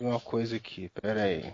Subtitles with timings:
[0.00, 1.52] uma coisa aqui, pera aí.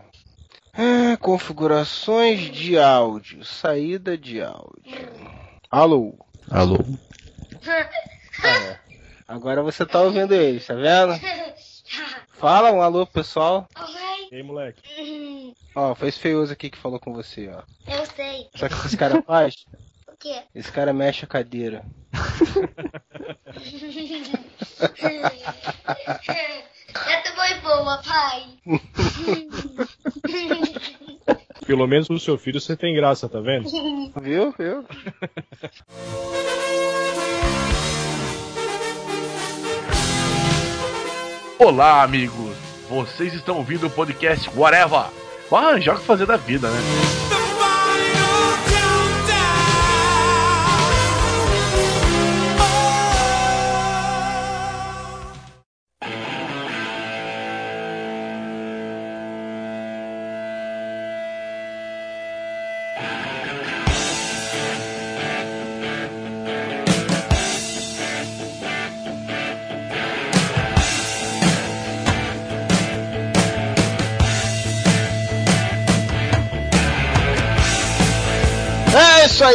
[0.73, 5.11] Ah, configurações de áudio, saída de áudio.
[5.71, 6.15] Alô?
[6.51, 6.79] Alô?
[8.45, 8.79] É.
[9.27, 11.19] Agora você tá ouvindo eles, tá vendo?
[12.35, 13.67] Fala um alô, pessoal.
[14.31, 15.55] E aí, moleque?
[15.75, 17.63] Ó, foi esse feioso aqui que falou com você, ó.
[17.91, 18.49] Eu sei.
[18.55, 19.65] Sabe o que esse cara faz?
[20.09, 20.43] O quê?
[20.55, 21.85] Esse cara mexe a cadeira.
[26.97, 28.47] Essa foi boa, pai.
[31.67, 33.69] Pelo menos no seu filho você tem graça, tá vendo?
[34.21, 34.55] Viu?
[34.57, 34.85] Viu?
[41.59, 42.55] Olá, amigos!
[42.89, 45.07] Vocês estão ouvindo o podcast Whatever.
[45.51, 46.79] Vamos arranjar o que fazer da vida, né?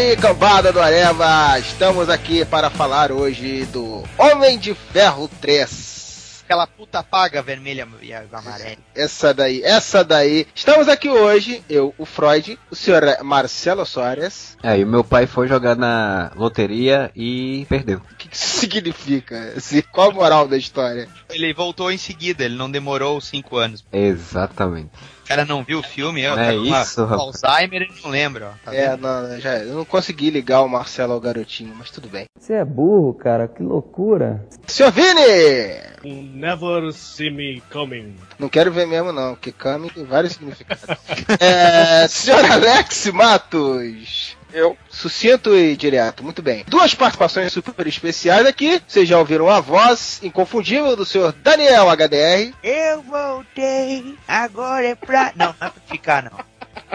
[0.01, 1.59] Aí, cambada do Areva.
[1.59, 6.41] Estamos aqui para falar hoje do Homem de Ferro 3.
[6.43, 8.77] Aquela puta paga vermelha e amarela.
[8.95, 10.47] Essa daí, essa daí.
[10.55, 14.57] Estamos aqui hoje, eu, o Freud, o senhor Marcelo Soares.
[14.63, 18.01] É, e o meu pai foi jogar na loteria e perdeu.
[18.71, 19.53] Significa?
[19.57, 21.07] Assim, qual a moral da história?
[21.29, 23.83] Ele voltou em seguida, ele não demorou cinco anos.
[23.91, 24.89] Exatamente.
[25.23, 27.41] O cara não viu o filme, eu É uma- isso, rapaz.
[27.43, 28.65] Alzheimer e não lembra, ó.
[28.65, 29.01] Tá É, vendo?
[29.01, 32.25] não, já, eu não consegui ligar o Marcelo ao garotinho, mas tudo bem.
[32.37, 34.45] Você é burro, cara, que loucura.
[34.67, 35.91] Senhor Vini!
[36.03, 38.15] Never see me coming.
[38.39, 40.83] Não quero ver mesmo não, porque Kami tem vários significados.
[41.39, 44.35] é, senhor Alex Matos!
[44.53, 44.77] Eu.
[44.89, 46.63] Sucinto e direto, muito bem.
[46.67, 48.81] Duas participações super especiais aqui.
[48.87, 52.53] Vocês já ouviram a voz inconfundível do senhor Daniel HDR.
[52.63, 55.31] Eu voltei, agora é pra.
[55.35, 56.51] Não, não é pra ficar, não.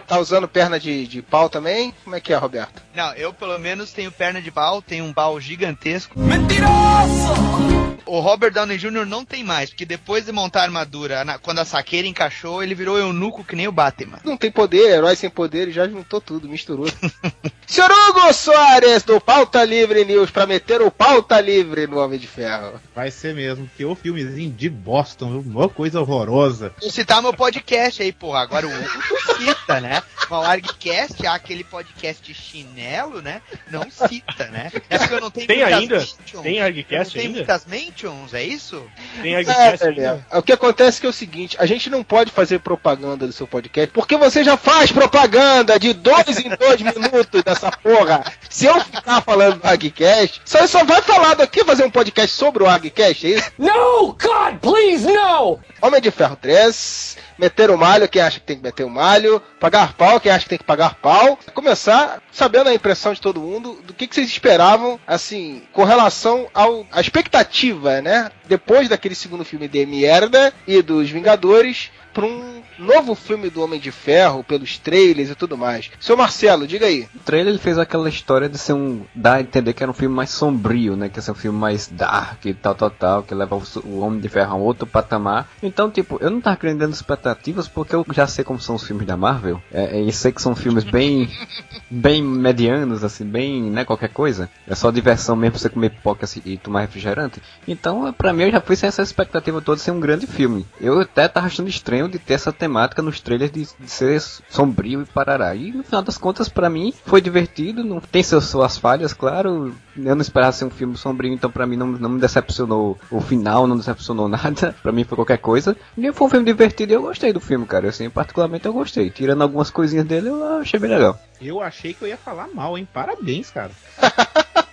[0.06, 1.93] Tá usando perna de, de pau também?
[2.05, 2.83] Como é que é, Roberto?
[2.95, 6.19] Não, eu pelo menos tenho perna de pau, tenho um pau gigantesco.
[6.19, 7.85] Mentiroso!
[8.05, 9.07] O Robert Downey Jr.
[9.07, 12.75] não tem mais, porque depois de montar a armadura, na- quando a saqueira encaixou, ele
[12.75, 14.19] virou eunuco que nem o Batman.
[14.25, 16.87] Não tem poder, herói sem poder, ele já juntou tudo, misturou.
[17.67, 22.27] senhor Hugo Soares, do Pauta Livre News, pra meter o Pauta Livre no Homem de
[22.27, 22.81] Ferro.
[22.95, 25.53] Vai ser mesmo, que o filmezinho de Boston, viu?
[25.53, 26.73] uma coisa horrorosa.
[26.81, 28.41] Vou citar meu podcast aí, porra.
[28.41, 30.03] Agora o Hugo cita, né?
[30.28, 33.41] O Largcast, aquele podcast chinelo, né?
[33.71, 34.71] Não cita, né?
[34.91, 35.99] É porque eu não tenho Tem ainda?
[35.99, 36.43] mentions.
[36.43, 37.33] Tem Argcast ainda?
[37.37, 37.85] muitas mentions,
[38.32, 38.82] é isso?
[39.22, 39.94] Tem É, Argcast ainda?
[39.94, 43.26] Daniel, o que acontece é que é o seguinte, a gente não pode fazer propaganda
[43.26, 48.24] do seu podcast, porque você já faz propaganda de dois em dois minutos dessa porra.
[48.48, 52.62] Se eu ficar falando do Agcast, você só vai falar daqui fazer um podcast sobre
[52.62, 53.52] o Agcast, é isso?
[53.58, 55.58] No, God, please, no!
[55.82, 59.42] Homem de Ferro 3, meter o malho, quem acha que tem que meter o malho,
[59.60, 61.38] pagar pau, quem acha que tem que pagar pau.
[61.54, 66.48] Começar sabendo a impressão de todo mundo do que, que vocês esperavam, assim, com relação
[66.54, 68.31] ao, à expectativa, né?
[68.49, 73.79] Depois daquele segundo filme de merda e dos Vingadores, para um novo filme do Homem
[73.79, 75.91] de Ferro, pelos trailers e tudo mais.
[76.01, 77.07] Seu Marcelo, diga aí.
[77.15, 79.03] O trailer ele fez aquela história de ser um.
[79.15, 81.11] dar a entender que era um filme mais sombrio, né?
[81.11, 84.19] Que ia ser um filme mais dark e tal, tal, tal, que leva o, Homem
[84.19, 85.49] de Ferro a um outro patamar.
[85.63, 89.07] Então, tipo, eu não tava dando expectativas porque eu já sei como são os filmes
[89.07, 89.61] da Marvel.
[89.71, 91.28] É, é, e sei que são filmes bem.
[91.91, 93.84] bem medianos, assim, bem, né?
[93.84, 94.49] Qualquer coisa.
[94.67, 97.43] É só diversão mesmo pra você comer pipoca e tomar refrigerante.
[97.69, 100.66] Então, pra mim, eu já fui sem essa expectativa toda de ser um grande filme.
[100.80, 105.02] Eu até tava achando estranho de ter essa temática nos trailers de, de ser sombrio
[105.02, 105.54] e parará.
[105.54, 107.82] E no final das contas, pra mim, foi divertido.
[107.82, 109.74] Não tem seus, suas falhas, claro.
[109.97, 113.20] Eu não esperava ser um filme sombrio, então pra mim não, não me decepcionou o
[113.20, 114.74] final, não decepcionou nada.
[114.82, 115.76] pra mim foi qualquer coisa.
[115.97, 117.89] E foi um filme divertido e eu gostei do filme, cara.
[117.89, 119.10] Assim, particularmente eu gostei.
[119.10, 121.18] Tirando algumas coisinhas dele, eu achei bem legal.
[121.41, 122.86] Eu achei que eu ia falar mal, hein?
[122.92, 123.71] Parabéns, cara.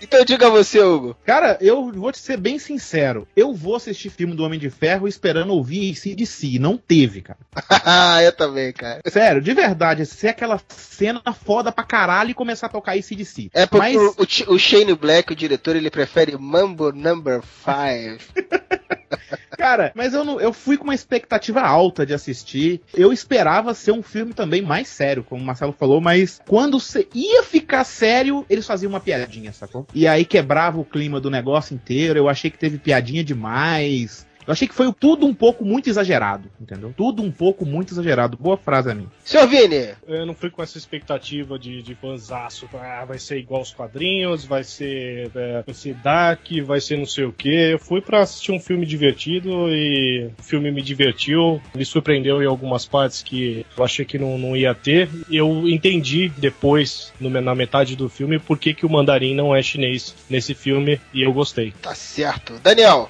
[0.00, 1.16] Então diga você, Hugo.
[1.24, 3.26] Cara, eu vou te ser bem sincero.
[3.36, 5.90] Eu vou assistir filme do Homem de Ferro esperando ouvir
[6.26, 6.58] si.
[6.58, 7.38] Não teve, cara.
[8.22, 9.00] eu também, cara.
[9.06, 13.50] Sério, de verdade, ser aquela cena foda pra caralho e começar a tocar si.
[13.54, 18.32] É porque Mas- o, o o Shane Black, o diretor, ele prefere Mambo Number 5.
[19.60, 22.80] Cara, mas eu, não, eu fui com uma expectativa alta de assistir.
[22.94, 27.06] Eu esperava ser um filme também mais sério, como o Marcelo falou, mas quando você
[27.14, 29.86] ia ficar sério, eles faziam uma piadinha, sacou?
[29.94, 32.18] E aí quebrava o clima do negócio inteiro.
[32.18, 34.26] Eu achei que teve piadinha demais.
[34.50, 36.92] Eu achei que foi tudo um pouco muito exagerado, entendeu?
[36.96, 38.36] Tudo um pouco muito exagerado.
[38.36, 39.06] Boa frase a mim.
[39.24, 42.68] Senhor Vini, Eu não fui com essa expectativa de, de fanzaço.
[42.74, 47.06] Ah, vai ser igual os quadrinhos, vai ser, é, vai ser dark, vai ser não
[47.06, 47.48] sei o que.
[47.48, 51.62] Eu fui pra assistir um filme divertido e o filme me divertiu.
[51.72, 55.08] Me surpreendeu em algumas partes que eu achei que não, não ia ter.
[55.30, 59.62] Eu entendi depois, no- na metade do filme, por que, que o mandarim não é
[59.62, 61.72] chinês nesse filme e eu gostei.
[61.80, 62.54] tá certo.
[62.64, 63.08] Daniel,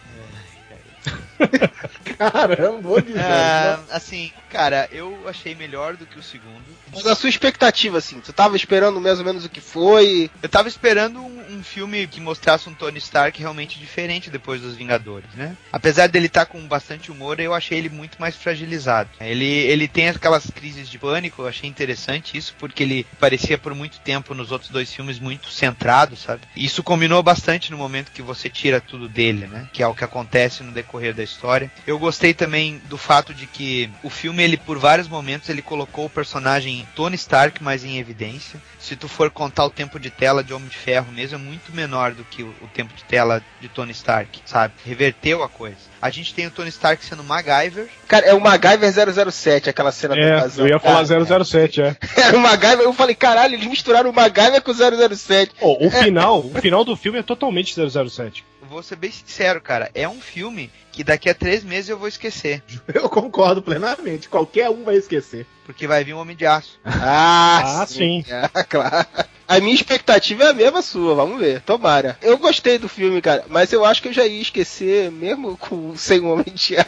[2.18, 3.20] Caramba, dizer.
[3.20, 6.64] Ah, assim, cara, eu achei melhor do que o segundo.
[6.92, 10.30] mas a sua expectativa, assim, tu tava esperando mais ou menos o que foi?
[10.42, 14.74] Eu tava esperando um, um filme que mostrasse um Tony Stark realmente diferente depois dos
[14.74, 15.56] Vingadores, né?
[15.72, 19.10] Apesar dele estar com bastante humor, eu achei ele muito mais fragilizado.
[19.20, 23.74] Ele, ele tem aquelas crises de pânico, eu achei interessante isso, porque ele parecia por
[23.74, 26.42] muito tempo nos outros dois filmes muito centrado, sabe?
[26.56, 29.68] Isso combinou bastante no momento que você tira tudo dele, né?
[29.72, 31.70] Que é o que acontece no decorrer da história.
[31.86, 36.06] Eu gostei também do fato de que o filme, ele por vários momentos, ele colocou
[36.06, 38.60] o personagem Tony Stark mais em evidência.
[38.78, 41.72] Se tu for contar o tempo de tela de Homem de Ferro mesmo, é muito
[41.74, 44.74] menor do que o, o tempo de tela de Tony Stark, sabe?
[44.84, 45.76] Reverteu a coisa.
[46.00, 47.88] A gente tem o Tony Stark sendo MacGyver.
[48.08, 48.90] Cara, é o MacGyver
[49.32, 50.64] 007, aquela cena da É, invasão.
[50.66, 51.96] eu ia falar Cara, 007, é.
[52.16, 55.52] Era o MacGyver, eu falei, caralho, eles misturaram o MacGyver com o 007.
[55.60, 58.44] Pô, o final, o final do filme é totalmente 007.
[58.70, 59.90] Vou ser bem sincero, cara.
[59.94, 62.62] É um filme que daqui a três meses eu vou esquecer.
[62.94, 64.28] Eu concordo plenamente.
[64.28, 65.44] Qualquer um vai esquecer.
[65.66, 66.78] Porque vai vir um Homem de Aço.
[66.84, 68.24] Ah, Ah, sim.
[68.54, 69.06] Ah, claro.
[69.50, 71.60] A minha expectativa é a mesma sua, vamos ver.
[71.62, 72.16] Tomara.
[72.22, 75.96] Eu gostei do filme, cara, mas eu acho que eu já ia esquecer, mesmo com
[75.96, 76.86] sem um homem de aço.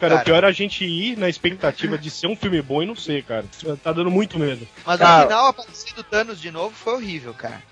[0.00, 0.16] Cara, Cara.
[0.16, 2.96] o pior é a gente ir na expectativa de ser um filme bom e não
[2.96, 3.44] ser, cara.
[3.82, 4.66] Tá dando muito medo.
[4.86, 5.16] Mas Cara.
[5.18, 7.62] no final, aparecer do Thanos de novo foi horrível, cara.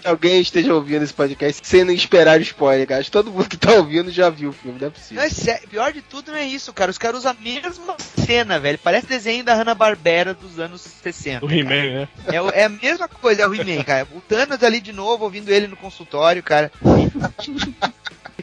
[0.00, 3.04] Que alguém esteja ouvindo esse podcast sem não esperar spoiler, cara.
[3.04, 5.22] Todo mundo que tá ouvindo já viu o filme, não é possível.
[5.22, 6.90] Não, é pior de tudo não é isso, cara.
[6.90, 8.78] Os caras usam a mesma cena, velho.
[8.78, 11.44] Parece desenho da Hanna-Barbera dos anos 60.
[11.44, 12.08] O He-Man, né?
[12.28, 14.06] É, é a mesma coisa, é o He-Man, cara.
[14.14, 16.70] O Thanos ali de novo, ouvindo ele no consultório, cara.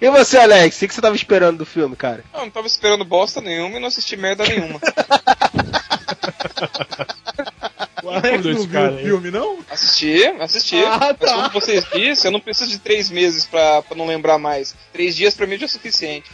[0.01, 2.23] E você, Alex, o que que você tava esperando do filme, cara?
[2.33, 4.79] Não, não tava esperando bosta nenhuma e não assisti merda nenhuma.
[8.03, 9.59] O Alex não viu cara o filme, não?
[9.69, 10.83] Assisti, assisti.
[10.83, 11.35] Ah, Mas tá.
[11.35, 14.75] como vocês disseram, eu não preciso de três meses pra, pra não lembrar mais.
[14.91, 16.29] Três dias pra mim já é suficiente.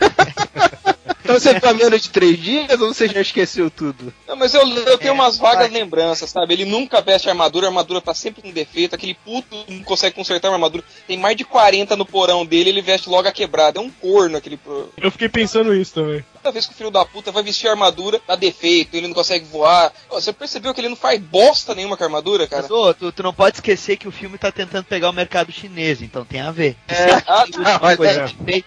[1.27, 4.13] Então você a menos de três dias ou você já esqueceu tudo?
[4.27, 5.79] Não, mas eu, eu tenho É, umas vagas vai.
[5.79, 6.53] lembranças, sabe?
[6.53, 10.47] Ele nunca veste armadura, a armadura tá sempre com defeito, aquele puto não consegue consertar
[10.50, 10.83] uma armadura.
[11.06, 13.79] Tem mais de 40 no porão dele, ele veste logo a quebrada.
[13.79, 14.57] É um corno aquele.
[14.57, 16.24] pro- Eu fiquei pensando isso também.
[16.41, 19.13] Toda vez que o filho da puta vai vestir a armadura, dá defeito, ele não
[19.13, 19.91] consegue voar.
[20.09, 22.62] Você percebeu que ele não faz bosta nenhuma com a armadura, cara?
[22.62, 25.51] Mas, ô, tu, tu não pode esquecer que o filme tá tentando pegar o mercado
[25.51, 26.77] chinês, então tem a ver.
[26.88, 28.27] É, ah, Ah, olha, Coisa é.
[28.39, 28.63] ver.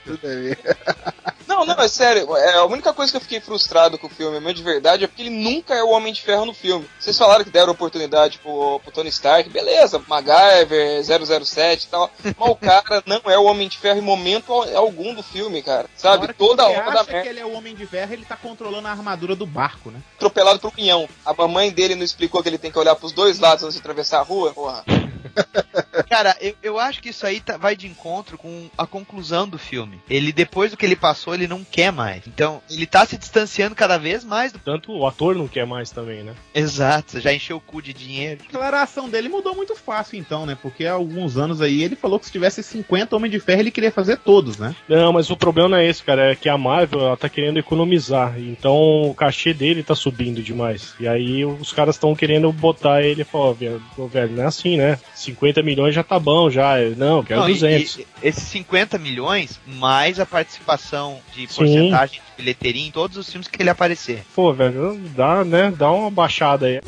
[1.49, 2.29] Não, não, é sério.
[2.51, 5.07] É, a única coisa que eu fiquei frustrado com o filme, mesmo de verdade, é
[5.07, 6.89] porque ele nunca é o Homem de Ferro no filme.
[6.99, 11.03] Vocês falaram que deram oportunidade pro, pro Tony Stark, beleza, MacGyver,
[11.45, 12.11] 007 e tal.
[12.25, 15.63] Mas o cara não é o Homem de Ferro em momento al- algum do filme,
[15.63, 15.87] cara.
[15.97, 16.25] Sabe?
[16.25, 17.23] hora Toda você hora da acha merda.
[17.23, 20.01] que ele é o Homem de Ferro, ele tá controlando a armadura do barco, né?
[20.17, 21.09] Atropelado pro pinhão.
[21.25, 23.81] A mamãe dele não explicou que ele tem que olhar pros dois lados antes de
[23.81, 24.53] atravessar a rua?
[24.53, 24.85] Porra.
[26.09, 29.59] Cara, eu, eu acho que isso aí tá- vai de encontro com a conclusão do
[29.59, 30.01] filme.
[30.09, 32.25] Ele, depois do que ele passou, ele não quer mais.
[32.33, 34.59] Então, ele tá se distanciando cada vez mais do.
[34.59, 36.33] Tanto o ator não quer mais também, né?
[36.55, 38.41] Exato, você já encheu o cu de dinheiro.
[38.41, 40.57] A declaração dele mudou muito fácil, então, né?
[40.61, 43.71] Porque há alguns anos aí ele falou que se tivesse 50 Homem de Ferro, ele
[43.71, 44.75] queria fazer todos, né?
[44.89, 46.33] Não, mas o problema não é esse, cara.
[46.33, 48.39] É que a Marvel ela tá querendo economizar.
[48.39, 50.95] Então o cachê dele tá subindo demais.
[51.01, 54.43] E aí os caras estão querendo botar ele e falar, ó, velho, ô, velho, não
[54.45, 54.99] é assim, né?
[55.15, 56.77] 50 milhões já tá bom, já.
[56.97, 57.97] Não, eu quero Não, e- 200.
[57.99, 61.55] e- esses 50 milhões, mais a participação de Sim.
[61.57, 64.25] porcentagem de bilheteria em todos os filmes que ele aparecer.
[64.35, 65.73] Pô, velho, dá, né?
[65.77, 66.81] Dá uma baixada aí.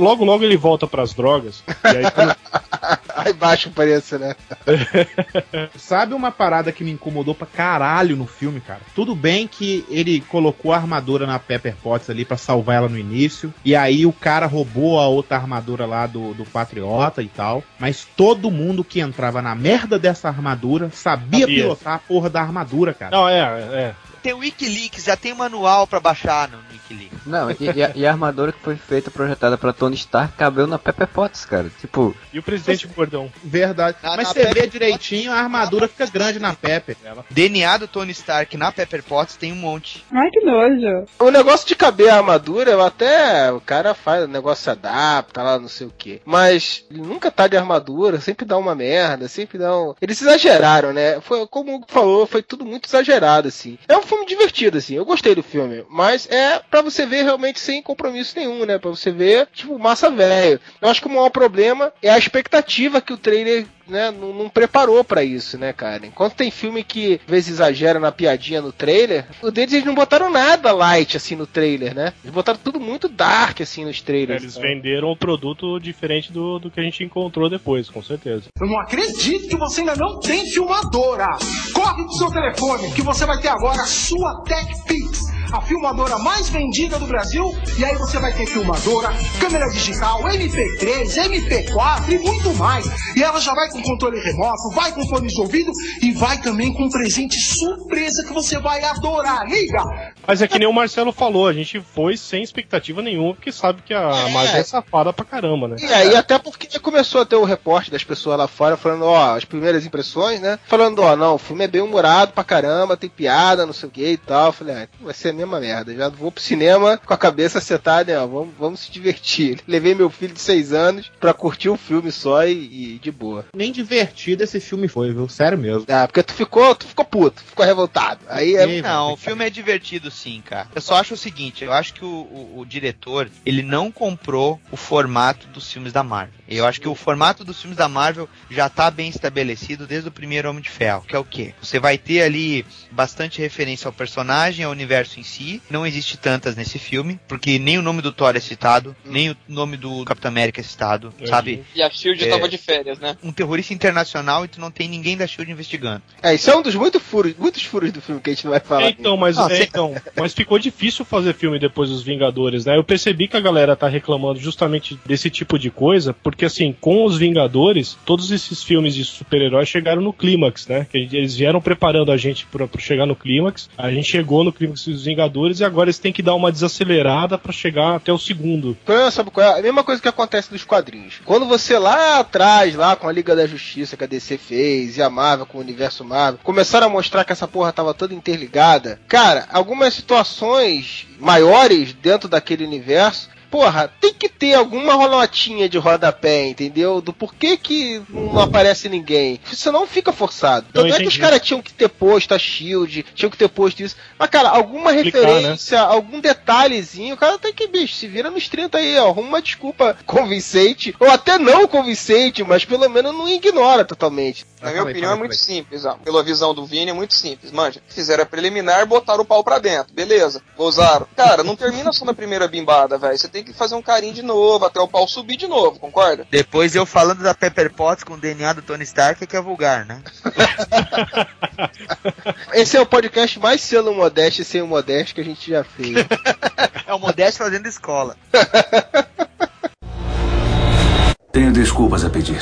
[0.00, 1.62] Logo, logo ele volta pras drogas.
[1.84, 2.36] E aí, quando-
[3.16, 4.34] Aí baixa o preço, né?
[5.76, 8.80] Sabe uma parada que me incomodou pra caralho no filme, cara?
[8.94, 12.98] Tudo bem que ele colocou a armadura na Pepper Potts ali pra salvar ela no
[12.98, 17.62] início, e aí o cara roubou a outra armadura lá do, do Patriota e tal,
[17.78, 21.62] mas todo mundo que entrava na merda dessa armadura sabia, Sabia.
[21.62, 23.14] pilotar a porra da armadura, cara.
[23.14, 23.94] Não, é, é.
[24.22, 26.58] Tem o Wikileaks, já tem manual pra baixar no
[26.90, 27.26] Wikileaks.
[27.26, 30.66] Não, e, e a, e a armadura que foi feita, projetada pra Tony Stark, cabeu
[30.66, 31.70] na Pepper Potts, cara.
[31.80, 33.30] Tipo, E o presidente Gordão?
[33.42, 33.96] Verdade.
[34.02, 36.96] Na- Mas na você vê direitinho, a armadura fica grande na Pepper.
[37.30, 40.04] DNA do Tony Stark na Pepper Potts tem um monte.
[40.12, 41.06] Ai, que nojo.
[41.18, 43.52] O negócio de caber a armadura, eu até.
[43.52, 46.20] O cara faz, o negócio se adapta lá, não sei o que.
[46.24, 49.94] Mas ele nunca tá de armadura, sempre dá uma merda, sempre dá um.
[50.00, 51.20] Eles exageraram, né?
[51.20, 53.78] Foi, como o Hugo falou, foi tudo muito exagerado, assim.
[53.88, 54.94] É um filme divertido, assim.
[54.94, 55.84] Eu gostei do filme.
[55.88, 58.78] Mas é pra você ver realmente sem compromisso nenhum, né?
[58.78, 60.60] Pra você ver, tipo, massa velho.
[60.80, 64.48] Eu acho que o maior problema é a expectativa que o trailer né, não, não
[64.48, 66.06] preparou pra isso, né, cara?
[66.06, 69.94] Enquanto tem filme que às vezes exagera na piadinha no trailer, o deles eles não
[69.94, 72.12] botaram nada light assim no trailer, né?
[72.22, 74.42] Eles botaram tudo muito dark assim nos trailers.
[74.42, 74.62] Eles né?
[74.62, 78.44] venderam um produto diferente do, do que a gente encontrou depois, com certeza.
[78.58, 81.26] Eu não acredito que você ainda não tem filmadora.
[81.74, 85.20] Corre pro seu telefone que você vai ter agora a sua TechPix,
[85.52, 87.54] a filmadora mais vendida do Brasil.
[87.78, 92.86] E aí você vai ter filmadora, câmera digital, MP3, MP4 e muito mais.
[93.16, 96.72] E ela já vai com controle remoto, vai com fone de ouvido e vai também
[96.72, 99.46] com um presente surpresa que você vai adorar.
[99.46, 100.12] Liga!
[100.26, 103.82] Mas é que nem o Marcelo falou, a gente foi sem expectativa nenhuma, porque sabe
[103.82, 105.76] que a Marvel é safada pra caramba, né?
[105.80, 109.36] E aí, até porque começou a ter o reporte das pessoas lá fora falando, ó,
[109.36, 110.58] as primeiras impressões, né?
[110.66, 113.92] Falando, ó, não, o filme é bem humorado pra caramba, tem piada, não sei o
[113.92, 114.46] que e tal.
[114.46, 115.94] Eu falei, ah, vai ser mesma merda.
[115.94, 118.18] Já vou pro cinema com a cabeça acertada, né?
[118.18, 119.60] Ó, vamos, vamos se divertir.
[119.66, 123.46] Levei meu filho de seis anos pra curtir o filme só e, e de boa.
[123.54, 125.28] Nem divertido esse filme foi, viu?
[125.28, 125.84] Sério mesmo.
[125.88, 128.20] Ah, porque tu ficou, tu ficou puto, ficou revoltado.
[128.28, 128.80] Aí é.
[128.82, 130.68] Não, o filme é divertido sim, cara.
[130.74, 134.60] Eu só acho o seguinte, eu acho que o, o- o diretor, ele não comprou
[134.70, 136.34] o formato dos filmes da Marvel.
[136.48, 140.12] Eu acho que o formato dos filmes da Marvel já tá bem estabelecido desde o
[140.12, 141.54] primeiro Homem de Ferro, que é o quê?
[141.62, 145.62] Você vai ter ali bastante referência ao personagem, ao universo em si.
[145.70, 149.36] Não existe tantas nesse filme, porque nem o nome do Thor é citado, nem o
[149.48, 151.62] nome do Capitão América é citado, sabe?
[151.74, 152.28] E a Shield É.
[152.28, 153.16] tava de férias, né?
[153.22, 156.02] Um terrorista internacional e tu não tem ninguém da SHIELD investigando.
[156.22, 158.50] É, isso é um dos muitos furos, muitos furos do filme que a gente não
[158.50, 158.82] vai falar.
[158.86, 162.76] É, então, mas, Ah, é, então, mas ficou difícil fazer filme depois dos Vingadores, né?
[162.76, 167.04] Eu percebi que a galera tá reclamando justamente desse tipo de coisa, porque assim, com
[167.04, 170.86] os Vingadores, todos esses filmes de super-heróis chegaram no clímax, né?
[170.90, 173.68] Que eles vieram preparando a gente pra, pra chegar no clímax.
[173.78, 175.19] A gente chegou no clímax dos Vingadores
[175.60, 178.70] e agora eles têm que dar uma desacelerada pra chegar até o segundo.
[178.70, 179.58] O problema, sabe qual é?
[179.58, 181.20] A mesma coisa que acontece nos quadrinhos.
[181.24, 185.02] Quando você lá atrás, lá com a Liga da Justiça que a DC fez, e
[185.02, 189.00] a Marvel com o universo Marvel, começaram a mostrar que essa porra tava toda interligada,
[189.08, 193.28] cara, algumas situações maiores dentro daquele universo.
[193.50, 197.00] Porra, tem que ter alguma notinha de rodapé, entendeu?
[197.00, 199.40] Do porquê que não aparece ninguém.
[199.52, 200.66] Senão fica forçado.
[200.70, 203.48] Então não é que os caras tinham que ter posto a Shield, tinham que ter
[203.48, 203.96] posto isso.
[204.18, 205.26] Mas, cara, alguma Explicar, né?
[205.26, 209.08] referência, algum detalhezinho, o cara tem que, bicho, se vira nos 30 aí, ó.
[209.08, 214.46] Arruma uma desculpa convincente, ou até não convincente, mas pelo menos não ignora totalmente.
[214.60, 215.94] Na minha opinião, é muito simples, ó.
[215.94, 217.50] Pela visão do Vini, é muito simples.
[217.50, 219.92] Manja, fizeram a preliminar, botaram o pau pra dentro.
[219.92, 221.06] Beleza, gozaram.
[221.16, 223.16] Cara, não termina só na primeira bimbada, velho.
[223.16, 226.26] Você tem que fazer um carinho de novo, até o pau subir de novo, concorda?
[226.30, 229.86] Depois eu falando da Pepper Potts com o DNA do Tony Stark, que é vulgar,
[229.86, 230.02] né?
[232.52, 235.64] Esse é o podcast mais selo modesto e sem o modesto que a gente já
[235.64, 235.96] fez.
[236.90, 238.16] É o Modesto fazendo escola.
[241.30, 242.40] Tenho desculpas a pedir.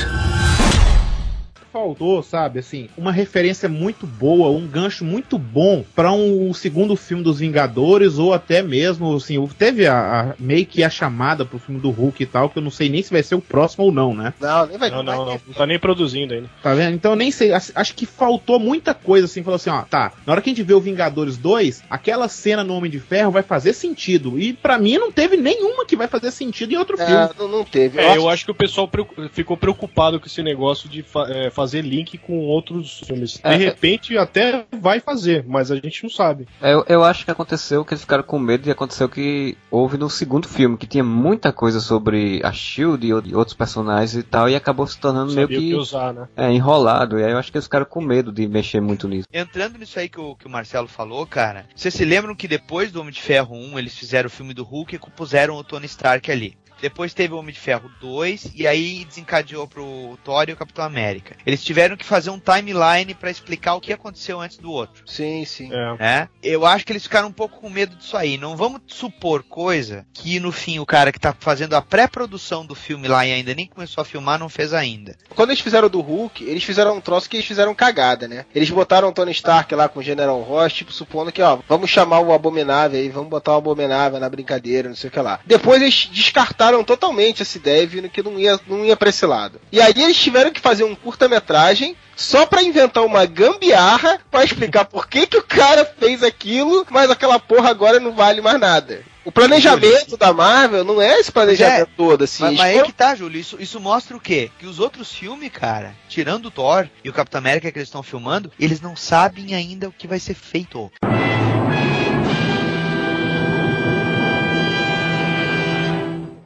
[1.78, 7.22] Faltou, sabe, assim, uma referência muito boa, um gancho muito bom pra um segundo filme
[7.22, 9.94] dos Vingadores, ou até mesmo, assim, teve a,
[10.30, 12.88] a- meio que a chamada pro filme do Hulk e tal, que eu não sei
[12.88, 14.34] nem se vai ser o próximo ou não, né?
[14.40, 15.40] Não, nem vai Não, não, não.
[15.46, 16.50] Não tá nem produzindo ainda.
[16.62, 16.94] Tá vendo?
[16.94, 17.52] Então eu nem sei.
[17.52, 19.42] acho- que faltou muita coisa assim.
[19.42, 20.12] Falou assim: ó, tá.
[20.26, 23.30] Na hora que a gente vê o Vingadores 2, aquela cena no Homem de Ferro
[23.30, 24.38] vai fazer sentido.
[24.38, 27.12] E pra mim não teve nenhuma que vai fazer sentido em outro filme.
[27.12, 27.98] É, não, não teve.
[28.00, 28.88] É, eu acho que o pessoal
[29.32, 33.34] ficou preocupado com esse negócio de fa- é, fazer link com outros filmes.
[33.34, 33.56] De É, é.
[33.56, 36.46] repente até vai fazer, mas a gente não sabe.
[36.60, 39.96] É, Eu, eu acho que aconteceu que eles ficaram com medo e aconteceu que houve
[39.98, 44.48] no segundo filme, que tinha muita coisa sobre a Shield e outros personagens e tal,
[44.48, 46.28] e acabou se tornando meio Sabia o que que usar, né?
[46.36, 47.18] é, enrolado.
[47.18, 49.26] E aí eu acho que eles ficaram com medo de mexer muito nisso.
[49.32, 52.90] Entrando nisso aí que o, que o Marcelo falou, cara, vocês se lembram que depois
[52.92, 55.86] do Homem de Ferro 1, eles fizeram o filme do Hulk e compuseram o Tony
[55.86, 56.56] Stark ali.
[56.80, 60.84] Depois teve o Homem de Ferro 2, e aí desencadeou pro Thor e o Capitão
[60.84, 61.36] América.
[61.44, 65.02] Eles tiveram que fazer um timeline pra explicar o que aconteceu antes do outro.
[65.06, 65.70] Sim, sim.
[65.72, 65.96] É.
[65.98, 66.28] né?
[66.42, 68.36] Eu acho que eles ficaram um pouco com medo disso aí.
[68.36, 72.74] Não vamos supor coisa que no fim o cara que tá fazendo a pré-produção do
[72.74, 75.16] filme lá e ainda nem começou a filmar não fez ainda.
[75.30, 78.44] Quando eles fizeram do Hulk, eles fizeram um troço que eles fizeram cagada, né?
[78.54, 81.90] Eles botaram o Tony Stark lá com o General Ross, tipo, supondo que, ó, vamos
[81.90, 85.40] chamar o Abominável aí, vamos botar o Abominável na brincadeira, não sei o que lá.
[85.46, 89.60] Depois eles descartaram totalmente essa ideia, vindo que não ia, não ia pra esse lado.
[89.72, 94.84] E aí eles tiveram que fazer um curta-metragem só pra inventar uma gambiarra pra explicar
[94.84, 99.02] por que, que o cara fez aquilo, mas aquela porra agora não vale mais nada.
[99.24, 102.42] O planejamento da Marvel não é esse planejamento todo, assim.
[102.44, 103.38] Mas, mas foram- que tá, Júlio.
[103.38, 104.50] Isso, isso mostra o quê?
[104.58, 108.02] Que os outros filmes, cara, tirando o Thor e o Capitão América que eles estão
[108.02, 110.90] filmando, eles não sabem ainda o que vai ser feito.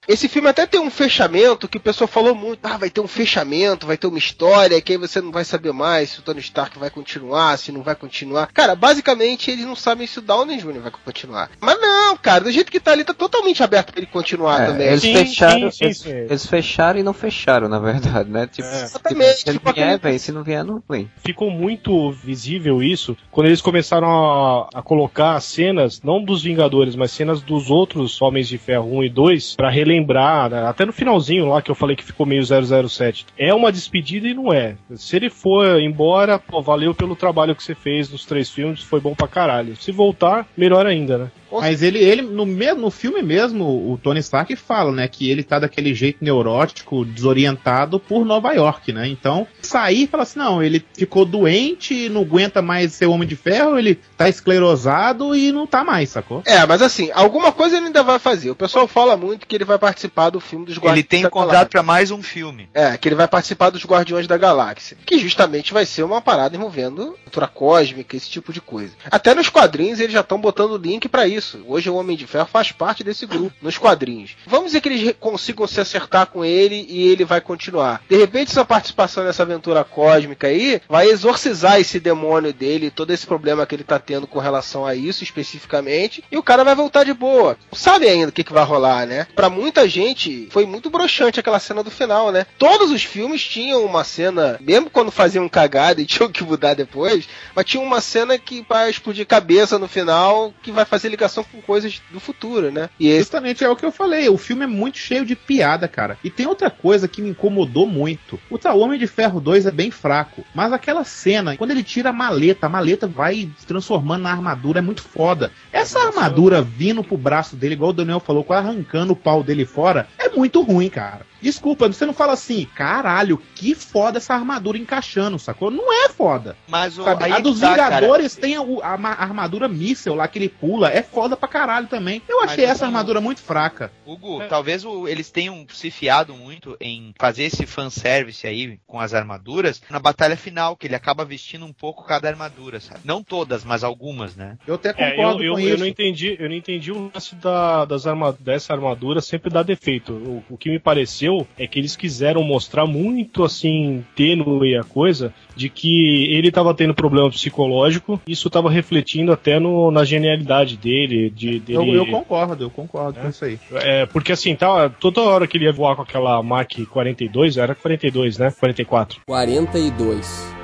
[0.09, 2.59] Esse filme até tem um fechamento que o pessoal falou muito.
[2.65, 5.73] Ah, vai ter um fechamento, vai ter uma história, que aí você não vai saber
[5.73, 8.49] mais se o Tony Stark vai continuar, se não vai continuar.
[8.53, 10.81] Cara, basicamente eles não sabem se o Downey Jr.
[10.81, 11.51] vai continuar.
[11.61, 14.67] Mas não, cara, do jeito que tá ali, tá totalmente aberto pra ele continuar É,
[14.67, 14.87] também.
[14.89, 16.11] eles Sim, fecharam, sim, sim, eles, sim.
[16.11, 18.49] eles fecharam e não fecharam, na verdade, né?
[18.49, 18.83] Tipo, É.
[18.83, 21.09] Exatamente, se ele tipo vier, aquele- vem, se não vier, não vem.
[21.25, 27.13] ficou muito visível isso quando eles começaram a, a colocar cenas, não dos Vingadores, mas
[27.13, 31.49] cenas dos outros Homens de Ferro 1 e 2, pra relembrar, né, até no finalzinho
[31.49, 33.27] lá que eu falei que ficou meio 007.
[33.37, 34.77] É uma despedida e não é.
[34.95, 39.01] Se ele for embora, pô, valeu pelo trabalho que você fez nos três filmes, foi
[39.01, 39.77] bom pra caralho.
[39.77, 41.31] Se voltar, melhor ainda, né?
[41.61, 45.59] Mas ele, ele no, no filme mesmo, o Tony Stark fala, né, que ele tá
[45.59, 49.07] daquele jeito neurótico, desorientado por Nova York, né?
[49.09, 53.37] Então, sair e falar assim, não, ele ficou doente, não aguenta mais ser Homem de
[53.37, 56.43] Ferro, ele tá esclerosado e não tá mais, sacou?
[56.45, 58.51] É, mas assim, alguma coisa ele ainda vai fazer.
[58.51, 61.31] O pessoal fala muito que ele vai participar do filme dos Guardiões Ele tem da
[61.31, 61.71] contrato Galáxia.
[61.71, 62.69] pra mais um filme.
[62.75, 64.97] É, que ele vai participar dos Guardiões da Galáxia.
[65.05, 68.93] Que justamente vai ser uma parada envolvendo cultura cósmica, esse tipo de coisa.
[69.11, 71.42] Até nos quadrinhos eles já estão botando link pra isso.
[71.67, 74.37] Hoje o Homem de Ferro faz parte desse grupo, nos quadrinhos.
[74.47, 78.03] Vamos dizer que eles consigam se acertar com ele e ele vai continuar.
[78.09, 83.27] De repente, sua participação nessa aventura cósmica aí vai exorcizar esse demônio dele, todo esse
[83.27, 87.05] problema que ele tá tendo com relação a isso especificamente, e o cara vai voltar
[87.05, 87.57] de boa.
[87.73, 89.27] Sabe ainda o que, que vai rolar, né?
[89.35, 92.47] Pra muita gente, foi muito broxante aquela cena do final, né?
[92.59, 97.29] Todos os filmes tinham uma cena, mesmo quando faziam cagada e tinham que mudar depois,
[97.55, 101.61] mas tinha uma cena que vai explodir cabeça no final, que vai fazer ligação com
[101.61, 102.89] coisas do futuro, né?
[103.01, 105.89] E esse Justamente é o que eu falei, o filme é muito cheio de piada,
[105.89, 106.19] cara.
[106.23, 108.39] E tem outra coisa que me incomodou muito.
[108.51, 112.11] O tal Homem de Ferro 2 é bem fraco, mas aquela cena, quando ele tira
[112.11, 115.51] a maleta, a maleta vai se transformando na armadura, é muito foda.
[115.73, 120.07] Essa armadura vindo pro braço dele, igual o Daniel falou, arrancando o pau dele fora,
[120.19, 121.32] é muito ruim, cara.
[121.43, 125.71] Desculpa, você não fala assim, caralho, que foda essa armadura encaixando, sacou?
[125.71, 126.57] Não é foda.
[126.69, 127.25] Mas o, Sabe?
[127.25, 127.97] aí A dos tá, cara.
[127.97, 131.49] Vingadores tem a, o- a ma- armadura míssel lá que ele pula, é foda pra
[131.49, 132.23] caralho também.
[132.29, 133.91] Eu achei Mas essa o- armadura muito fraca.
[134.07, 139.13] Hugo, talvez o- eles tenham se fiado muito em fazer esse fanservice aí com as
[139.13, 143.01] armaduras na batalha final, que ele acaba vestindo um pouco cada armadura, sabe?
[143.05, 144.57] Não todas, mas algumas, né?
[144.67, 145.79] Eu até É, concordo eu, eu, com eu isso.
[145.79, 150.13] não entendi, eu não entendi o lance da, das arma, dessa armadura sempre dar defeito.
[150.13, 155.33] O, o que me pareceu é que eles quiseram mostrar muito assim, tênue a coisa,
[155.57, 161.31] de que ele estava tendo problema psicológico, isso estava refletindo até no, na genialidade dele,
[161.31, 161.91] de dele.
[161.91, 163.59] Eu, eu concordo, eu concordo com isso aí.
[163.75, 167.75] É, porque assim, tá, toda hora que ele ia voar com aquela Mach 42, era
[167.75, 168.53] 42, né?
[168.59, 169.21] 44.
[169.27, 170.55] 42.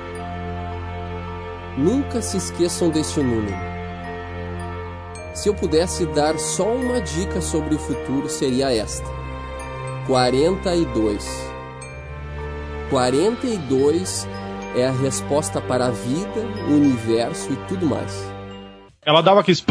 [1.77, 3.79] Nunca se esqueçam deste número.
[5.33, 9.07] Se eu pudesse dar só uma dica sobre o futuro, seria esta:
[10.09, 11.23] 42.
[12.89, 14.27] 42
[14.75, 18.25] é a resposta para a vida, o universo e tudo mais.
[19.05, 19.63] Ela dava aqueles,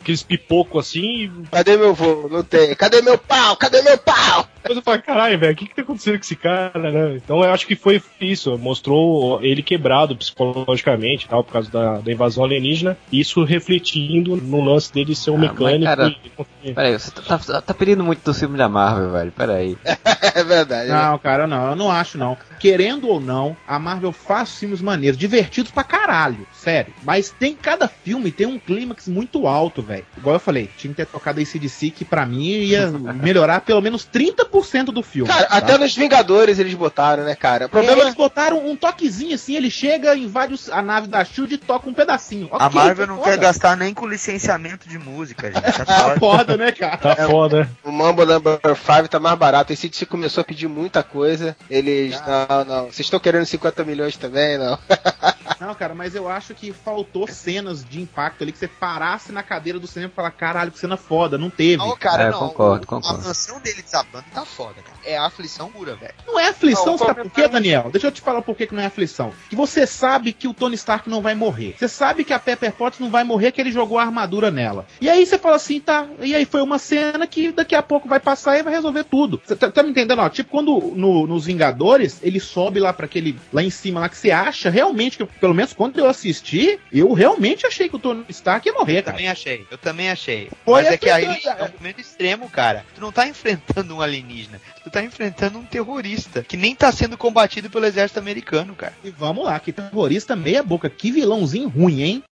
[0.00, 2.26] aqueles pipocos assim e Cadê meu voo?
[2.30, 2.74] Não tem.
[2.74, 3.54] Cadê meu pau?
[3.56, 4.48] Cadê meu pau?
[4.62, 7.16] Depois eu falo, caralho, velho, o que que tá acontecendo com esse cara, né?
[7.16, 12.12] Então eu acho que foi isso, mostrou ele quebrado psicologicamente tal, por causa da, da
[12.12, 15.84] invasão alienígena, isso refletindo no lance dele ser um Ah, mas, mecânico.
[15.84, 16.14] cara,
[16.62, 19.32] e- Peraí, você tá, tá- tá pedindo muito do filme da Marvel, velho.
[19.32, 19.76] Peraí.
[20.32, 20.88] É verdade.
[20.88, 20.94] né?
[20.94, 22.36] Não, cara, não, eu não acho não.
[22.60, 26.92] querendo ou não, a Marvel faz filmes maneiros, divertidos pra caralho, sério.
[27.02, 30.04] Mas tem cada filme tem um clímax muito alto, velho.
[30.16, 32.88] Igual eu falei, tinha que ter tocado esse DC que pra mim ia
[33.22, 34.49] melhorar pelo menos 30%
[34.92, 35.28] do filme.
[35.28, 35.56] Cara, tá?
[35.56, 37.66] até nos Vingadores eles botaram, né, cara?
[37.66, 41.58] O problema Eles botaram um toquezinho assim, ele chega, invade a nave da Shield e
[41.58, 42.48] toca um pedacinho.
[42.52, 43.30] A Ok, Marvel tá não foda.
[43.30, 45.62] quer gastar nem com licenciamento de música, gente.
[45.62, 46.18] Tá Tá foda.
[46.20, 46.96] foda, né, cara?
[46.98, 47.70] Tá foda.
[47.84, 49.72] O Mambo Number 5 tá mais barato.
[49.72, 51.56] Esse DC começou a pedir muita coisa.
[51.68, 52.20] Eles.
[52.26, 52.82] Não, não.
[52.86, 54.56] Vocês estão querendo 50 milhões também?
[54.58, 54.78] Não.
[55.60, 59.42] Não, cara, mas eu acho que faltou cenas de impacto ali que você parasse na
[59.42, 61.76] cadeira do cinema e falar, caralho, que cena foda, não teve.
[61.76, 62.38] Não, cara, É, não.
[62.48, 63.20] concordo, concordo.
[63.20, 64.96] A mansão dele desabando tá foda, cara.
[65.04, 66.14] É a aflição pura, velho.
[66.26, 67.90] Não é aflição, Não, sabe o por quê, Daniel?
[67.92, 69.32] Deixa eu te falar por que que não é aflição.
[69.48, 71.74] Que você sabe que o Tony Stark não vai morrer.
[71.78, 74.86] Você sabe que a Pepper Potts não vai morrer, que ele jogou a armadura nela.
[75.00, 76.06] E aí você fala assim, tá.
[76.20, 79.40] E aí foi uma cena que daqui a pouco vai passar e vai resolver tudo.
[79.44, 80.20] Você tá, tá me entendendo?
[80.20, 83.38] Ó, tipo, quando no- nos Vingadores, ele sobe lá para aquele.
[83.52, 87.12] lá em cima lá que você acha realmente, que pelo menos quando eu assisti, eu
[87.12, 89.16] realmente achei que o Tony Stark ia morrer, Eu cara.
[89.16, 90.50] também achei, eu também achei.
[90.64, 92.84] Foi Mas é que aí é um momento extremo, cara.
[92.94, 97.16] Tu não tá enfrentando um alienígena, tu tá enfrentando um terrorista que nem tá sendo
[97.16, 98.94] combatido pelo exército americano, cara.
[99.04, 102.24] E vamos lá, que terrorista meia boca, que vilãozinho ruim, hein?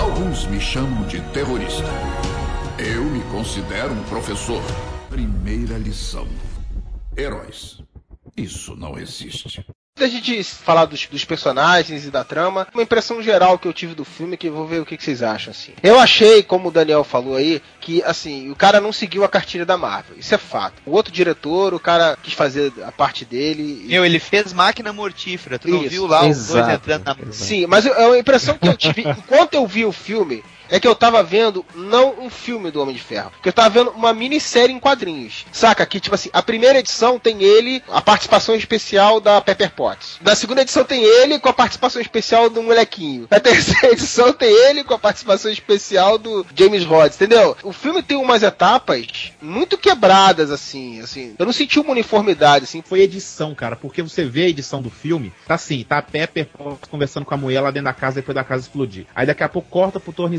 [0.00, 1.82] Alguns me chamam de terrorista.
[2.78, 4.62] Eu me considero um professor.
[5.08, 6.28] Primeira lição:
[7.16, 7.80] heróis.
[8.36, 9.64] Isso não existe.
[9.98, 13.72] Antes da gente falar dos, dos personagens e da trama, uma impressão geral que eu
[13.72, 15.72] tive do filme, que eu vou ver o que, que vocês acham, assim.
[15.82, 19.64] Eu achei, como o Daniel falou aí, que, assim, o cara não seguiu a cartilha
[19.64, 20.18] da Marvel.
[20.18, 20.74] Isso é fato.
[20.84, 23.84] O outro diretor, o cara quis fazer a parte dele.
[23.86, 25.88] e- Meu, ele fez máquina mortífera, tu não Isso.
[25.88, 27.16] viu lá os dois entrando na.
[27.32, 30.86] Sim, mas eu- a impressão que eu tive, enquanto eu vi o filme, é que
[30.86, 34.12] eu tava vendo não um filme do Homem de Ferro, porque eu tava vendo uma
[34.12, 35.46] minissérie em quadrinhos.
[35.52, 35.86] Saca?
[35.86, 40.18] Que, tipo assim, a primeira edição tem ele, a participação especial da Pepper Potts.
[40.20, 43.26] Na segunda edição tem ele com a participação especial do molequinho.
[43.30, 47.56] Na terceira edição tem ele com a participação especial do James Rhodes, entendeu?
[47.62, 51.34] O filme tem umas etapas muito quebradas, assim, assim.
[51.38, 52.82] Eu não senti uma uniformidade, assim.
[52.82, 56.46] Foi edição, cara, porque você vê a edição do filme, tá assim, tá a Pepper
[56.46, 59.06] Potts conversando com a mulher lá dentro da casa depois da casa explodir.
[59.14, 60.36] Aí daqui a pouco corta pro Tony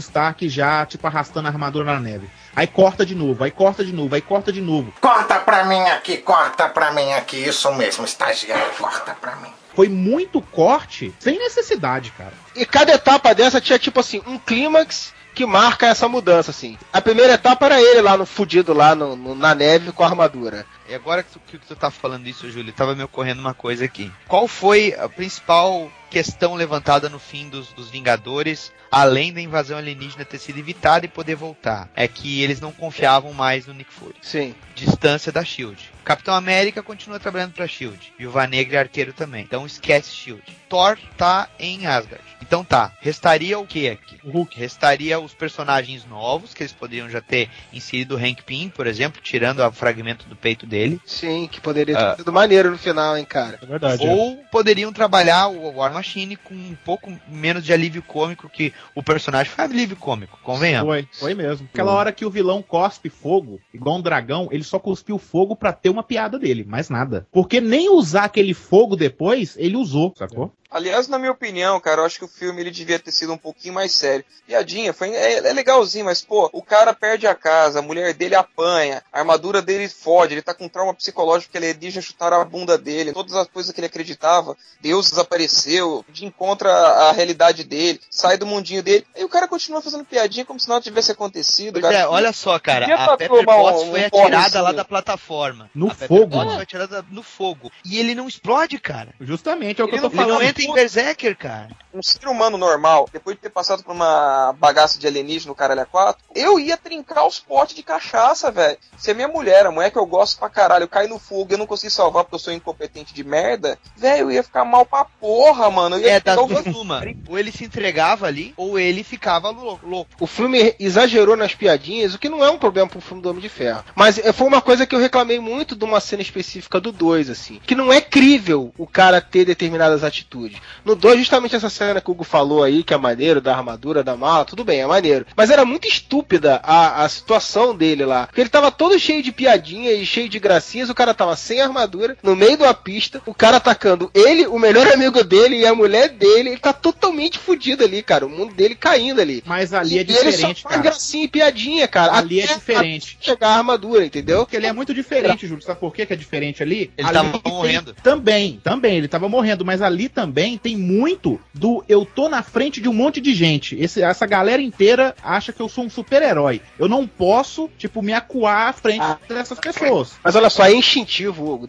[0.49, 2.29] já, tipo, arrastando a armadura na neve.
[2.55, 4.93] Aí corta de novo, aí corta de novo, aí corta de novo.
[4.99, 7.37] Corta pra mim aqui, corta pra mim aqui.
[7.37, 9.49] Isso mesmo, estagiário, corta pra mim.
[9.75, 12.33] Foi muito corte, sem necessidade, cara.
[12.55, 16.77] E cada etapa dessa tinha, tipo assim, um clímax que marca essa mudança, assim.
[16.91, 20.07] A primeira etapa era ele lá no fudido, lá no, no- na neve com a
[20.07, 20.65] armadura.
[20.89, 23.85] E agora que tu, que tu tá falando isso, Júlio, tava me ocorrendo uma coisa
[23.85, 24.11] aqui.
[24.27, 30.25] Qual foi a principal questão levantada no fim dos, dos Vingadores, além da invasão alienígena
[30.25, 31.87] ter sido evitada e poder voltar?
[31.95, 34.15] É que eles não confiavam mais no Nick Fury.
[34.21, 34.55] Sim.
[34.73, 35.91] Distância da SHIELD.
[36.07, 38.13] Capitão América continua trabalhando pra SHIELD.
[38.17, 39.43] Viúva Negra e Arqueiro também.
[39.43, 40.41] Então esquece SHIELD.
[40.69, 42.23] Thor tá em Asgard.
[42.41, 44.17] Então tá, restaria o que aqui?
[44.23, 44.57] O Hulk.
[44.57, 49.19] Restaria os personagens novos, que eles poderiam já ter inserido o Hank Pym, por exemplo,
[49.21, 51.01] tirando o fragmento do peito dele.
[51.05, 52.15] Sim, que poderia ter Ah.
[52.15, 53.59] sido maneiro no final, hein, cara.
[53.61, 54.05] É verdade.
[54.05, 54.09] é.
[54.13, 59.03] Ou poderiam trabalhar o War Machine com um pouco menos de alívio cômico, que o
[59.03, 60.87] personagem foi alívio cômico, convenhamos.
[60.89, 61.67] Foi, foi mesmo.
[61.73, 65.73] Aquela hora que o vilão cospe fogo, igual um dragão, ele só cuspiu fogo pra
[65.73, 67.27] ter uma piada dele, mais nada.
[67.31, 70.51] Porque nem usar aquele fogo depois, ele usou, sacou?
[70.77, 73.37] Aliás, na minha opinião, cara, eu acho que o filme ele devia ter sido um
[73.37, 74.23] pouquinho mais sério.
[74.45, 78.35] Piadinha, foi, é, é legalzinho, mas, pô, o cara perde a casa, a mulher dele
[78.35, 82.77] apanha, a armadura dele fode, ele tá com trauma psicológico porque alienígenas chutaram a bunda
[82.77, 88.37] dele, todas as coisas que ele acreditava, Deus desapareceu, de encontra a, realidade dele, sai
[88.37, 91.97] do mundinho dele, e o cara continua fazendo piadinha como se nada tivesse acontecido, cara.
[91.97, 95.69] é, olha só, cara, Podia a Pepper Potts um- foi um atirada lá da plataforma.
[95.73, 96.51] No a Pepper fogo, Potts mano.
[96.53, 97.71] foi atirada no fogo.
[97.83, 99.13] E ele não explode, cara.
[99.19, 100.49] Justamente, é o que Ele eu tô não- Ele não falando.
[100.49, 101.69] entra em Berserker, cara.
[101.93, 105.81] um ser humano normal, depois de ter passado por uma bagaça de alienígena no caralho
[105.81, 108.77] a quatro, eu ia trincar os potes de cachaça, velho.
[108.97, 111.53] Se a minha mulher, a mulher que eu gosto pra caralho, cai no fogo e
[111.53, 114.85] eu não consigo salvar porque eu sou incompetente de merda, velho, eu ia ficar mal
[114.85, 115.95] pra porra, mano.
[115.95, 117.01] Eu ia É, o duas uma.
[117.27, 120.11] Ou ele se entregava ali, ou ele ficava lou- louco.
[120.19, 123.41] O filme exagerou nas piadinhas, o que não é um problema pro filme do Homem
[123.41, 123.83] de Ferro.
[123.95, 127.29] Mas eh, foi uma coisa que eu reclamei muito de uma cena específica do 2,
[127.29, 127.59] assim.
[127.65, 130.46] Que não é crível o cara ter determinadas atitudes.
[130.47, 130.61] Hollywood.
[130.85, 134.03] No 2, justamente essa cena que o Hugo falou aí, que é maneiro, da armadura,
[134.03, 135.25] da mala, tudo bem, é maneiro.
[135.35, 138.27] Mas era muito estúpida a, a situação dele lá.
[138.27, 141.61] Porque ele tava todo cheio de piadinha e cheio de gracinhas, o cara tava sem
[141.61, 145.65] armadura, no meio de uma pista, o cara atacando ele, o melhor amigo dele e
[145.65, 148.25] a mulher dele, ele tá totalmente fudido ali, cara.
[148.25, 149.43] O mundo dele caindo ali.
[149.45, 150.81] Mas ali é E ele só diferente, faz cara.
[150.81, 152.13] gracinha e piadinha, cara.
[152.17, 153.17] Ali é até- diferente.
[153.21, 154.39] até chegar a armadura, entendeu?
[154.45, 155.63] Porque ele é muito diferente, Júlio.
[155.63, 156.91] Sabe por que que é diferente ali?
[156.97, 157.93] Ele ali tava morrendo.
[158.03, 158.97] Também, também.
[158.97, 159.65] Ele tava morrendo.
[159.65, 163.75] Mas ali também tem muito do eu tô na frente de um monte de gente.
[163.79, 166.61] Esse- essa galera inteira acha que eu sou um super-herói.
[166.77, 170.13] Eu não posso, tipo, me acuar à frente dessas pessoas.
[170.23, 171.67] Mas olha só, é instintivo, Hugo.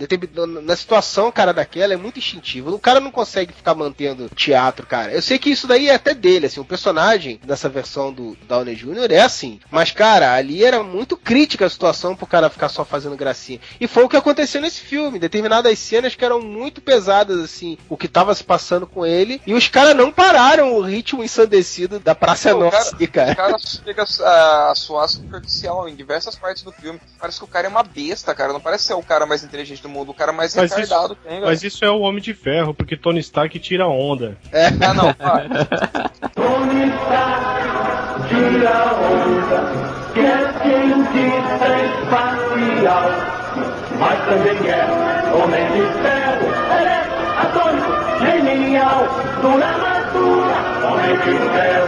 [0.62, 2.74] Na situação, cara, daquela, é muito instintivo.
[2.74, 5.12] O cara não consegue ficar mantendo teatro, cara.
[5.12, 6.60] Eu sei que isso daí é até dele, assim.
[6.60, 9.10] O personagem dessa versão do Downey Jr.
[9.12, 9.60] é assim.
[9.70, 13.60] Mas, cara, ali era muito crítica a situação pro cara ficar só fazendo gracinha.
[13.80, 15.18] E foi o que aconteceu nesse filme.
[15.18, 17.78] Determinadas cenas que eram muito pesadas, assim.
[17.88, 19.40] O que tava se passando com ele.
[19.46, 23.32] E os caras não pararam o ritmo ensandecido da Praça Pô, Nossa, aí, cara.
[23.32, 27.00] O cara chega a, a soar superficial em diversas partes do filme.
[27.18, 28.52] Parece que o cara é uma besta, cara.
[28.52, 31.22] Não parece ser o cara mais inteligente do mundo, o cara mais Mas retardado isso,
[31.22, 34.36] que tem, mas isso é o Homem de Ferro, porque Tony Stark tira onda.
[34.52, 34.66] É.
[34.66, 35.48] Ah, não, para.
[38.28, 39.58] Tira onda,
[40.12, 41.68] que é cientista
[41.98, 43.08] espacial,
[43.98, 46.27] mas também é homem de ferro,
[48.78, 49.08] genial,
[49.42, 51.87] dura armadura, homem de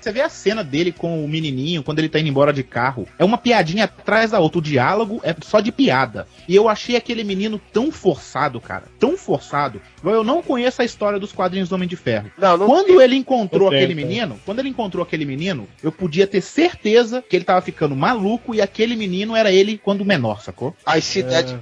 [0.00, 3.06] Você vê a cena dele com o menininho quando ele tá indo embora de carro.
[3.18, 4.58] É uma piadinha atrás da outra.
[4.58, 6.26] O diálogo é só de piada.
[6.48, 8.84] E eu achei aquele menino tão forçado, cara.
[8.98, 9.80] Tão forçado.
[10.02, 12.30] Eu não conheço a história dos quadrinhos do Homem de Ferro.
[12.38, 16.40] Não, não quando ele encontrou aquele menino, quando ele encontrou aquele menino, eu podia ter
[16.40, 20.74] certeza que ele tava ficando maluco e aquele menino era ele quando menor, sacou?
[20.84, 21.60] Aí se der de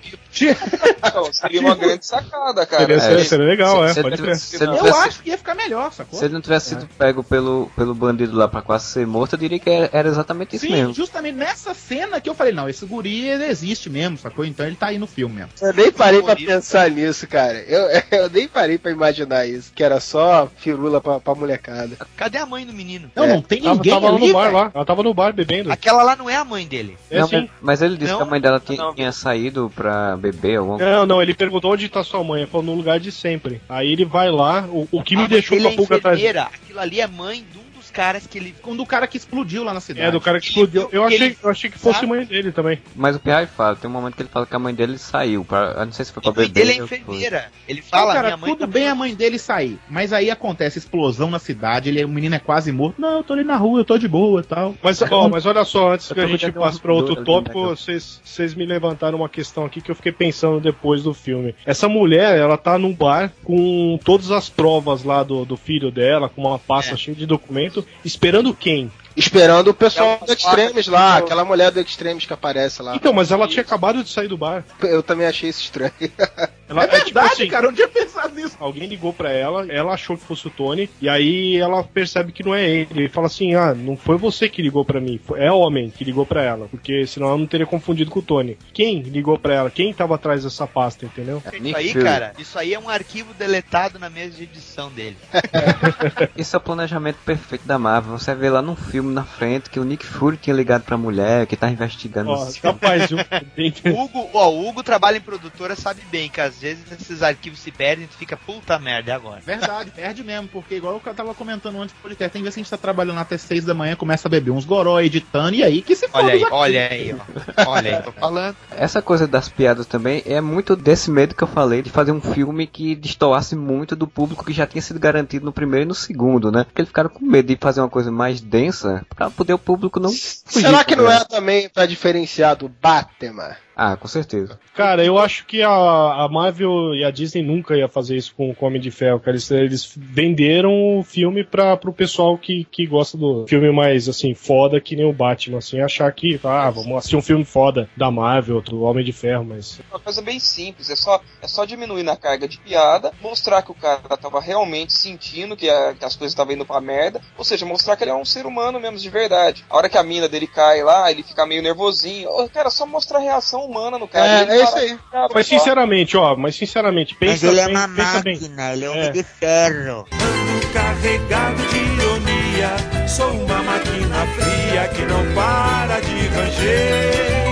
[1.14, 2.82] Não, seria uma grande sacada, cara.
[2.82, 4.36] Seria, seria, seria legal, é, se, pode se, crer.
[4.36, 6.18] se Eu tivesse, acho que ia ficar melhor, sacou?
[6.18, 9.38] se ele não tivesse sido pego pelo, pelo bandido lá pra quase ser morto, eu
[9.38, 10.94] diria que era, era exatamente isso Sim, mesmo.
[10.94, 14.44] justamente nessa cena que eu falei, não, esse guri ele existe mesmo, sacou?
[14.44, 15.50] Então ele tá aí no filme mesmo.
[15.60, 17.58] Eu nem parei pra pensar nisso, cara.
[17.60, 17.88] Eu,
[18.18, 19.72] eu nem parei pra imaginar isso.
[19.74, 21.96] Que era só firula pra, pra molecada.
[22.16, 23.10] Cadê a mãe do menino?
[23.14, 23.28] Não, É.
[23.28, 24.70] não tem Tava, ninguém tava ali, no bar lá.
[24.74, 25.70] Ela tava no bar bebendo.
[25.70, 26.96] Aquela lá não é a mãe dele.
[27.10, 28.94] É Não, mas, mas ele disse Não, que a mãe dela tinha, não.
[28.94, 32.42] tinha saído pra beber alguma Não, não, ele perguntou onde tá sua mãe.
[32.42, 33.60] Ele falou no lugar de sempre.
[33.68, 36.20] Aí ele vai lá, o, o que A me deixou com a é pulga atrás.
[36.24, 37.67] Aquilo ali é mãe dos
[37.98, 38.54] caras que ele.
[38.62, 40.06] Quando o cara que explodiu lá na cidade.
[40.06, 40.88] É, do cara que explodiu.
[40.92, 42.06] Eu achei, Ele- eu achei que fosse sabe?
[42.06, 42.78] mãe dele também.
[42.94, 45.44] Mas o Pierre fala, tem um momento que ele fala que a mãe dele saiu.
[45.44, 46.66] Pra, eu não sei se foi pra A mãe beber.
[46.66, 47.50] dele é enfermeira.
[47.68, 50.78] Ele fala, cara, minha mãe tudo tá bem a mãe dele sair, mas aí acontece
[50.78, 53.00] explosão na cidade, ele, o menino é quase morto.
[53.00, 54.74] Não, eu tô ali na rua, eu tô de boa e tal.
[54.82, 57.60] Mas, ó, mas olha só, antes que a gente passe no para outro ali, tópico,
[57.62, 61.54] né, vocês vocês me levantaram uma questão aqui que eu fiquei pensando depois do filme.
[61.66, 66.28] Essa mulher, ela tá num bar com todas as provas lá do, do filho dela,
[66.28, 66.96] com uma pasta É.
[66.96, 68.90] cheia de documento, esperando quem?
[69.18, 72.94] Esperando o pessoal do Extremes lá, que- aquela mulher do Extremes que aparece lá.
[72.96, 74.64] Então, mas ela tinha acabado de sair do bar.
[74.82, 75.92] Eu também achei isso estranho.
[76.68, 78.54] Ela, É verdade, tipo assim, cara, eu não tinha pensado nisso.
[78.60, 82.44] Alguém ligou pra ela, ela achou que fosse o Tony, e aí ela percebe que
[82.44, 82.88] não é ele.
[82.90, 86.26] Ele fala assim: Ah, não foi você que ligou pra mim, é homem que ligou
[86.26, 88.58] pra ela, porque senão ela não teria confundido com o Tony.
[88.74, 89.70] Quem ligou pra ela?
[89.70, 91.42] Quem tava atrás dessa pasta, entendeu?
[91.58, 95.16] Isso aí, cara, isso aí é um arquivo deletado na mesa de edição dele.
[96.36, 98.18] Isso é o planejamento perfeito da Marvel.
[98.18, 101.46] Você vê lá num filme na frente que o Nick Fury tinha ligado pra mulher,
[101.46, 102.30] que tá investigando.
[102.30, 103.10] Ó, capaz,
[103.84, 107.70] Hugo, ó, o Hugo trabalha em produtora, sabe bem que às vezes esses arquivos se
[107.70, 109.40] perdem e tu fica puta merda agora.
[109.40, 112.62] Verdade, perde mesmo, porque igual eu tava comentando antes do podcast, tem vezes que a
[112.62, 115.82] gente tá trabalhando até seis da manhã, começa a beber uns goró editando, e aí
[115.82, 117.70] que se foda Olha aí, olha aí, ó.
[117.70, 118.56] Olha aí, tô falando.
[118.70, 122.20] Essa coisa das piadas também é muito desse medo que eu falei de fazer um
[122.20, 125.94] filme que destoasse muito do público que já tinha sido garantido no primeiro e no
[125.94, 126.64] segundo, né?
[126.64, 130.00] Porque eles ficaram com medo de fazer uma coisa mais densa pra poder o público
[130.00, 130.10] não.
[130.10, 131.22] Será que não ela.
[131.22, 133.56] é também pra diferenciar do Batman?
[133.80, 134.58] Ah, com certeza.
[134.74, 138.50] Cara, eu acho que a, a Marvel e a Disney nunca ia fazer isso com
[138.50, 139.30] o Homem de Ferro, cara.
[139.36, 144.34] Eles, eles venderam o filme pra, pro pessoal que, que gosta do filme mais, assim,
[144.34, 148.10] foda, que nem o Batman, assim, achar que, ah, vamos assistir um filme foda da
[148.10, 149.80] Marvel, do Homem de Ferro, mas...
[149.90, 153.70] Uma coisa bem simples, é só, é só diminuir na carga de piada, mostrar que
[153.70, 157.44] o cara tava realmente sentindo que, a- que as coisas estavam indo pra merda, ou
[157.44, 159.64] seja, mostrar que ele é um ser humano mesmo de verdade.
[159.70, 162.28] A hora que a mina dele cai lá, ele fica meio nervosinho.
[162.52, 164.26] Cara, só mostrar a reação humana no cara.
[164.26, 164.98] É, Ele é isso aí.
[165.10, 168.34] Cara, Mas só- sinceramente, ó, mas sinceramente, pensa Mas ele é bem, uma pensa bem.
[168.34, 169.10] máquina, ele é homem É.
[169.10, 170.06] de ferro.
[170.12, 177.48] Ando carregado de ironia, sou uma máquina fria que não para de ranger.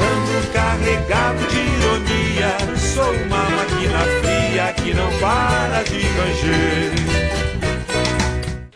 [0.00, 2.78] Ando carregado de ironia.
[2.78, 6.87] Sou uma máquina fria que não para de ranger.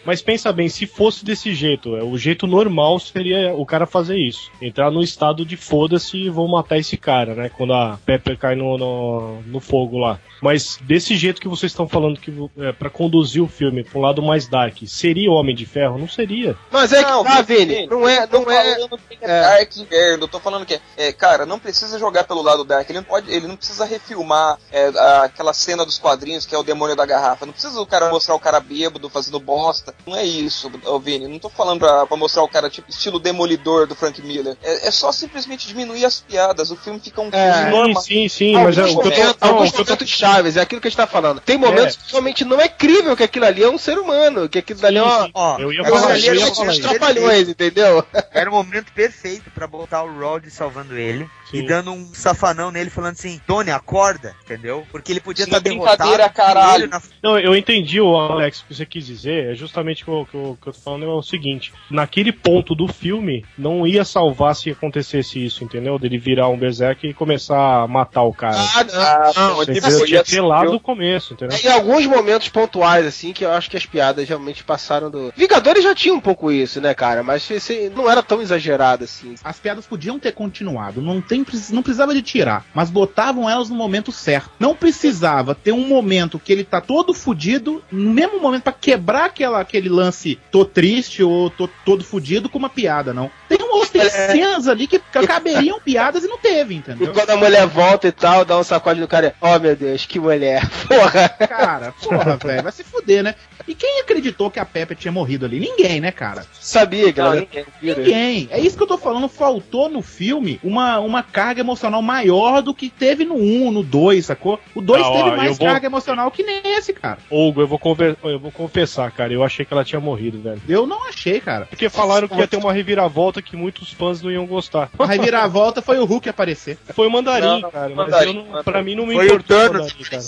[0.05, 4.17] Mas pensa bem, se fosse desse jeito, é, o jeito normal seria o cara fazer
[4.17, 4.51] isso.
[4.61, 7.49] Entrar no estado de foda-se e vou matar esse cara, né?
[7.49, 10.19] Quando a Pepper cai no, no, no fogo lá.
[10.43, 14.03] Mas desse jeito que vocês estão falando que é, para conduzir o filme pra um
[14.03, 15.99] lado mais dark, seria o Homem de Ferro?
[15.99, 16.57] Não seria.
[16.71, 17.87] Mas é que tá, Vini.
[17.87, 18.75] Não é, não é.
[18.75, 22.25] falando que é Dark Inverno, eu tô falando que é, é, cara, não precisa jogar
[22.25, 24.88] pelo lado Dark, ele não pode, ele não precisa refilmar é,
[25.25, 28.35] aquela cena dos quadrinhos que é o demônio da garrafa, não precisa o cara mostrar
[28.35, 30.71] o cara bêbado fazendo bosta, não é isso,
[31.03, 34.57] Vini, não tô falando pra, pra mostrar o cara tipo estilo demolidor do Frank Miller,
[34.63, 38.03] é, é só simplesmente diminuir as piadas, o filme fica um filme É, normal.
[38.03, 40.61] Sim, sim, mas é, Alguns o que eu tô, momentos, alguns tô- momentos chaves, é
[40.61, 41.41] aquilo que a gente tá falando.
[41.41, 44.59] Tem momentos que realmente não é crível que aquilo ali é um ser humano, que
[44.59, 45.31] aquilo ali é uma.
[45.35, 48.05] Ó, eu ia é uma falar, eu ia falar trapalhões, entendeu?
[48.33, 51.59] Era o momento perfeito pra botar o Rod salvando ele Sim.
[51.59, 54.87] e dando um safanão nele falando assim, Tony, acorda, entendeu?
[54.91, 56.35] Porque ele podia estar brincadeira, derrotado.
[56.35, 56.89] caralho.
[56.89, 59.53] na- Não, eu entendi, o Alex, o que você quis dizer.
[59.53, 62.33] É justamente o que eu, que eu- que eu tô falando é o seguinte: naquele
[62.33, 65.99] ponto do filme, não ia salvar se acontecesse isso, entendeu?
[65.99, 68.57] Dele virar um berserk e começar a matar o cara.
[68.75, 69.01] Ah, não.
[69.03, 71.59] Ah, não, ser, Tinha que ser lá do começo, entendeu?
[71.62, 75.33] Em alguns momentos pontuais, assim, que eu acho que as piadas realmente passaram do.
[75.37, 77.23] Vingadores já tinha um pouco isso, né, cara?
[77.23, 79.35] Mas esse não era tão exagerado assim.
[79.42, 83.75] As piadas podiam ter continuado, não, tem, não precisava de tirar, mas botavam elas no
[83.77, 84.51] momento certo.
[84.59, 89.25] Não precisava ter um momento que ele tá todo fudido, no mesmo momento pra quebrar
[89.27, 93.31] aquela, aquele lance tô triste ou tô todo fudido com uma piada, não.
[93.49, 97.13] Tem um outras cenas ali que caberiam piadas e não teve, E entendeu?
[97.13, 99.35] quando a mulher volta e tal, dá um sacode no cara.
[99.41, 100.63] Oh meu Deus, que mulher.
[100.87, 101.29] Porra.
[101.49, 103.35] Cara, porra, velho, vai se fuder, né?
[103.66, 105.61] E quem acreditou que a Pepper tinha morrido ali?
[105.61, 106.44] Ninguém, né, cara?
[106.53, 107.46] Sabia, galera.
[107.81, 108.48] Ninguém.
[108.51, 109.29] É isso que eu tô falando.
[109.29, 114.27] Faltou no filme uma, uma carga emocional maior do que teve no 1, no 2,
[114.27, 114.59] sacou?
[114.75, 117.18] O 2 Ah, ó, teve eu mais vou- carga emocional que nem esse, cara.
[117.31, 120.61] Hugo, eu vou, conver- eu vou confessar, cara, eu achei que ela tinha morrido, velho.
[120.68, 121.66] Eu não achei, cara.
[121.66, 124.90] Porque falaram que ia ter uma reviravolta que muitos fãs não iam gostar.
[124.98, 126.79] A reviravolta foi o Hulk aparecer.
[126.94, 127.88] Foi o mandarim, Não, não, cara.
[127.88, 128.64] Mas mandarim, eu não, mandarim.
[128.64, 129.94] pra mim não me Foi o importou o Thanos.
[129.94, 130.22] mandarim, cara.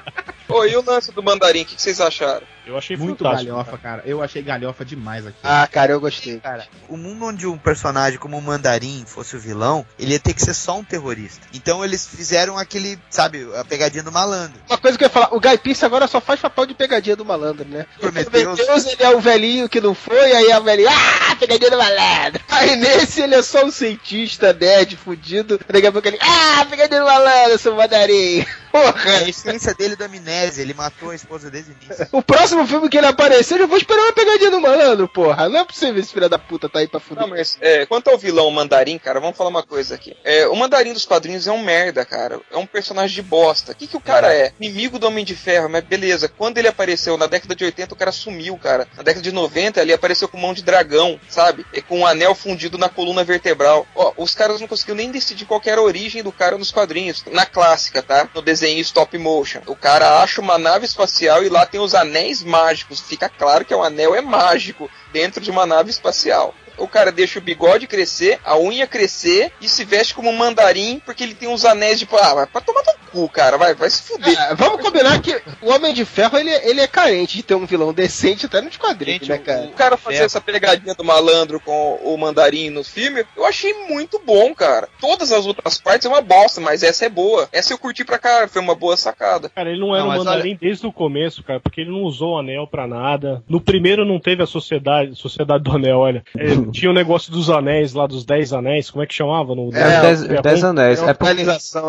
[0.50, 2.46] Ô, e o lance do mandarim, o que, que vocês acharam?
[2.66, 4.02] Eu achei Muito galhofa, cara.
[4.04, 5.38] Eu achei galhofa demais aqui.
[5.42, 6.38] Ah, cara, eu gostei.
[6.40, 10.34] Cara, o mundo onde um personagem como o Mandarim fosse o vilão, ele ia ter
[10.34, 11.46] que ser só um terrorista.
[11.52, 14.60] Então eles fizeram aquele, sabe, a pegadinha do malandro.
[14.68, 17.16] Uma coisa que eu ia falar, o Guy Pearce agora só faz papel de pegadinha
[17.16, 17.86] do malandro, né?
[17.96, 18.60] O Prometheus.
[18.60, 22.40] Prometheus, ele é o velhinho que não foi, aí a velhinha, ah, pegadinha do malandro.
[22.50, 25.58] Aí nesse ele é só um cientista, nerd, fudido.
[25.66, 28.40] Daqui a pouco ele, ah, pegadinha do malandro, seu mandarim.
[28.40, 29.10] É Porra.
[29.10, 32.08] a essência dele da amnésia, ele matou a esposa desde o início.
[32.12, 35.48] O próximo filme que ele aparecer, eu vou esperar uma pegadinha do malandro, porra.
[35.48, 37.22] Não é possível esse filho da puta tá aí pra fuder.
[37.22, 40.16] Não, mas é, quanto ao vilão Mandarim, cara, vamos falar uma coisa aqui.
[40.24, 42.40] É, o Mandarim dos quadrinhos é um merda, cara.
[42.50, 43.72] É um personagem de bosta.
[43.72, 44.52] O que, que o cara é?
[44.60, 46.28] Inimigo do Homem de Ferro, mas beleza.
[46.28, 48.86] Quando ele apareceu na década de 80, o cara sumiu, cara.
[48.96, 51.66] Na década de 90, ele apareceu com mão de dragão, sabe?
[51.72, 53.86] E com um anel fundido na coluna vertebral.
[53.94, 57.24] Ó, os caras não conseguiram nem decidir qual era a origem do cara nos quadrinhos.
[57.30, 58.28] Na clássica, tá?
[58.34, 59.60] No desenho stop motion.
[59.66, 63.00] O cara acha uma nave espacial e lá tem os anéis mágicos.
[63.00, 66.54] Fica claro que o anel é mágico dentro de uma nave espacial.
[66.80, 71.00] O cara deixa o bigode crescer, a unha crescer e se veste como um mandarim
[71.04, 72.08] porque ele tem uns anéis de.
[72.12, 73.56] Ah, vai pra tomar no cu, cara.
[73.56, 74.38] Vai, vai se fuder.
[74.38, 77.66] É, vamos combinar que o Homem de Ferro, ele, ele é carente de ter um
[77.66, 79.66] vilão decente até nos quadrinhos, né, cara?
[79.66, 84.20] O cara fazer essa pegadinha do malandro com o mandarim no filme, eu achei muito
[84.24, 84.88] bom, cara.
[85.00, 87.48] Todas as outras partes é uma bosta, mas essa é boa.
[87.52, 89.48] Essa eu curti pra cara, foi uma boa sacada.
[89.48, 92.34] Cara, ele não era Não, um mandarim desde o começo, cara, porque ele não usou
[92.34, 93.42] o anel pra nada.
[93.48, 96.24] No primeiro não teve a sociedade, sociedade do anel, olha.
[96.36, 99.54] É, tinha o negócio dos anéis lá, dos dez anéis, como é que chamava?
[99.54, 100.98] No, É, dez- os dez anéis.
[100.98, 101.14] É uma É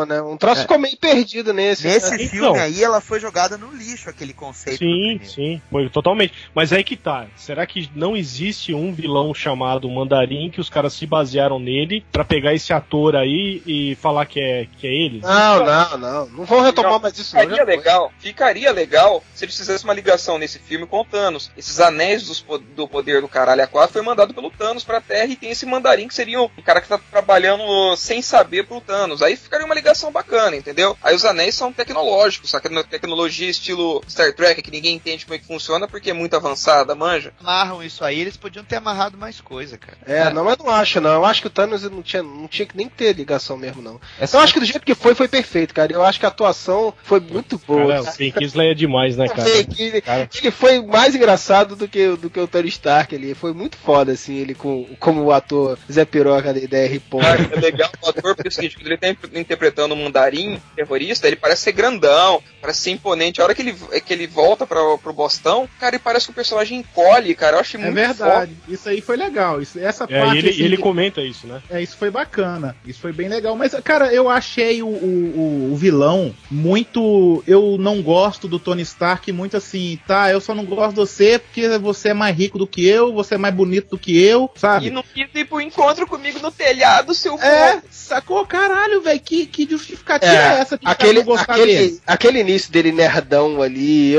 [0.05, 0.21] né?
[0.21, 1.87] Um troço ficou meio perdido nesse.
[1.87, 2.17] Nesse né?
[2.19, 2.55] filme Então.
[2.55, 4.79] aí, ela foi jogada no lixo, aquele conceito.
[4.79, 6.33] Sim, sim, foi totalmente.
[6.53, 7.25] Mas aí que tá.
[7.35, 12.23] Será que não existe um vilão chamado Mandarim que os caras se basearam nele pra
[12.23, 15.19] pegar esse ator aí e falar que é, que é ele?
[15.21, 16.25] Não, não, não.
[16.27, 17.41] Não vão retomar mais isso, não.
[17.43, 21.51] Ficaria legal, ficaria legal se eles fizessem uma ligação nesse filme com o Thanos.
[21.57, 25.35] Esses anéis dos do poder do caralho A4 foi mandado pelo Thanos pra Terra e
[25.35, 29.21] tem esse mandarim que seria um cara que tá trabalhando sem saber pro Thanos.
[29.21, 30.97] Aí ficaria uma ligação bacana, entendeu?
[31.03, 35.25] Aí os anéis são tecnológicos, só que é tecnologia estilo Star Trek, que ninguém entende
[35.25, 37.33] como é que funciona porque é muito avançada, manja.
[37.39, 39.97] Amarram isso aí, eles podiam ter amarrado mais coisa, cara.
[40.05, 41.11] É, não, mas não acho, não.
[41.13, 43.99] Eu acho que o Thanos não tinha, não tinha que nem ter ligação mesmo, não.
[44.19, 45.91] Essa- Eu acho que do jeito que foi, foi perfeito, cara.
[45.91, 48.03] Eu acho que a atuação foi muito boa.
[48.03, 49.63] Cara, o Ben Kingsley é demais, né, cara?
[49.63, 50.29] Que Cara.
[50.33, 53.33] ele foi mais engraçado do que, do que o Tony Stark ali.
[53.33, 57.19] Foi muito foda, assim, ele com, como o ator Zé Piroca da ideia Ripon.
[57.19, 60.59] Cara, é legal o ator, porque é o seguinte, quando ele tá interpretando um mandarim
[60.75, 63.41] terrorista, ele parece ser grandão, parece ser imponente.
[63.41, 63.73] A hora que ele,
[64.05, 67.57] que ele volta pra, pro Bostão, cara, ele parece que o personagem encolhe, cara.
[67.57, 68.51] Eu achei É muito verdade.
[68.67, 69.61] Isso aí foi legal.
[69.61, 70.35] Isso, essa É, parte.
[70.35, 71.61] e ele, assim, ele comenta isso, né?
[71.69, 72.75] É, isso foi bacana.
[72.85, 73.55] Isso foi bem legal.
[73.55, 77.43] Mas, cara, eu achei o, o- o vilão muito.
[77.47, 80.31] Eu não gosto do Tony Stark muito assim, tá?
[80.31, 83.35] Eu só não gosto de você porque você é mais rico do que eu, você
[83.35, 84.87] é mais bonito do que eu, sabe?
[84.87, 88.45] E não quis ir pro encontro comigo no telhado, seu É, sacou?
[88.45, 94.15] Caralho, velho, que, que justificativa é, essa de aquele, aquele, aquele início dele nerdão ali,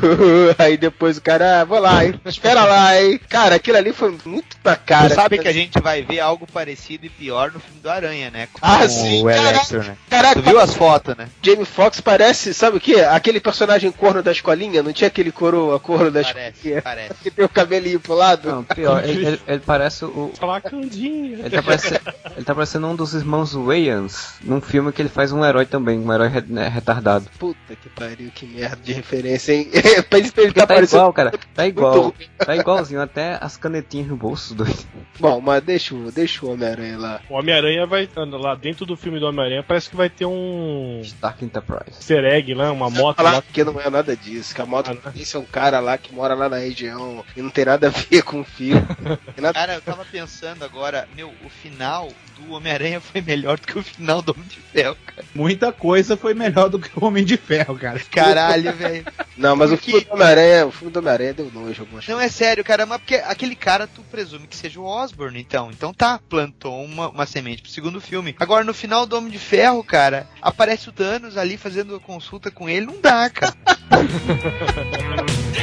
[0.58, 3.20] aí depois o cara, ah, vou lá, hein, espera lá, hein.
[3.28, 5.08] Cara, aquilo ali foi muito pra cara.
[5.08, 8.30] Você sabe que a gente vai ver algo parecido e pior no filme do Aranha,
[8.30, 8.48] né?
[8.52, 9.48] Com Ah, sim, o caraca.
[9.50, 9.96] Electro, né?
[10.10, 11.28] Caraca, tu viu as fotos, né?
[11.42, 13.00] Jamie Foxx parece, sabe o que?
[13.00, 16.82] Aquele personagem corno da escolinha, não tinha aquele coroa, corno da escolinha?
[16.82, 17.14] Parece.
[17.22, 18.48] Que tem o cabelinho pro lado?
[18.50, 20.32] Não, pior, ele, ele- ele parece o.
[20.38, 21.38] Flacandinho.
[21.40, 22.00] Ele tá, parecendo,
[22.36, 25.98] ele tá parecendo um dos irmãos Wayans num filme que ele faz um herói também,
[25.98, 27.26] um herói re- né, retardado.
[27.38, 29.68] Puta que pariu, que merda de referência, hein?
[30.08, 30.98] pra ele Tá, tá parecendo.
[31.00, 31.32] igual, cara.
[31.54, 32.14] Tá igual.
[32.38, 34.74] Tá igualzinho, até as canetinhas no bolso doido.
[35.20, 37.20] Bom, mas deixa, o- deixa o Homem-Aranha lá.
[37.28, 38.08] O Homem-Aranha vai.
[38.16, 41.00] Lá dentro do filme do Homem-Aranha parece que vai ter um.
[41.04, 41.96] Stark Enterprise.
[41.98, 43.40] Easter egg lá, uma moto lá.
[43.52, 46.12] que não é nada disso, que a moto Ah, polícia é um cara lá que
[46.14, 48.82] mora lá na região e não tem nada a ver com o filme.
[49.40, 53.78] Nada- Cara, eu tava pensando agora, meu, o final do Homem-Aranha foi melhor do que
[53.78, 55.24] o final do Homem de Ferro, cara.
[55.34, 58.00] Muita coisa foi melhor do que o Homem de Ferro, cara.
[58.10, 59.04] Caralho, velho.
[59.36, 62.20] Não, mas o Porque- filme do Homem-Aranha, o filme do Homem-Aranha deu nojo algumas Não,
[62.20, 65.70] é sério, cara, mas porque aquele cara tu presume que seja o Osborn, então.
[65.70, 68.34] Então tá, plantou uma, uma semente pro segundo filme.
[68.38, 72.68] Agora, no final do Homem de Ferro, cara, aparece o Thanos ali fazendo consulta com
[72.68, 73.54] ele, não dá, cara.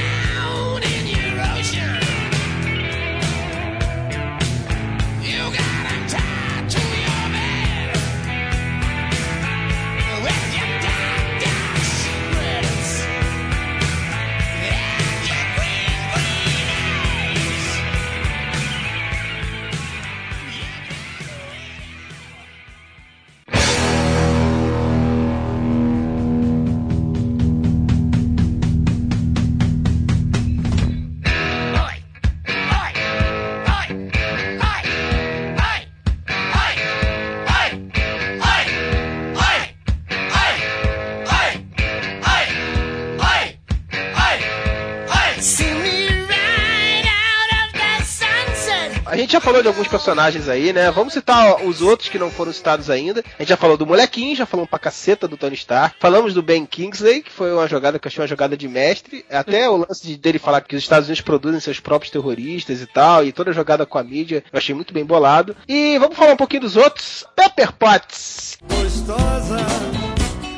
[49.62, 50.90] falou de alguns personagens aí, né?
[50.92, 53.24] Vamos citar os outros que não foram citados ainda.
[53.38, 55.96] A gente já falou do molequinho, já falamos pra caceta do Tony Stark.
[56.00, 59.24] Falamos do Ben Kingsley, que foi uma jogada que eu achei uma jogada de mestre.
[59.30, 62.88] Até o lance de- dele falar que os Estados Unidos produzem seus próprios terroristas e
[62.88, 65.56] tal, e toda a jogada com a mídia, eu achei muito bem bolado.
[65.68, 67.26] E vamos falar um pouquinho dos outros.
[67.36, 68.58] Pepper Potts.
[68.64, 69.58] Gostosa,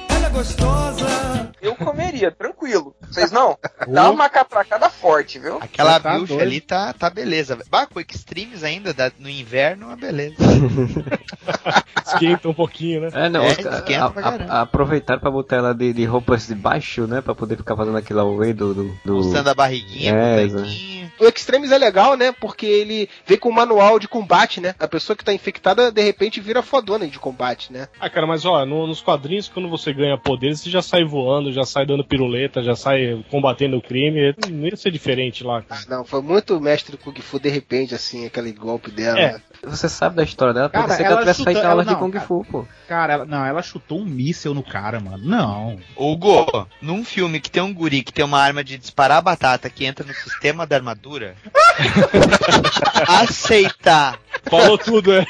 [0.09, 1.42] ela é gostosa.
[1.63, 2.93] Eu comeria, tranquilo.
[3.09, 3.57] Vocês não?
[3.87, 5.57] Dá uma catracada forte, viu?
[5.61, 7.57] Aquela Tá ali tá, tá beleza.
[7.69, 10.35] Bah, com Extremes ainda, da- no inverno, uma beleza.
[12.05, 13.09] Esquenta um pouquinho, né?
[13.13, 14.61] É, não, É, a- pra a- caramba.
[14.61, 17.21] aproveitaram pra botar ela de, de roupas de baixo, né?
[17.21, 18.73] Pra poder ficar fazendo aquilo ao meio do.
[18.73, 19.13] do, do...
[19.15, 20.45] Mostrando a barriguinha, É,
[21.23, 21.33] o.
[21.33, 22.31] O Extremes é legal, né?
[22.31, 24.75] Porque ele vem com um manual de combate, né?
[24.79, 27.87] A pessoa que tá infectada, de repente, vira fodona de combate, né?
[27.99, 31.51] Ah, cara, mas ó, no- nos quadrinhos, quando você ganha poderes, você já sai voando,
[31.51, 34.33] já sai dando piruleta, já sai combatendo o crime.
[34.49, 35.61] Não ia ser diferente lá.
[35.63, 35.81] cara.
[35.89, 39.19] Não, foi muito mestre Kung Fu, de repente, assim, aquele golpe dela.
[39.19, 39.41] É.
[39.65, 41.95] Você sabe da história dela, pode Cara, ser que ela ela tivesse feito aulas de
[41.95, 42.25] Kung cara.
[42.25, 42.65] Fu, pô.
[42.87, 45.23] Cara, ela, não, ela chutou um míssel no cara, mano.
[45.25, 45.79] Não.
[45.95, 49.85] Hugo, num filme que tem um guri que tem uma arma de disparar batata que
[49.85, 51.12] entra no sistema da armadura,
[53.07, 54.19] aceitar,
[54.49, 55.25] Falou tudo, é.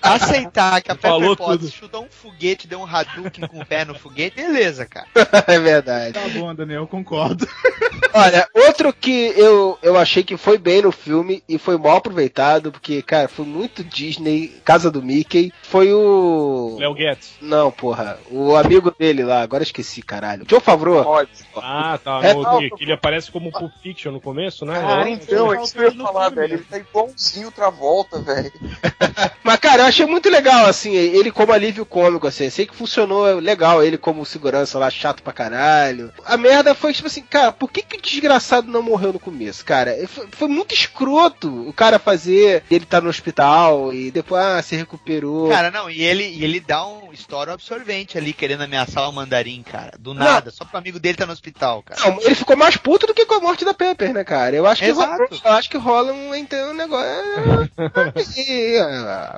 [0.00, 1.72] aceitar que a Falou Pepper Potts tudo.
[1.72, 5.06] chutou um foguete, deu um Hadouken com o pé no foguete, beleza, cara.
[5.46, 6.12] é verdade.
[6.14, 7.46] Tá bom, Daniel, eu concordo.
[8.14, 12.70] Olha, outro que eu, eu achei que foi bem no filme e foi mal aproveitado,
[12.70, 16.76] porque, cara, foi muito Disney, Casa do Mickey, foi o.
[16.78, 17.34] Léo Guedes.
[17.40, 18.18] Não, porra.
[18.30, 20.44] O amigo dele lá, agora esqueci, caralho.
[20.48, 21.26] Joe Favreau.
[21.56, 22.20] Ah, tá.
[22.22, 24.78] É, no- não, ele aparece como Pulp Fiction no começo, né?
[24.80, 26.54] Cara, É, então, é, é isso que eu ia falar, velho.
[26.54, 28.51] Ele tá igualzinho outra volta, velho.
[29.42, 32.48] Mas, cara, eu achei muito legal, assim, ele como alívio cômico, assim.
[32.48, 36.12] Sei que funcionou legal, ele como segurança lá, chato pra caralho.
[36.24, 39.64] A merda foi, tipo assim, cara, por que que o desgraçado não morreu no começo,
[39.64, 39.96] cara?
[40.06, 44.76] Foi, foi muito escroto o cara fazer, ele tá no hospital e depois, ah, se
[44.76, 45.48] recuperou.
[45.48, 49.62] Cara, não, e ele, e ele dá um história absorvente ali, querendo ameaçar o mandarim,
[49.62, 49.92] cara.
[49.98, 52.00] Do nada, só pro amigo dele tá no hospital, cara.
[52.00, 54.54] Não, ele ficou mais puto do que com a morte da Pepper, né, cara?
[54.56, 55.10] Eu acho que Exato.
[55.10, 57.02] rola, eu acho que rola um, então, um negócio.
[58.48, 58.80] E,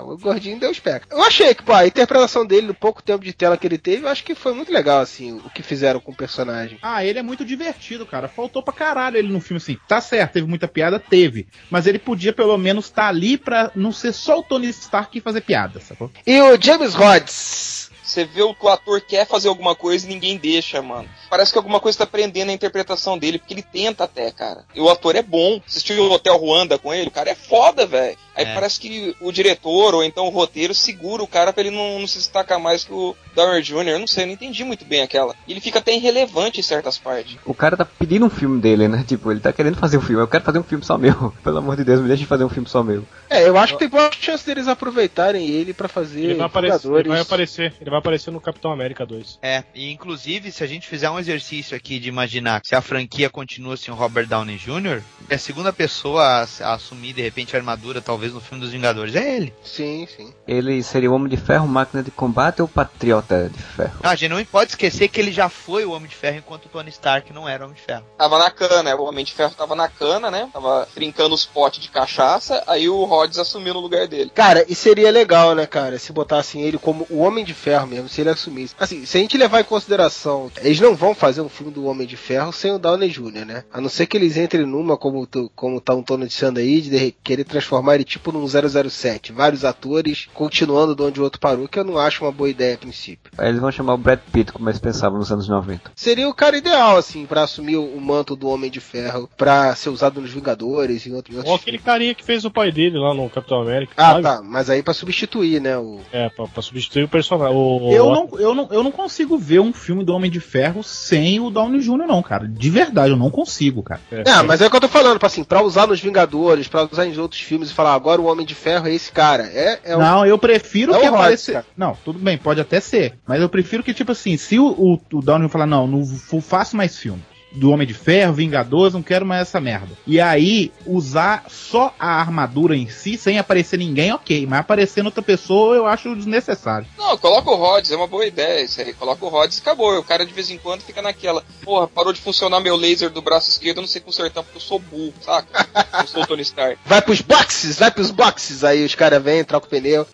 [0.03, 1.03] o gordinho deu os pés.
[1.11, 4.05] Eu achei que, pô, a interpretação dele, no pouco tempo de tela que ele teve,
[4.05, 6.79] eu acho que foi muito legal, assim, o que fizeram com o personagem.
[6.83, 8.29] Ah, ele é muito divertido, cara.
[8.29, 9.79] Faltou pra caralho ele no filme, assim.
[9.87, 11.47] Tá certo, teve muita piada, teve.
[11.71, 15.21] Mas ele podia pelo menos estar ali pra não ser só o Tony Stark e
[15.21, 16.11] fazer piada, sacou?
[16.27, 17.91] E o James Rhodes?
[18.15, 21.09] Você vê o que o ator quer fazer alguma coisa e ninguém deixa, mano.
[21.29, 24.65] Parece que alguma coisa tá prendendo a interpretação dele, porque ele tenta até, cara.
[24.73, 25.61] E o ator é bom.
[25.67, 28.17] Assistiu o Hotel Ruanda com ele, o cara é foda, velho.
[28.37, 28.55] Aí É.
[28.55, 32.07] parece que o diretor ou então o roteiro segura o cara pra ele não, não
[32.07, 33.89] se destacar mais que o Downey Jr.
[33.89, 35.35] Eu não sei, eu não entendi muito bem aquela.
[35.47, 37.37] E ele fica até irrelevante em certas partes.
[37.45, 39.05] O cara tá pedindo um filme dele, né?
[39.07, 40.23] Tipo, ele tá querendo fazer um filme.
[40.23, 41.33] Eu quero fazer um filme só meu.
[41.43, 43.05] Pelo amor de Deus, me deixa de fazer um filme só meu.
[43.31, 46.89] É, eu acho que tem boa chance deles aproveitarem ele pra fazer Ele vai, aparecer,
[46.93, 47.75] ele vai aparecer.
[47.81, 49.39] Ele vai aparecer no Capitão América 2.
[49.41, 53.31] É, e inclusive, se a gente fizer um exercício aqui de imaginar se a franquia
[53.31, 57.59] continua sem o Robert Downey Jr., a segunda pessoa a, a assumir de repente a
[57.59, 59.55] armadura, talvez no filme dos Vingadores, é ele.
[59.65, 60.35] Sim, sim.
[60.47, 63.99] Ele seria o Homem de Ferro, máquina de combate ou patriota de ferro?
[64.03, 66.67] Ah, a gente não pode esquecer que ele já foi o Homem de Ferro enquanto
[66.67, 68.05] o Tony Stark não era o Homem de Ferro.
[68.19, 70.51] Tava na cana, o Homem de Ferro tava na cana, né?
[70.53, 74.31] Tava trincando os potes de cachaça, aí o Rhodes assumiu no lugar dele.
[74.35, 78.09] Cara, e seria legal, né, cara, se botassem ele como o Homem de Ferro mesmo,
[78.09, 78.75] se ele assumisse.
[78.79, 82.07] Assim, se a gente levar em consideração, eles não vão fazer um filme do Homem
[82.07, 83.65] de Ferro sem o Downey Jr., né?
[83.73, 86.81] A não ser que eles entrem numa, como, tu- como tá um Tony dizendo aí,
[86.81, 89.33] de querer transformar ele tipo num 007.
[89.33, 92.75] Vários atores continuando de onde o outro parou, que eu não acho uma boa ideia
[92.75, 93.31] a princípio.
[93.39, 95.93] Aí eles vão chamar o Brad Pitt, como eles pensavam nos anos 90.
[95.95, 99.91] Seria o cara ideal, assim, pra assumir o manto do Homem de Ferro, pra ser
[99.91, 103.15] usado nos Vingadores e em outros, Ou aquele carinha que fez o pai dele lá
[103.15, 103.93] no Capitão América.
[103.97, 104.23] Ah, sabe?
[104.23, 106.01] tá, mas aí pra substituir, né, o...
[106.13, 107.55] É, pra, pra substituir o personagem.
[107.57, 110.83] O, Eu não, eu, não, eu não consigo ver um filme do Homem de Ferro
[110.83, 112.47] sem o Downey Jr., não, cara.
[112.47, 114.01] De verdade, eu não consigo, cara.
[114.11, 116.89] É, mas é o que eu tô falando, pra, assim, pra usar nos Vingadores, pra
[116.91, 119.45] usar em outros filmes e falar, agora o Homem de Ferro é esse cara.
[119.45, 121.53] É, é Não, eu prefiro É que apareça.
[121.53, 121.67] cara.
[121.77, 123.15] Não, tudo bem, pode até ser.
[123.27, 126.05] Mas eu prefiro que, tipo assim, se o, o, o Downey falar, não, não
[126.41, 127.23] faço mais filme.
[127.55, 129.89] Do Homem de Ferro, Vingadores, não quero mais essa merda.
[130.07, 134.47] E aí, usar só a armadura em si, sem aparecer ninguém, ok.
[134.47, 136.87] Mas aparecendo outra pessoa, eu acho desnecessário.
[136.99, 138.93] Não, coloca o Rhodes, é uma boa ideia isso aí.
[138.93, 139.99] Coloca o Rhodes e acabou.
[139.99, 141.45] O cara de vez em quando fica naquela.
[141.63, 144.63] Porra, parou de funcionar meu laser do braço esquerdo, eu não sei consertar porque eu
[144.63, 145.69] sou burro, saca?
[146.01, 146.79] Eu sou o Tony Stark.
[146.85, 148.65] Vai pros boxes, vai pros boxes.
[148.65, 150.07] Aí os caras vêm, trocam o pneu.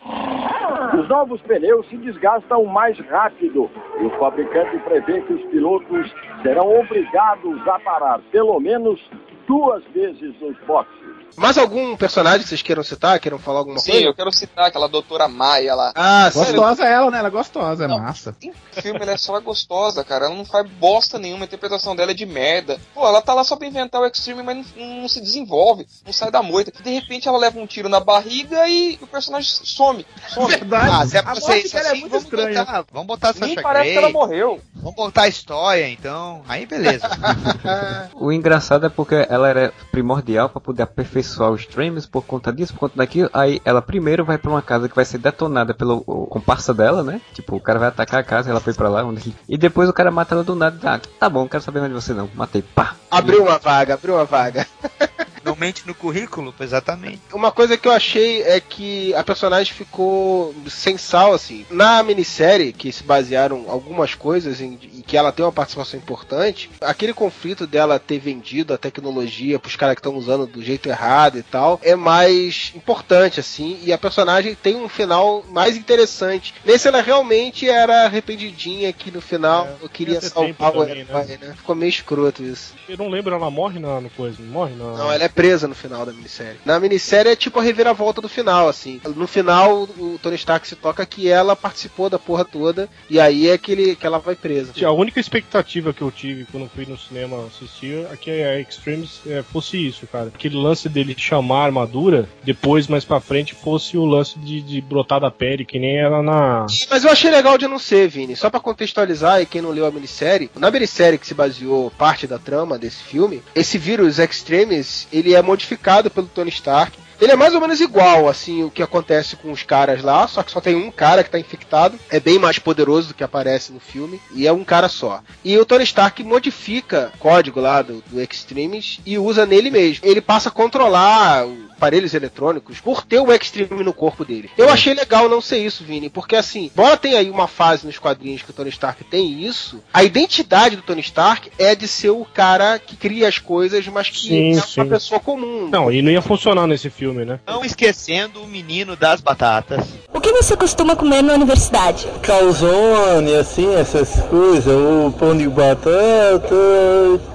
[0.92, 3.70] Os novos pneus se desgastam mais rápido
[4.00, 6.12] e o fabricante prevê que os pilotos
[6.42, 9.00] serão obrigados a parar pelo menos
[9.46, 11.09] duas vezes nos boxes.
[11.36, 13.18] Mais algum personagem que vocês queiram citar?
[13.18, 14.06] Queiram falar alguma Sim, coisa?
[14.06, 15.92] eu quero citar aquela doutora Maia lá.
[15.94, 17.18] Ah, Gostosa ela, né?
[17.18, 18.34] Ela é gostosa, é massa.
[18.76, 20.26] O filme ela é só gostosa, cara.
[20.26, 22.78] Ela não faz bosta nenhuma, a interpretação dela é de merda.
[22.94, 26.12] Pô, ela tá lá só pra inventar o Extreme, mas não, não se desenvolve, não
[26.12, 26.72] sai da moita.
[26.82, 30.04] De repente ela leva um tiro na barriga e o personagem some.
[30.28, 30.48] some.
[30.48, 30.90] Verdade.
[30.92, 32.58] Ah, se é A pra morte ser isso é assim, muito vamos estranha.
[32.64, 34.60] botar, vamos botar Nem Sasha parece Grey, que ela morreu.
[34.74, 36.42] vamos botar a história, então.
[36.48, 37.08] Aí beleza.
[38.14, 42.72] O engraçado é porque ela era primordial pra poder aperfeiçoar os streams por conta disso,
[42.72, 43.30] por conta daquilo.
[43.32, 47.20] Aí ela primeiro vai pra uma casa que vai ser detonada pelo comparsa dela, né?
[47.32, 49.04] Tipo, o cara vai atacar a casa, ela foi pra lá.
[49.04, 49.34] Onde...
[49.48, 50.78] E depois o cara mata ela do nada.
[50.82, 52.28] Ah, tá bom, não quero saber mais de você não.
[52.34, 52.94] Matei, pá.
[53.10, 54.66] Abriu uma vaga, abriu uma vaga.
[55.44, 57.20] Não mente no currículo, exatamente.
[57.32, 61.64] Uma coisa que eu achei é que a personagem ficou sem sal, assim.
[61.70, 66.70] Na minissérie, que se basearam algumas coisas em, em que ela tem uma participação importante,
[66.80, 71.38] aquele conflito dela ter vendido a tecnologia pros caras que estão usando do jeito errado
[71.38, 76.54] e tal, é mais importante, assim, e a personagem tem um final mais interessante.
[76.64, 81.54] Nesse ela realmente era arrependidinha que no final eu queria salvar o também, herói, né?
[81.56, 82.74] Ficou meio escroto isso.
[82.88, 84.84] Eu não lembro, ela morre na, no coisa, não morre na...
[84.84, 86.60] Não, ela é presa no final da minissérie.
[86.64, 89.00] Na minissérie é tipo a reviravolta do final, assim.
[89.16, 93.48] No final, o Tony Stark se toca que ela participou da porra toda, e aí
[93.48, 94.72] é que, ele, que ela vai presa.
[94.84, 99.20] A única expectativa que eu tive quando fui no cinema assistir é que a Extremes
[99.26, 100.30] é, fosse isso, cara.
[100.34, 104.80] Aquele lance dele chamar a armadura, depois, mais pra frente, fosse o lance de, de
[104.80, 106.66] brotar da pele, que nem era na.
[106.90, 108.36] Mas eu achei legal de não ser, Vini.
[108.36, 112.26] Só pra contextualizar, e quem não leu a minissérie, na minissérie que se baseou parte
[112.26, 116.98] da trama desse filme, esse vírus Extremis, ele é modificado pelo Tony Stark.
[117.20, 120.42] Ele é mais ou menos igual, assim, o que acontece com os caras lá, só
[120.42, 121.98] que só tem um cara que tá infectado.
[122.10, 125.22] É bem mais poderoso do que aparece no filme, e é um cara só.
[125.44, 130.06] E o Tony Stark modifica o código lá do, do Extremis e usa nele mesmo.
[130.06, 131.46] Ele passa a controlar
[131.80, 134.50] aparelhos eletrônicos por ter o Extreme no corpo dele.
[134.58, 137.98] Eu achei legal não ser isso, Vini, porque assim, embora tenha aí uma fase nos
[137.98, 142.10] quadrinhos que o Tony Stark tem isso, a identidade do Tony Stark é de ser
[142.10, 144.80] o cara que cria as coisas, mas que Sim, é sim.
[144.82, 145.70] uma pessoa comum.
[145.70, 147.40] Não, e não ia funcionar nesse filme, né?
[147.46, 149.86] Não esquecendo o menino das batatas.
[150.12, 152.06] O que você costuma comer na universidade?
[152.22, 156.54] Calzone, assim, essas coisas, o pão de batata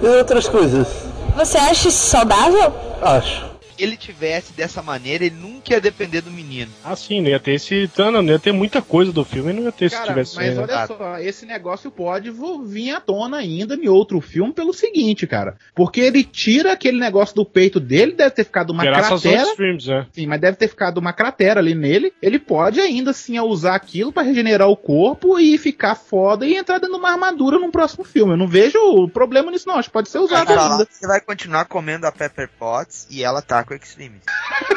[0.02, 0.88] e outras coisas.
[1.36, 2.74] Você acha isso saudável?
[3.02, 3.45] Acho.
[3.76, 6.72] Se ele tivesse dessa maneira, ele nunca ia depender do menino.
[6.84, 7.90] Ah, sim, não ia ter esse.
[7.98, 10.36] Não, não ia ter muita coisa do filme, não ia ter se Cara, tivesse.
[10.36, 12.32] mas é, olha só, esse negócio pode
[12.66, 15.58] vir à tona ainda em outro filme pelo seguinte, cara.
[15.74, 19.50] Porque ele tira aquele negócio do peito dele, deve ter ficado uma Graças cratera.
[19.50, 20.08] streams, né?
[20.14, 22.14] Sim, mas deve ter ficado uma cratera ali nele.
[22.22, 26.78] Ele pode ainda assim usar aquilo pra regenerar o corpo e ficar foda e entrar
[26.80, 28.34] dentro de uma armadura num próximo filme.
[28.34, 29.76] Eu não vejo problema nisso, não.
[29.76, 30.88] Acho que pode ser usado ainda.
[30.90, 34.22] Você vai continuar comendo a Pepper Potts e ela tá com o Extreme.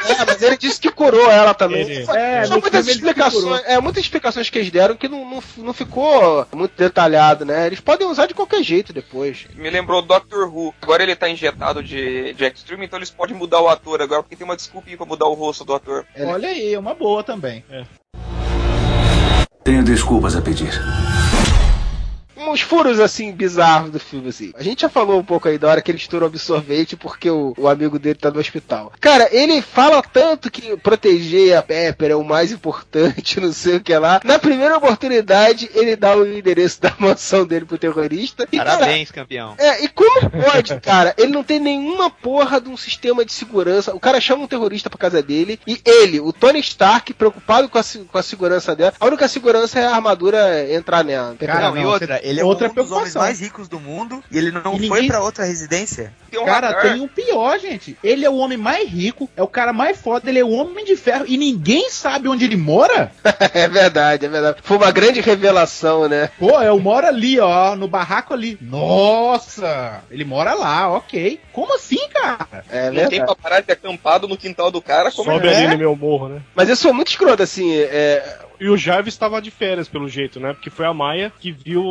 [0.09, 1.83] É, mas ele disse que curou ela também.
[1.83, 3.57] Ele- É, muitas explicações, curou.
[3.59, 7.67] é, muitas explicações que eles deram que não, não, não ficou muito detalhado, né?
[7.67, 9.47] Eles podem usar de qualquer jeito depois.
[9.55, 10.75] Me lembrou Doctor Who.
[10.83, 14.37] Agora ele tá injetado de, de Extreme, então eles podem mudar o ator agora, porque
[14.37, 16.05] tem uma desculpinha pra mudar o rosto do ator.
[16.19, 17.65] Olha aí, é uma boa também.
[19.65, 20.73] Tenho desculpas a pedir.
[22.39, 24.53] Uns furos assim bizarros do filme assim.
[24.57, 27.29] A gente já falou um pouco aí da hora que ele estourou o absorvente porque
[27.31, 28.93] o, o amigo dele tá no hospital.
[29.01, 33.81] Cara, ele fala tanto que proteger a Pepper é o mais importante, não sei o
[33.81, 34.21] que lá.
[34.25, 38.47] Na primeira oportunidade, ele dá o endereço da mansão dele pro terrorista.
[38.53, 39.55] E, cara, Parabéns, campeão.
[39.59, 41.15] é, e como pode, cara?
[41.17, 43.95] Ele não tem nenhuma porra de um sistema de segurança.
[43.95, 47.79] O cara chama um terrorista pra casa dele e ele, o Tony Stark, preocupado com
[47.79, 51.37] a, com a segurança dela, a única segurança é a armadura entrar nela.
[51.61, 54.51] não, e outra, ele é outra um dos homens mais ricos do mundo e ele
[54.51, 56.13] não E foi ninguém- pra outra residência.
[56.45, 57.97] Cara, tem um pior, gente.
[58.05, 60.85] Ele é o homem mais rico, é o cara mais foda, ele é o homem
[60.85, 63.11] de ferro e ninguém sabe onde ele mora?
[63.55, 64.59] é verdade, é verdade.
[64.63, 66.31] Foi uma grande revelação, né?
[66.39, 68.59] Pô, eu moro ali, ó, no barraco ali.
[68.61, 70.03] Nossa!
[70.11, 71.41] Ele mora lá, ok.
[71.53, 72.65] Como assim, cara?
[72.71, 75.57] É Não tem pra parar de acampado no quintal do cara, como Sobe é?
[75.57, 76.41] ali no meu morro, né?
[76.55, 77.73] Mas isso foi muito escroto, assim.
[77.75, 78.39] É...
[78.61, 80.53] E o Jarvis estava de férias, pelo jeito, né?
[80.53, 81.83] Porque foi a Maia que viu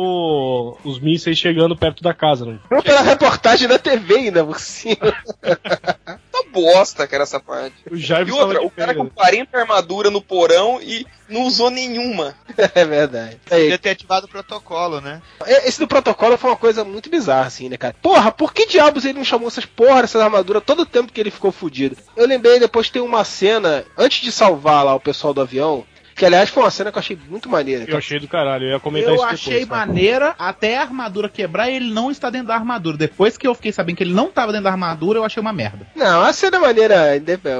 [0.84, 2.58] os mísseis chegando perto da casa, né?
[2.68, 5.14] Foi pela reportagem da TV ainda por cima.
[6.30, 7.74] Tá bosta, cara, essa parte.
[7.90, 9.08] O Jarvis E outra, tava de o cara férias.
[9.08, 12.34] com 40 armadura no porão e não usou nenhuma.
[12.74, 13.38] é verdade.
[13.48, 15.20] Podia ter ativado o protocolo, né?
[15.44, 17.96] É, Esse do protocolo foi uma coisa muito bizarra, assim, né, cara?
[18.00, 21.20] Porra, por que diabos ele não chamou essas porra dessas armaduras todo o tempo que
[21.20, 21.96] ele ficou fudido?
[22.16, 25.84] Eu lembrei, depois tem uma cena, antes de salvar lá o pessoal do avião,
[26.18, 27.84] que aliás foi uma cena que eu achei muito maneira.
[27.86, 29.68] Eu achei do caralho, eu ia comentar Eu isso achei depois.
[29.68, 29.86] cara.
[29.86, 32.96] maneira até a armadura quebrar e ele não está dentro da armadura.
[32.96, 35.52] Depois que eu fiquei sabendo que ele não estava dentro da armadura, eu achei uma
[35.52, 35.86] merda.
[35.94, 36.98] Não, a cena maneira.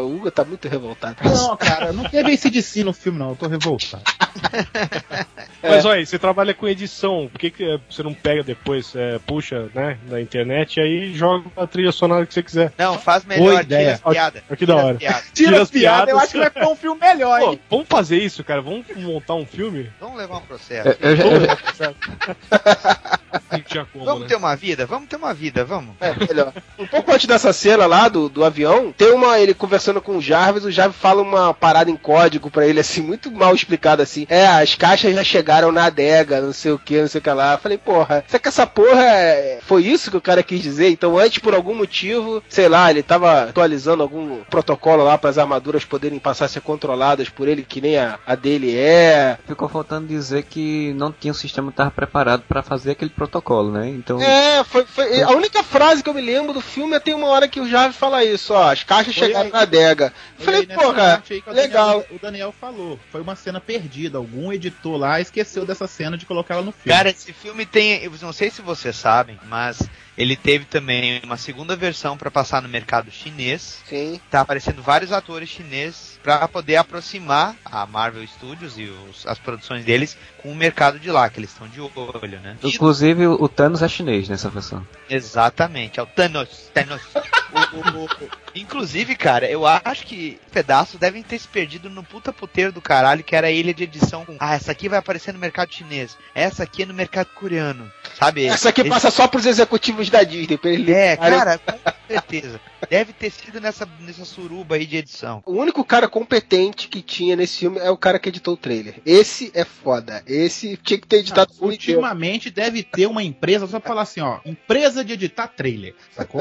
[0.02, 1.16] O Hugo tá muito revoltado.
[1.24, 3.30] Não, cara, não teve esse de si no filme, não.
[3.30, 4.02] Eu tô revoltado.
[5.62, 9.18] Mas olha, você trabalha com edição, por que, que eh, você não pega depois, eh,
[9.26, 12.72] puxa, né, na internet e aí joga a trilha sonora que você quiser?
[12.78, 13.92] Não, faz Boa melhor, tira ideia.
[13.94, 14.42] as piadas.
[14.48, 14.98] Olha que da Tira as hora.
[14.98, 15.24] piadas.
[15.34, 17.61] Tira as piadas, eu acho que vai ficar um filme melhor, Pô, hein?
[17.68, 19.92] vamos fazer isso, cara, vamos montar um filme?
[20.01, 20.88] Vamos levar um processo.
[21.03, 21.94] Eu- eu já- eu já-
[23.51, 24.29] Não tinha como, Vamos né?
[24.29, 24.87] ter uma vida?
[24.87, 25.95] Vamos ter uma vida, vamos.
[26.01, 26.53] É, melhor.
[26.79, 30.20] Um pouco antes dessa cena lá do, do avião, tem uma ele conversando com o
[30.22, 34.26] Jarvis, o Jarvis fala uma parada em código pra ele, assim, muito mal explicado assim.
[34.29, 37.31] É, as caixas já chegaram na adega, não sei o que, não sei o que
[37.31, 37.55] lá.
[37.55, 40.89] Eu falei, porra, será que essa porra é- foi isso que o cara quis dizer?
[40.91, 45.39] Então antes, por algum motivo, sei lá, ele tava atualizando algum protocolo lá para as
[45.39, 49.39] armaduras poderem passar a ser controladas por ele, que nem a, a dele é.
[49.47, 53.70] Ficou faltando dizer que não tinha o sistema que estava preparado para fazer aquele protocolo,
[53.72, 53.88] né?
[53.88, 54.20] Então.
[54.22, 57.26] É, foi, foi- a única frase que eu me lembro do filme é tem uma
[57.28, 59.52] hora que o Jarvis fala isso, ó, as caixas Foi chegaram aí.
[59.52, 60.12] na adega.
[60.38, 61.88] Eu falei, que o legal.
[62.00, 62.98] Daniel- o Daniel falou.
[63.10, 64.16] Foi uma cena perdida.
[64.18, 66.96] Algum editor lá esqueceu dessa cena de colocar ela no filme.
[66.96, 68.02] Cara, esse filme tem.
[68.02, 69.82] Eu não sei se vocês sabem, mas
[70.18, 73.78] Ele teve também uma segunda versão pra passar no mercado chinês.
[73.88, 74.20] Sim.
[74.30, 79.84] Tá aparecendo vários atores chineses pra poder aproximar a Marvel Studios e os- as produções
[79.84, 82.56] deles com o mercado de lá, que eles estão de olho, né?
[82.64, 84.84] Inclusive, o Thanos é chinês nessa versão.
[85.08, 86.48] Exatamente, é o Thanos.
[86.74, 87.00] Thanos.
[87.50, 92.30] O- o- o- Inclusive, cara, eu acho que pedaços devem ter se perdido no puta
[92.30, 94.22] puteiro do caralho, que era a ilha de edição.
[94.26, 96.14] com, Ah, essa aqui vai aparecer no mercado chinês.
[96.34, 97.90] Essa aqui é no mercado coreano.
[98.18, 98.44] Sabe?
[98.44, 100.56] Essa aqui Esse- passa só pros executivos da Disney.
[100.56, 102.61] Pra eles É, cara, com certeza.
[102.88, 105.42] Deve ter sido nessa, nessa suruba aí de edição.
[105.44, 109.00] O único cara competente que tinha nesse filme é o cara que editou o trailer.
[109.04, 110.22] Esse é foda.
[110.26, 111.72] Esse tinha que ter editado inteiro.
[111.72, 116.40] Ultimamente deve ter uma empresa, só pra falar assim, ó, empresa de editar trailer, sacou?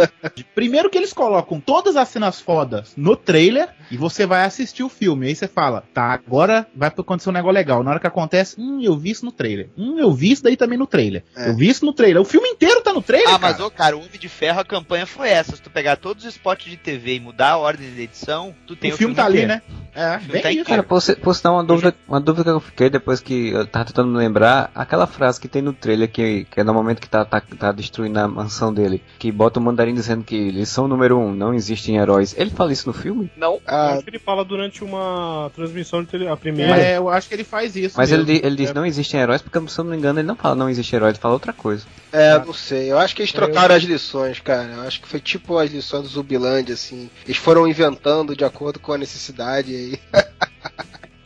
[0.53, 4.89] Primeiro que eles colocam todas as cenas fodas no trailer e você vai assistir o
[4.89, 5.27] filme.
[5.27, 7.83] Aí você fala, tá, agora vai acontecer um negócio legal.
[7.83, 9.69] Na hora que acontece, hum, eu vi isso no trailer.
[9.77, 11.23] Hum, eu vi isso daí também no trailer.
[11.35, 11.49] É.
[11.49, 12.21] Eu vi isso no trailer.
[12.21, 13.67] O filme inteiro tá no trailer, Ah, mas cara.
[13.67, 15.55] ô, cara, o Homem de Ferro, a campanha foi essa.
[15.55, 18.75] Se tu pegar todos os spots de TV e mudar a ordem de edição, tu
[18.75, 19.61] tem o, o, filme tá ali, né?
[19.97, 20.65] É, bem tá isso.
[20.65, 23.65] Cara, por, si- por sinal, uma dúvida, uma dúvida que eu fiquei depois que eu
[23.65, 27.01] tava tentando me lembrar, aquela frase que tem no trailer, que, que é no momento
[27.01, 30.87] que tá, tá, tá destruindo a mansão dele, que bota o mandarim dizendo que lição
[30.87, 32.35] número um, não existem heróis.
[32.37, 33.31] Ele fala isso no filme?
[33.35, 33.59] Não.
[33.65, 36.27] Ah, Acho que ele fala durante uma transmissão de tele...
[36.27, 36.77] a primeira.
[36.79, 37.95] É, eu acho que ele faz isso.
[37.97, 38.39] Mas ele, mesmo.
[38.41, 38.73] di- ele diz É.
[38.73, 41.09] não existem heróis, porque se eu não me engano ele não fala não existe herói,
[41.09, 41.85] ele fala outra coisa.
[42.13, 42.91] É, não sei.
[42.91, 44.73] Eu acho que eles trocaram as lições, cara.
[44.75, 47.09] Eu acho que foi tipo as lições do Zubilândia, assim.
[47.25, 49.99] Eles foram inventando de acordo com a necessidade aí.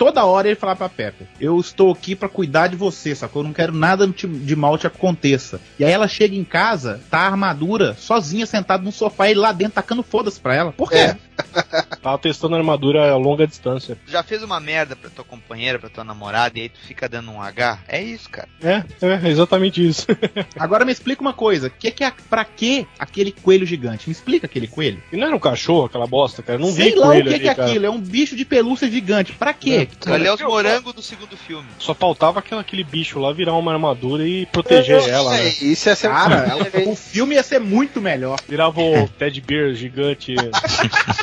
[0.02, 3.44] toda hora ele falar pra Pepper: Eu estou aqui pra cuidar de você, sacou?
[3.44, 5.62] Eu não quero nada de mal te aconteça.
[5.78, 9.42] E aí ela chega em casa, tá a armadura sozinha sentada no sofá e ele
[9.42, 10.72] lá dentro tacando foda-se pra ela.
[10.72, 10.98] Por quê?
[10.98, 11.18] É.
[12.02, 13.98] Tava testando a armadura a longa distância.
[14.08, 17.32] Já fez uma merda pra tua companheira, pra tua namorada, e aí tu fica dando
[17.32, 17.80] um H?
[17.88, 18.48] É isso, cara.
[18.64, 20.08] É, é exatamente isso.
[20.58, 24.08] Agora me explica uma coisa: que que é, pra que aquele coelho gigante?
[24.10, 25.02] Me explica aquele coelho.
[25.12, 26.58] E não era um cachorro, aquela bosta, cara.
[26.58, 27.68] Eu Não Sei vi lá o coelho que, ali, que é cara.
[27.68, 27.86] aquilo.
[27.86, 29.34] É um bicho de pelúcia gigante.
[29.34, 29.88] Pra quê?
[30.08, 31.68] Ele é os morangos do segundo filme.
[31.78, 35.48] Só faltava aquele, aquele bicho lá virar uma armadura e proteger ela, né?
[35.62, 38.40] Isso ia ser Cara, ela- o filme ia ser muito melhor.
[38.48, 40.36] Virava o Ted Bear gigante.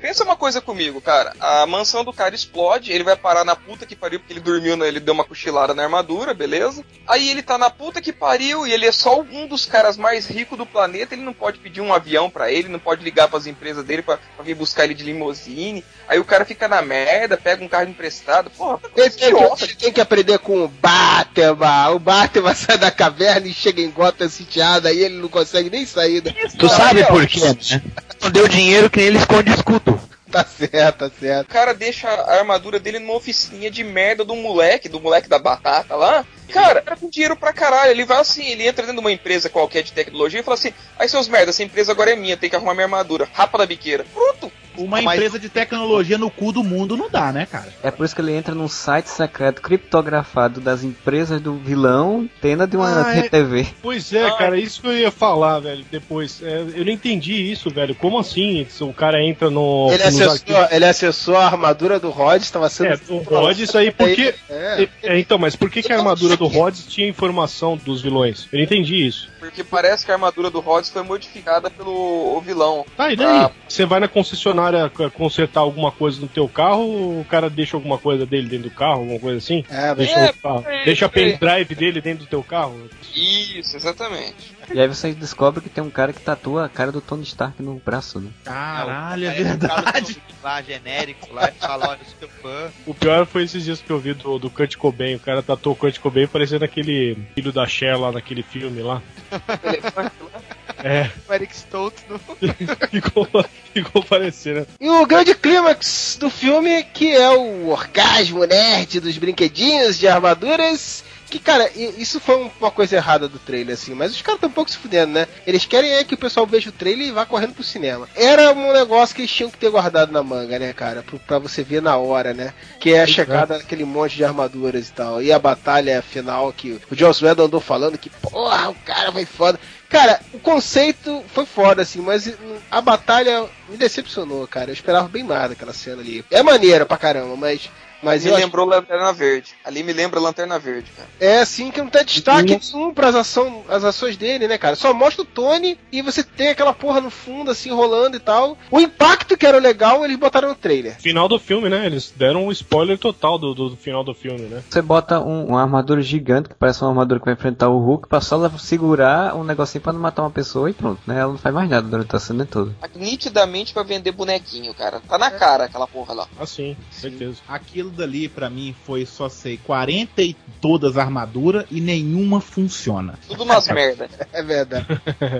[0.00, 1.32] Pensa uma coisa comigo, cara.
[1.40, 4.76] A mansão do cara explode, ele vai parar na puta que pariu porque ele dormiu,
[4.76, 4.86] né?
[4.86, 6.84] ele deu uma cochilada na armadura, beleza?
[7.08, 10.26] Aí ele tá na puta que pariu e ele é só um dos caras mais
[10.26, 13.46] ricos do planeta, ele não pode pedir um avião pra ele, não pode ligar pras
[13.46, 15.82] empresas dele pra, pra vir buscar ele de limousine.
[16.08, 18.50] Aí o cara fica na merda, pega um carro emprestado.
[18.50, 19.64] Porra, que tem, idiota.
[19.64, 21.90] ele tem que aprender com o Batman.
[21.90, 25.84] O Batman sai da caverna e chega em Gotham sitiada e ele não consegue nem
[25.84, 26.20] sair.
[26.20, 26.32] Da...
[26.32, 27.82] Tu sabe por quê, né?
[28.22, 30.00] Não deu dinheiro que nem ele esconde escudo.
[30.30, 31.48] Tá certo, tá certo.
[31.48, 35.38] O cara deixa a armadura dele numa oficinha de merda do moleque, do moleque da
[35.38, 36.26] batata lá.
[36.52, 37.90] Cara, era com dinheiro pra caralho.
[37.90, 40.72] Ele vai assim, ele entra dentro de uma empresa qualquer de tecnologia e fala assim:
[40.98, 43.28] aí seus merda, essa empresa agora é minha, tem que arrumar minha armadura.
[43.32, 44.04] Rapa da biqueira.
[44.12, 44.52] Pronto.
[44.78, 47.68] Uma Mas- empresa de tecnologia no cu do mundo não dá, né, cara?
[47.82, 52.66] É por isso que ele entra num site secreto criptografado das empresas do vilão, tenda
[52.66, 53.28] de uma Ah, é.
[53.28, 53.66] TV.
[53.82, 56.42] Pois é, cara, isso que eu ia falar, velho, depois.
[56.42, 57.94] É, eu não entendi isso, velho.
[57.94, 58.66] Como assim?
[58.68, 59.88] Se o cara entra no.
[59.90, 62.90] Ele nos acessou, arquivos- ele acessou a armadura do Rod, estava sendo.
[62.94, 64.34] É, o Rod, isso aí, porque.
[64.48, 64.88] É.
[65.02, 68.46] É, então, mas por que, que a armadura do Rhodes tinha informação dos vilões?
[68.52, 69.28] Eu não entendi isso.
[69.46, 72.84] Porque parece que a armadura do Rhodes foi modificada pelo o vilão.
[72.96, 73.26] Tá, e daí?
[73.26, 77.96] Ah, Você vai na concessionária consertar alguma coisa no teu carro, o cara deixa alguma
[77.96, 79.64] coisa dele dentro do carro, alguma coisa assim?
[79.70, 81.10] É, Deixa, é, o carro- é, deixa a é.
[81.10, 82.90] pendrive dele dentro do teu carro?
[83.14, 84.55] Isso, exatamente.
[84.72, 87.62] E aí você descobre que tem um cara que tatua a cara do Tony Stark
[87.62, 88.30] no braço, né?
[88.44, 90.22] Caralho, é cara verdade.
[90.42, 92.70] Lá, genérico, lá, e fala, olha, eu sou fã.
[92.86, 95.16] O pior foi esses dias que eu vi do, do Kurt Cobain.
[95.16, 99.02] O cara tatuou o Kurt Cobain parecendo aquele filho da Cher lá naquele filme lá.
[100.84, 102.18] É, O Eric Stoltz no...
[102.90, 103.26] ficou,
[103.72, 104.66] ficou parecendo.
[104.78, 111.02] E o grande clímax do filme, que é o orgasmo nerd dos brinquedinhos de armaduras.
[111.28, 114.48] Que, cara, isso foi um- uma coisa errada do trailer, assim, mas os caras estão
[114.48, 115.26] um pouco se fudendo, né?
[115.46, 118.08] Eles querem é que o pessoal veja o trailer e vá correndo pro cinema.
[118.14, 121.04] Era um negócio que eles tinham que ter guardado na manga, né, cara?
[121.26, 122.54] Pra você ver na hora, né?
[122.78, 125.20] Que é a chegada daquele monte de armaduras e tal.
[125.20, 129.24] E a batalha final que o Joss Whedon andou falando que, porra, o cara foi
[129.24, 129.58] foda.
[129.88, 132.32] Cara, o conceito foi foda, assim, mas
[132.70, 134.70] a batalha me decepcionou, cara.
[134.70, 136.24] Eu esperava bem mais daquela cena ali.
[136.30, 137.68] É maneira pra caramba, mas
[138.02, 139.54] Mas me eu acho- lembrou Lanterna Verde.
[139.64, 141.08] Ali me lembra Lanterna Verde, cara.
[141.20, 144.76] É assim que não tem destaque nenhum pras ação, as ações dele, né, cara?
[144.76, 148.56] Só mostra o Tony e você tem aquela porra no fundo, assim, rolando e tal.
[148.70, 150.96] O impacto que era legal, eles botaram no trailer.
[151.00, 151.86] Final do filme, né?
[151.86, 154.62] Eles deram um spoiler total do, do, do final do filme, né?
[154.68, 158.08] Você bota um- uma armadura gigante, que parece uma armadura que vai enfrentar o Hulk,
[158.08, 161.18] pra só segurar um negocinho pra não matar uma pessoa e pronto, né?
[161.18, 162.74] Ela não faz mais nada durante a cena toda.
[162.94, 165.00] Nitidamente pra vender bonequinho, cara.
[165.00, 166.26] Tá na cara aquela porra lá.
[166.38, 167.36] Ah, sim, certeza.
[167.48, 173.18] Aquilo dali, pra mim, foi só sei 40 e todas armaduras e nenhuma funciona.
[173.28, 174.08] Tudo umas merda.
[174.32, 174.86] É verdade.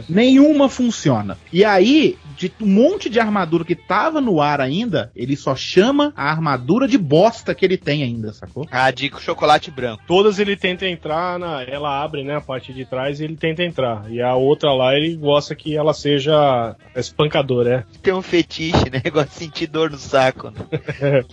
[0.08, 1.36] Nenhuma funciona.
[1.52, 6.14] E aí, de um monte de armadura que tava no ar ainda, ele só chama
[6.16, 8.66] a armadura de bosta que ele tem ainda, sacou?
[8.70, 10.02] A dica o chocolate branco.
[10.06, 13.62] Todas ele tenta entrar, na, ela abre, né, a parte de trás e ele tenta
[13.62, 14.10] entrar.
[14.10, 17.98] E a outra lá, ele gosta que ela seja espancadora, é.
[18.02, 19.02] Tem um fetiche, né?
[19.10, 20.52] Gosta de sentir dor no saco.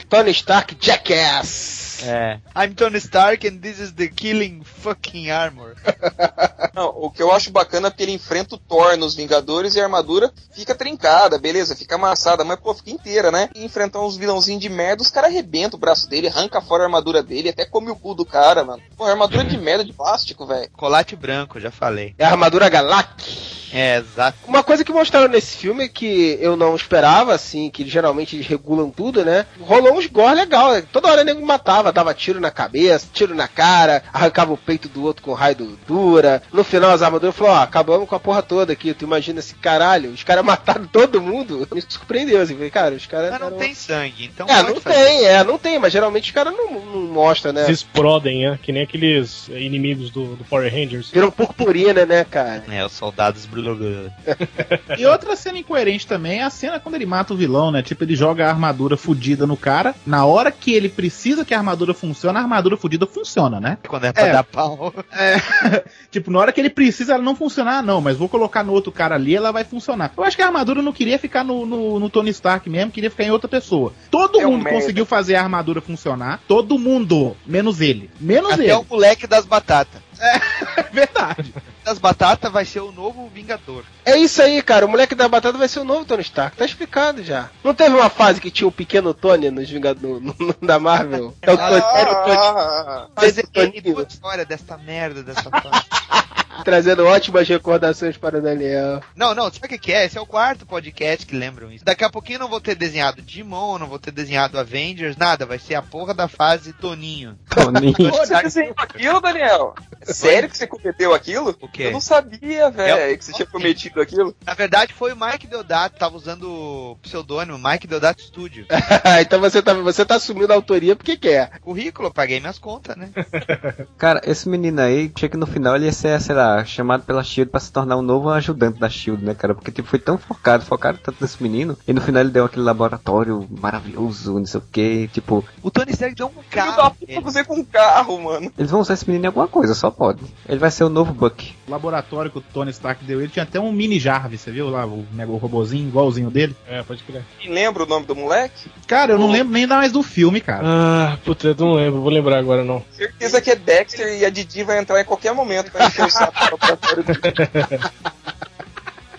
[0.09, 2.03] Tony Stark Jackass.
[2.05, 2.39] É.
[2.55, 5.75] I'm Tony Stark and this is the killing fucking armor.
[6.73, 9.79] Não, o que eu acho bacana é que ele enfrenta o Thor nos Vingadores e
[9.79, 13.49] a armadura fica trincada, beleza, fica amassada, mas pô, fica inteira, né?
[13.53, 16.85] E enfrentar uns vilãozinhos de merda, os caras arrebentam o braço dele, arranca fora a
[16.87, 18.81] armadura dele, até come o cu do cara, mano.
[18.97, 20.69] Pô, armadura de merda de plástico, velho.
[20.71, 22.15] Colate branco, já falei.
[22.17, 23.62] É a armadura Galactic.
[23.73, 24.37] É, exato.
[24.47, 28.89] Uma coisa que mostraram nesse filme que eu não esperava, assim, que geralmente eles regulam
[28.91, 29.45] tudo, né?
[29.59, 30.73] Rolou uns gore legal.
[30.73, 30.83] né?
[30.91, 34.87] Toda hora o nego matava, dava tiro na cabeça, tiro na cara, arrancava o peito
[34.87, 36.41] do outro com raio do dura.
[36.51, 38.93] No final as armaduras falaram, ó, acabamos com a porra toda aqui.
[38.93, 41.67] Tu imagina esse caralho, os caras mataram todo mundo.
[41.73, 43.31] Me surpreendeu, assim, falei, cara, os caras.
[43.31, 44.95] Mas não eram- tem sangue, então É, não fazer.
[45.03, 47.63] tem, é, não tem, mas geralmente os caras não, não mostram, né?
[47.65, 48.59] Eles explodem, né?
[48.61, 51.09] Que nem aqueles inimigos do, do Power Rangers.
[51.09, 52.63] Viram purpurina, né, cara?
[52.69, 53.45] É, os soldados
[54.97, 57.81] E outra cena incoerente também é a cena quando ele mata o vilão, né?
[57.81, 59.95] Tipo, ele joga a armadura fudida no cara.
[60.05, 63.77] Na hora que ele precisa que a armadura funcione, a armadura fudida funciona, né?
[63.87, 64.31] Quando é pra É.
[64.33, 64.93] dar pau.
[65.11, 65.35] É,
[66.11, 68.91] tipo, na hora que ele precisa, ela não funcionar, não, mas vou colocar no outro
[68.91, 70.11] cara ali, ela vai funcionar.
[70.15, 73.09] Eu acho que a armadura não queria ficar no, no, no Tony Stark mesmo, queria
[73.09, 73.93] ficar em outra pessoa.
[74.11, 74.79] Todo É um mundo merda.
[74.79, 78.09] conseguiu fazer a armadura funcionar, todo mundo, menos ele.
[78.19, 78.73] Menos Até ele.
[78.73, 80.01] o moleque das batatas.
[80.19, 81.53] É verdade.
[81.83, 83.83] Das batatas vai ser o novo Vingador.
[84.05, 84.85] É isso aí, cara.
[84.85, 86.55] O moleque da batata vai ser o novo Tony Stark.
[86.55, 87.49] Tá explicado já.
[87.63, 91.35] Não teve uma fase que tinha o pequeno Tony nos Vingadores no, no- da Marvel?
[91.41, 93.93] É o Tony, era o Tony Ah, Mas é, é, Toninho.
[93.95, 95.85] boa história desta merda, dessa fase.
[96.63, 99.01] trazendo ótimas recordações para o Daniel.
[99.15, 100.05] Não, não, sabe o que que é?
[100.05, 101.85] Esse é o quarto podcast que lembram isso.
[101.85, 105.45] Daqui a pouquinho eu não vou ter desenhado Digimon, não vou ter desenhado Avengers, nada.
[105.45, 107.37] Vai ser a porra da fase Toninho.
[107.49, 107.93] Toninho.
[107.93, 109.75] Pô, você desenhou aquilo, Daniel?
[110.01, 111.55] É sério que você cometeu aquilo?
[111.61, 111.83] O quê?
[111.83, 114.35] Eu não sabia, velho, que você tinha prometido aquilo.
[114.45, 118.65] Na verdade foi o Mike Deodato, tava usando o pseudônimo Mike Deodato Studio.
[119.21, 121.59] então você tá, você tá assumindo a autoria porque quer.
[121.59, 123.09] Currículo, paguei minhas contas, né?
[123.97, 127.23] Cara, esse menino aí, achei que no final ele ia ser, sei lá, chamado pela
[127.23, 129.53] Shield pra se tornar um novo ajudante da Shield, né, cara?
[129.53, 132.65] Porque tipo, foi tão focado, focado tanto nesse menino, e no final ele deu aquele
[132.65, 136.95] laboratório maravilhoso, não sei o que, tipo, O Tony Stark deu um carro.
[136.99, 138.51] puta, você com um carro, mano.
[138.57, 140.21] eles vão usar esse menino em alguma coisa, só pode.
[140.47, 141.55] Ele vai ser o novo Buck.
[141.67, 144.69] O laboratório que o Tony Stark deu ele tinha até um mini Jarvis, você viu
[144.69, 146.55] lá, o mega robozinho igualzinho dele?
[146.67, 147.23] É, pode crer.
[147.43, 148.69] E lembra o nome do moleque?
[148.87, 150.61] Cara, eu não lembro nem mais do filme, cara.
[150.65, 152.83] Ah, puta, eu não lembro, vou lembrar agora não.
[152.91, 156.09] Certeza que é Dexter e a Didi vai entrar em qualquer momento pra encher o
[156.09, 156.32] saco.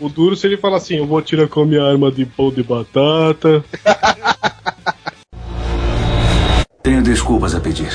[0.01, 2.51] O duro se ele fala assim, eu vou tirar com a minha arma de pão
[2.51, 3.65] de batata.
[6.83, 7.91] Tenho desculpas a pedir.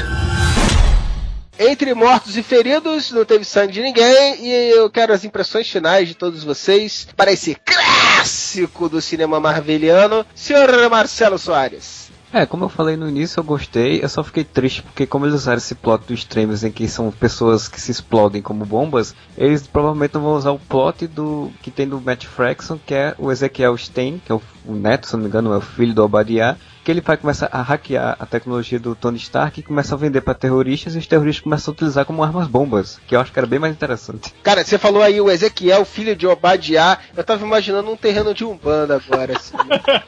[1.60, 4.46] Entre mortos e feridos, não teve sangue de ninguém.
[4.46, 10.26] E eu quero as impressões finais de todos vocês para esse clássico do cinema marveliano,
[10.34, 12.09] senhor Marcelo Soares.
[12.32, 15.34] É, como eu falei no início, eu gostei, eu só fiquei triste porque como eles
[15.34, 19.66] usaram esse plot do Extremes em que são pessoas que se explodem como bombas, eles
[19.66, 23.32] provavelmente não vão usar o plot do que tem do Matt Fraction, que é o
[23.32, 26.04] Ezequiel Stein, que é o, o neto, se não me engano, é o filho do
[26.04, 29.98] Obadiah, que ele vai começar a hackear a tecnologia do Tony Stark e começa a
[29.98, 33.32] vender para terroristas e os terroristas começam a utilizar como armas bombas, que eu acho
[33.32, 34.34] que era bem mais interessante.
[34.44, 37.00] Cara, você falou aí o Ezequiel, filho de Obadiah.
[37.16, 39.38] Eu tava imaginando um terreno de Umbanda agora.
[39.38, 39.58] Assim.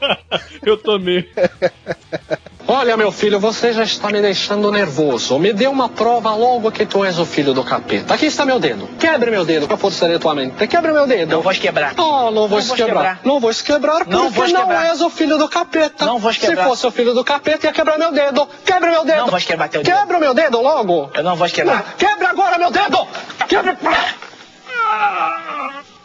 [0.66, 1.30] Eu tomei.
[2.68, 5.38] Olha, meu filho, você já está me deixando nervoso.
[5.40, 8.14] Me dê uma prova logo que tu és o filho do capeta.
[8.14, 8.88] Aqui está meu dedo.
[9.00, 10.66] Quebre meu dedo com a força de tua mente.
[10.68, 11.32] Quebre meu dedo.
[11.36, 11.94] Não vou quebrar.
[11.98, 12.86] Oh, não vou vou quebrar.
[12.86, 13.20] quebrar.
[13.26, 14.86] Não vou quebrar porque Não vou não quebrar.
[14.86, 16.06] és o filho do capeta.
[16.06, 16.66] Não vou Se quebrar.
[16.66, 18.48] fosse o filho do capeta, ia quebrar meu dedo.
[18.66, 19.18] Quebre meu dedo.
[19.22, 19.98] Não vou quebrar teu dedo.
[19.98, 21.10] Quebra meu dedo logo.
[21.14, 21.96] Eu não vou quebrar.
[21.98, 23.08] Quebra agora meu dedo.
[23.50, 23.78] Quebra.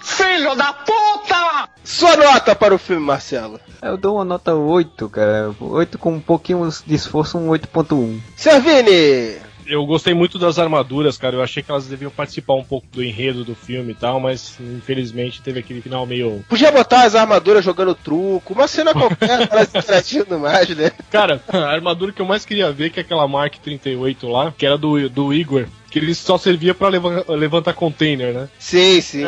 [0.00, 1.55] Filho da puta!
[1.86, 3.60] Sua nota para o filme, Marcelo.
[3.80, 5.54] Eu dou uma nota 8, cara.
[5.60, 8.18] 8 com um pouquinho de esforço, um 8.1.
[8.34, 9.36] Servini!
[9.64, 11.36] Eu gostei muito das armaduras, cara.
[11.36, 14.58] Eu achei que elas deviam participar um pouco do enredo do filme e tal, mas
[14.60, 16.44] infelizmente teve aquele final meio.
[16.48, 20.90] Podia botar as armaduras jogando truco, uma cena qualquer, elas interagindo mais, né?
[21.10, 24.66] Cara, a armadura que eu mais queria ver, que é aquela Mark 38 lá, que
[24.66, 25.66] era do, do Igor,
[25.98, 28.48] que ele só servia pra leva- levantar container, né?
[28.58, 29.24] Sim, sim.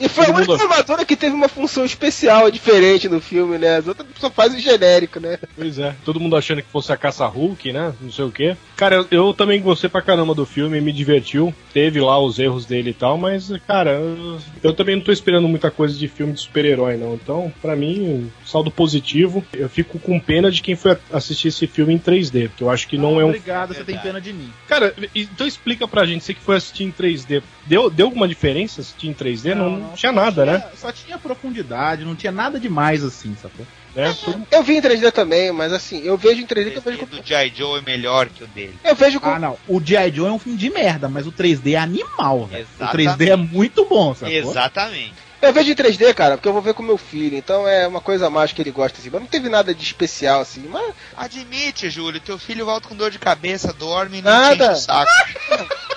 [0.00, 3.76] E foi a única armadura que teve uma função especial, diferente no filme, né?
[3.76, 5.38] As outras só fazem genérico, né?
[5.54, 7.92] Pois é, todo mundo achando que fosse a caça Hulk, né?
[8.00, 8.56] Não sei o quê.
[8.76, 11.52] Cara, eu, eu também gostei pra caramba do filme, me divertiu.
[11.74, 15.46] Teve lá os erros dele e tal, mas, cara, eu, eu também não tô esperando
[15.46, 17.12] muita coisa de filme de super-herói, não.
[17.14, 19.44] Então, pra mim, saldo positivo.
[19.52, 22.88] Eu fico com pena de quem foi assistir esse filme em 3D, porque eu acho
[22.88, 23.28] que não é um.
[23.28, 24.50] Obrigado, você tem pena de mim.
[24.66, 27.42] Cara, então explica pra gente, você que foi assistir em 3D.
[27.66, 29.54] Deu, deu alguma diferença assistir em 3D?
[29.54, 30.64] Não, não tinha nada, né?
[30.76, 33.66] Só tinha profundidade, não tinha nada demais assim, sacou?
[33.96, 34.12] É,
[34.50, 37.06] Eu vi em 3D também, mas assim, eu vejo em 3D que eu vejo O
[37.06, 37.50] do G.I.
[37.56, 38.78] Joe é melhor que o dele.
[38.84, 39.28] Eu vejo com...
[39.30, 39.56] Ah, não.
[39.66, 40.12] O G.I.
[40.14, 42.66] Joe é um filme de merda, mas o 3D é animal, velho.
[42.78, 43.08] O Exatamente.
[43.10, 44.34] 3D é muito bom, sacou?
[44.34, 45.14] Exatamente.
[45.40, 48.00] Eu vejo em 3D, cara, porque eu vou ver com meu filho, então é uma
[48.00, 49.10] coisa a mais que ele gosta, assim.
[49.10, 50.94] Mas não teve nada de especial, assim, mas.
[51.16, 54.56] Admite, Júlio, teu filho volta com dor de cabeça, dorme e não Nada.
[54.56, 55.10] te enche o saco.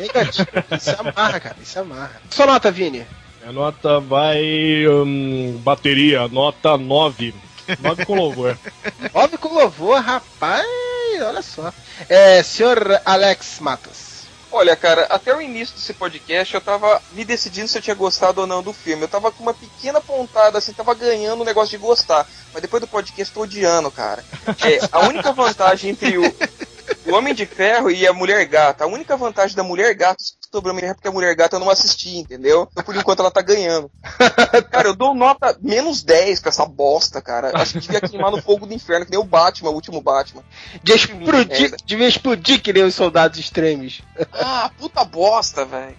[0.00, 0.48] Negativo.
[0.76, 2.22] Isso amarra, cara, isso amarra.
[2.30, 3.06] Sua nota, Vini.
[3.46, 4.40] A nota vai.
[4.88, 7.34] hum, bateria, nota 9.
[7.80, 8.58] 9 com louvor.
[9.14, 10.66] Óbvio com louvor, rapaz,
[11.22, 11.72] olha só.
[12.08, 14.10] É, senhor Alex Matos.
[14.52, 18.40] Olha, cara, até o início desse podcast eu tava me decidindo se eu tinha gostado
[18.40, 19.04] ou não do filme.
[19.04, 22.26] Eu tava com uma pequena pontada, assim, tava ganhando o negócio de gostar.
[22.52, 24.24] Mas depois do podcast tô odiando, cara.
[24.64, 26.22] É, a única vantagem entre o,
[27.06, 30.16] o Homem de Ferro e a Mulher Gata, a única vantagem da Mulher Gata
[30.52, 32.68] sobre o Homem de Ferro é porque a Mulher Gata eu não assisti, entendeu?
[32.70, 33.90] Então, por enquanto ela tá ganhando.
[34.70, 37.52] Cara, eu dou nota menos 10 pra essa bosta, cara.
[37.54, 40.42] Acho que devia queimar no fogo do inferno, que nem o Batman, o último Batman.
[40.82, 44.02] De explodir, devia explodir que nem os soldados extremos.
[44.32, 45.96] Ah, puta bosta, velho.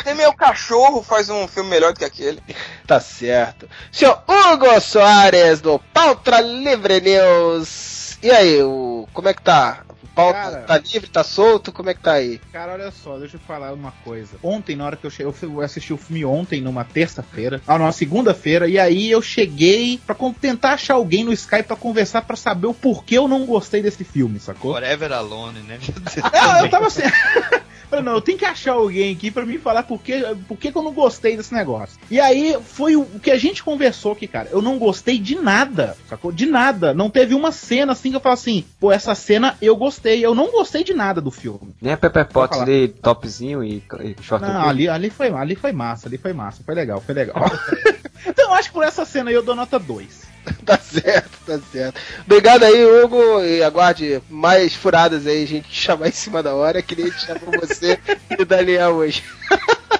[0.00, 2.42] Até meu cachorro faz um filme melhor do que aquele.
[2.86, 3.68] Tá certo.
[3.92, 7.97] Senhor Hugo Soares, do Pauta Livre News.
[8.22, 9.84] E aí, o, como é que tá?
[10.02, 10.62] O pauta Cara.
[10.62, 11.70] tá livre, tá solto?
[11.72, 12.40] Como é que tá aí?
[12.52, 14.36] Cara, olha só, deixa eu falar uma coisa.
[14.42, 17.78] Ontem, na hora que eu cheguei, eu fui- assisti o filme ontem, numa terça-feira, ah,
[17.78, 22.34] numa segunda-feira, e aí eu cheguei pra tentar achar alguém no Skype pra conversar pra
[22.36, 24.72] saber o porquê eu não gostei desse filme, sacou?
[24.72, 25.78] Forever Alone, né?
[25.80, 26.32] Meu Deus.
[26.32, 27.02] Não, eu tava assim.
[27.88, 30.70] Falei, não, eu tenho que achar alguém aqui pra me falar por que, por que,
[30.70, 31.98] que eu não gostei desse negócio.
[32.10, 34.48] E aí foi o, o que a gente conversou aqui, cara.
[34.50, 36.30] Eu não gostei de nada, sacou?
[36.30, 36.92] De nada.
[36.92, 40.24] Não teve uma cena assim que eu falo assim, pô, essa cena eu gostei.
[40.24, 41.74] Eu não gostei de nada do filme.
[41.80, 45.72] Nem a Pepper Potts de topzinho e, e short Não, ali, ali, foi, ali foi
[45.72, 47.36] massa, ali foi massa, foi legal, foi legal.
[48.26, 50.27] então eu acho que por essa cena aí eu dou nota 2.
[50.64, 52.00] Tá certo, tá certo.
[52.24, 56.54] Obrigado aí, Hugo, e aguarde mais furadas aí, a gente te chamar em cima da
[56.54, 57.98] hora, que nem a gente chamou você
[58.38, 59.22] e o Daniel hoje.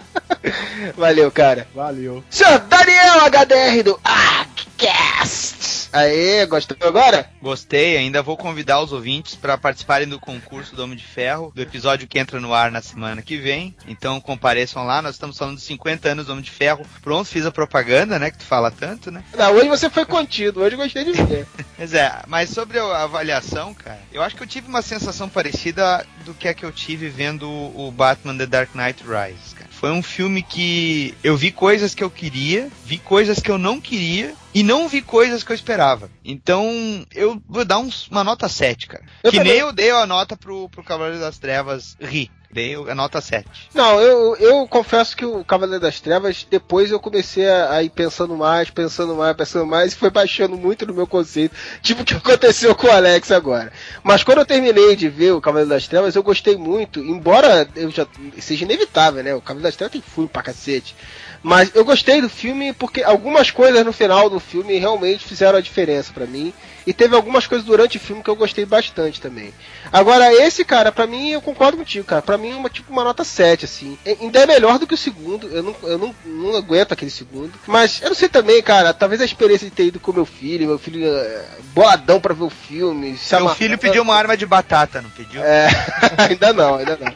[0.96, 1.66] Valeu, cara.
[1.74, 2.22] Valeu.
[2.30, 5.87] Senhor Daniel HDR do ArcCast.
[5.92, 7.30] Aê, gostou agora?
[7.40, 11.62] Gostei, ainda vou convidar os ouvintes para participarem do concurso do Homem de Ferro, do
[11.62, 13.74] episódio que entra no ar na semana que vem.
[13.86, 16.84] Então compareçam lá, nós estamos falando dos 50 anos do Homem de Ferro.
[17.02, 18.30] Pronto, fiz a propaganda, né?
[18.30, 19.24] Que tu fala tanto, né?
[19.36, 21.46] Não, hoje você foi contido, hoje eu gostei de ver.
[21.78, 26.04] Pois é, mas sobre a avaliação, cara, eu acho que eu tive uma sensação parecida
[26.24, 29.54] do que a que eu tive vendo o Batman The Dark Knight Rise.
[29.78, 33.80] Foi um filme que eu vi coisas que eu queria, vi coisas que eu não
[33.80, 36.10] queria e não vi coisas que eu esperava.
[36.24, 39.04] Então, eu vou dar uns- uma nota 7, cara.
[39.22, 39.52] Eu que também.
[39.52, 42.28] nem eu dei a nota pro, pro Cavaleiro das Trevas rir.
[42.50, 43.46] Dei a nota 7.
[43.74, 47.90] Não, eu, eu confesso que o Cavaleiro das Trevas, depois eu comecei a, a ir
[47.90, 52.04] pensando mais, pensando mais, pensando mais, e foi baixando muito no meu conceito, tipo o
[52.06, 53.70] que aconteceu com o Alex agora.
[54.02, 57.90] Mas quando eu terminei de ver o Cavaleiro das Trevas, eu gostei muito, embora eu
[57.90, 58.06] já
[58.40, 59.34] seja inevitável, né?
[59.34, 60.96] O Cavaleiro das Trevas tem filme pra cacete.
[61.42, 65.62] Mas eu gostei do filme porque algumas coisas no final do filme realmente fizeram a
[65.62, 66.52] diferença pra mim.
[66.88, 69.52] E teve algumas coisas durante o filme que eu gostei bastante também.
[69.92, 72.22] Agora, esse, cara, pra mim, eu concordo contigo, cara.
[72.22, 73.98] Pra mim é uma, tipo uma nota 7, assim.
[74.06, 75.46] E- Ainda é melhor do que o segundo.
[75.48, 77.52] Eu não, eu não, não aguento aquele segundo.
[77.66, 78.94] Mas eu não sei também, cara.
[78.94, 82.44] Talvez a experiência de ter ido com meu filho, meu filho é, boladão pra ver
[82.44, 83.18] o filme.
[83.18, 85.42] se Meu filho pediu uma arma de batata, não pediu?
[85.42, 85.68] É,
[86.16, 87.12] ainda não, ainda não.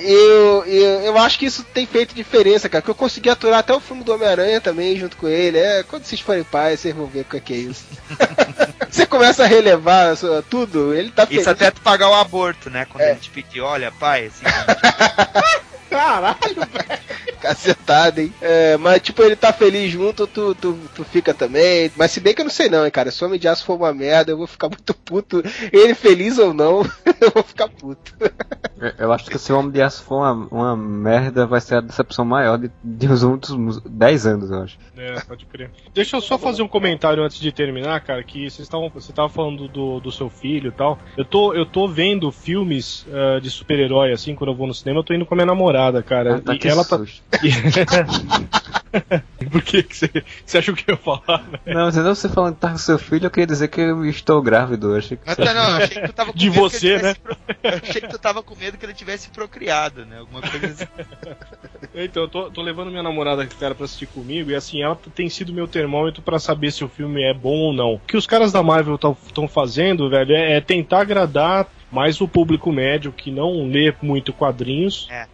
[0.00, 2.82] Eu, eu, eu acho que isso tem feito diferença, cara.
[2.82, 5.56] Que eu consegui aturar até o filme do Homem-Aranha também, junto com ele.
[5.58, 7.84] É, quando vocês forem pais, vocês vão ver o que é que é isso.
[8.90, 10.16] Você começa a relevar
[10.50, 11.42] tudo, ele tá feliz.
[11.42, 12.86] Isso até tu pagar o aborto, né?
[12.86, 14.44] Quando ele te pediu, olha, pai, assim,
[15.92, 17.02] Caralho, velho.
[17.40, 18.32] Cacetada, hein?
[18.40, 21.90] É, mas, tipo, ele tá feliz junto, tu, tu, tu fica também.
[21.96, 23.10] Mas se bem que eu não sei não, hein, cara.
[23.10, 25.42] Se o Homem de Aço for uma merda, eu vou ficar muito puto.
[25.72, 26.82] Ele feliz ou não,
[27.20, 28.14] eu vou ficar puto.
[28.80, 31.76] Eu- Eu acho que se o Homem de Aço for uma, uma merda, vai ser
[31.76, 34.78] a decepção maior de, de os últimos 10 anos, eu acho.
[34.96, 35.70] É, pode crer.
[35.92, 39.28] Deixa eu só fazer um comentário antes de terminar, cara, que vocês estavam, você tava
[39.28, 40.98] falando do, do seu filho e tal.
[41.16, 45.00] Eu tô, eu tô vendo filmes ah, de super-herói, assim, quando eu vou no cinema,
[45.00, 45.72] eu tô indo com a minha namorada,
[46.02, 46.36] cara.
[46.36, 46.98] Ah, tá, e que ela tá.
[46.98, 47.22] susto.
[49.50, 50.10] Por que você,
[50.44, 51.60] você achou que eu ia falar, velho?
[51.78, 54.04] Não, mas não você falando que tá com seu filho, eu queria dizer que eu
[54.04, 54.92] estou grávido.
[54.92, 56.86] Eu achei que tá, não, eu achei que tu tava com De medo que você,
[56.88, 57.20] ele tivesse né?
[57.22, 57.36] pro-
[57.88, 60.18] achei que tu tava com medo que ele tivesse procriado, né?
[60.18, 60.86] Alguma coisa assim.
[61.94, 65.28] Então, eu tô, tô levando minha namorada, cara, pra assistir comigo, e assim, ela tem
[65.28, 67.94] sido meu termômetro pra saber se o filme é bom ou não.
[67.94, 72.26] O que os caras da Marvel estão fazendo, velho, é, é tentar agradar mais o
[72.28, 75.06] público médio que não lê muito quadrinhos.
[75.10, 75.26] É,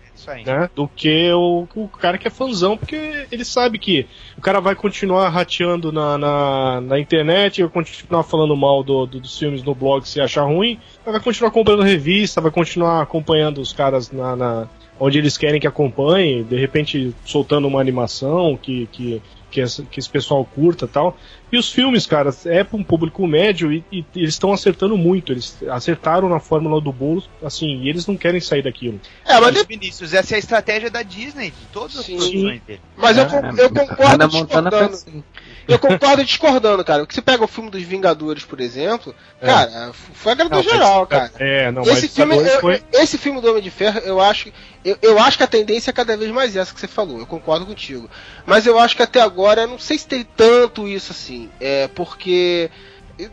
[0.44, 4.06] Né, do que o, o cara que é fãzão, porque ele sabe que
[4.36, 9.20] o cara vai continuar rateando na, na, na internet, vai continuar falando mal do, do-
[9.20, 13.72] dos filmes no blog se achar ruim, vai continuar comprando revista, vai continuar acompanhando os
[13.72, 14.68] caras na, na-
[15.00, 19.98] onde eles querem que acompanhe, de repente soltando uma animação que, que, que, essa- que
[20.00, 21.16] esse pessoal curta e tal.
[21.50, 25.32] E os filmes, cara, é para um público médio e, e eles estão acertando muito.
[25.32, 29.00] Eles acertaram na fórmula do bolo, assim, e eles não querem sair daquilo.
[29.24, 32.80] É, mas, Vinícius, essa é a estratégia da Disney, de todas as produções dele.
[32.96, 35.24] mas eu, É, eu concordo Hannah Montana assim.
[35.66, 37.00] Eu concordo discordando, cara.
[37.00, 39.46] Porque você pega o filme dos Vingadores, por exemplo, É.
[39.46, 41.30] cara, foi agradou Não, mas- geral, cara.
[41.38, 44.50] É, não, esse mas filme, eu- foi- esse filme do Homem de Ferro, eu acho,
[44.84, 47.18] eu, eu acho que a tendência é cada vez mais essa que você falou.
[47.18, 48.08] Eu concordo contigo.
[48.46, 51.50] Mas eu acho que até agora, eu não sei se tem tanto isso assim.
[51.60, 52.70] É porque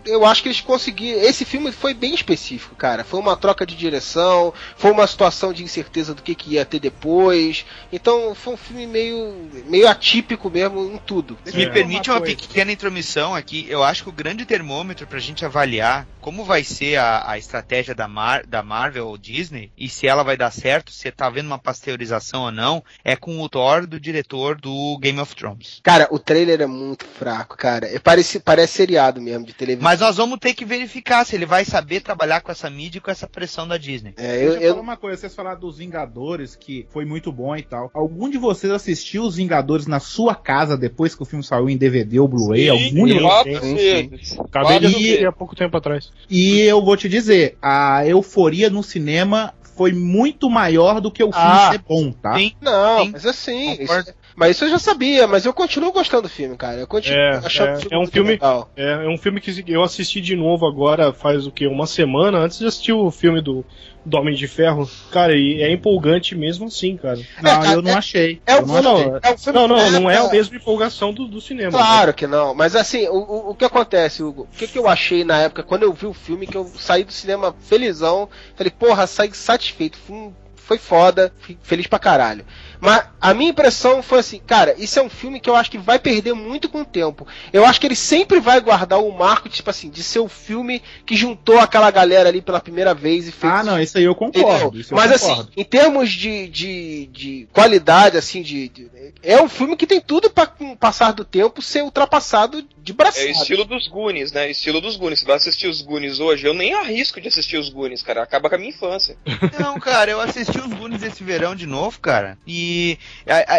[0.05, 1.21] eu- acho que eles conseguiram.
[1.21, 3.03] Esse filme foi bem específico, cara.
[3.03, 6.79] Foi uma troca de direção, foi uma situação de incerteza do que, que ia ter
[6.79, 7.65] depois.
[7.91, 11.37] Então foi um filme meio, meio atípico mesmo em tudo.
[11.45, 15.45] Se me permite uma pequena intromissão aqui, eu acho que o grande termômetro pra gente
[15.45, 20.07] avaliar como vai ser a, a estratégia da, Mar- da Marvel ou Disney e se
[20.07, 23.85] ela vai dar certo, se tá havendo uma pasteurização ou não, é com o Thor
[23.85, 25.79] do diretor do Game of Thrones.
[25.83, 27.85] Cara, o trailer é muito fraco, cara.
[27.87, 29.74] É, parece, parece seriado mesmo de televisão.
[29.81, 33.01] Mas nós vamos ter que verificar se ele vai saber trabalhar com essa mídia e
[33.01, 34.13] com essa pressão da Disney.
[34.17, 37.63] É, Deixa eu, falar uma coisa, vocês falaram dos Vingadores, que foi muito bom e
[37.63, 37.89] tal.
[37.93, 41.77] Algum de vocês assistiu os Vingadores na sua casa depois que o filme saiu em
[41.77, 42.69] DVD ou Blu-ray?
[42.69, 43.59] Algum de sim, vocês?
[43.59, 44.37] sim, sim.
[44.39, 46.11] Acabei de assistir há pouco tempo atrás.
[46.29, 51.31] E eu vou te dizer, a euforia no cinema foi muito maior do que o
[51.31, 52.37] filme Ah, ser bom, tá?
[52.61, 53.73] Não, mas assim.
[53.73, 56.79] isso- mas isso eu já sabia, mas eu continuo gostando do filme, cara.
[56.81, 58.69] Eu continuo É, achando é, o é um muito filme, legal.
[58.75, 62.39] é, é um filme que eu assisti de novo agora faz o que uma semana
[62.39, 63.63] antes de assistir o filme do,
[64.05, 64.89] do Homem de Ferro.
[65.11, 67.19] Cara, e é empolgante mesmo assim, cara.
[67.41, 68.41] Não, eu não achei.
[68.45, 71.27] É Eu um não é um filme Não, não, não é a mesma empolgação do,
[71.27, 71.71] do cinema.
[71.71, 74.43] Claro que não, mas assim, o, o, o que acontece, Hugo?
[74.53, 77.03] O que, que eu achei na época, quando eu vi o filme, que eu saí
[77.03, 81.31] do cinema felizão, falei, porra, saí satisfeito, foi, foi foda,
[81.61, 82.45] feliz pra caralho.
[82.85, 85.77] Mas a minha impressão foi assim, cara, isso é um filme que eu acho que
[85.77, 87.27] vai perder muito com o tempo.
[87.51, 90.81] Eu acho que ele sempre vai guardar o marco, tipo assim, de ser o filme
[91.05, 93.51] que juntou aquela galera ali pela primeira vez e fez.
[93.51, 94.77] Ah, não, isso aí eu concordo.
[94.77, 95.41] Eu Mas concordo.
[95.41, 98.89] assim, em termos de, de, de qualidade, assim, de, de-
[99.23, 102.93] é um filme que tem tudo pra com o passar do tempo ser ultrapassado de
[102.93, 103.25] braçada.
[103.25, 104.49] É o estilo dos Goonies, né?
[104.51, 105.19] Estilo dos Goonies.
[105.21, 108.21] Você vai assistir os Goonies hoje, eu nem arrisco de assistir os Goonies, cara.
[108.21, 109.17] Acaba com a minha infância.
[109.59, 112.37] Não, cara, eu assisti os Goonies esse verão de novo, cara.
[112.45, 112.74] E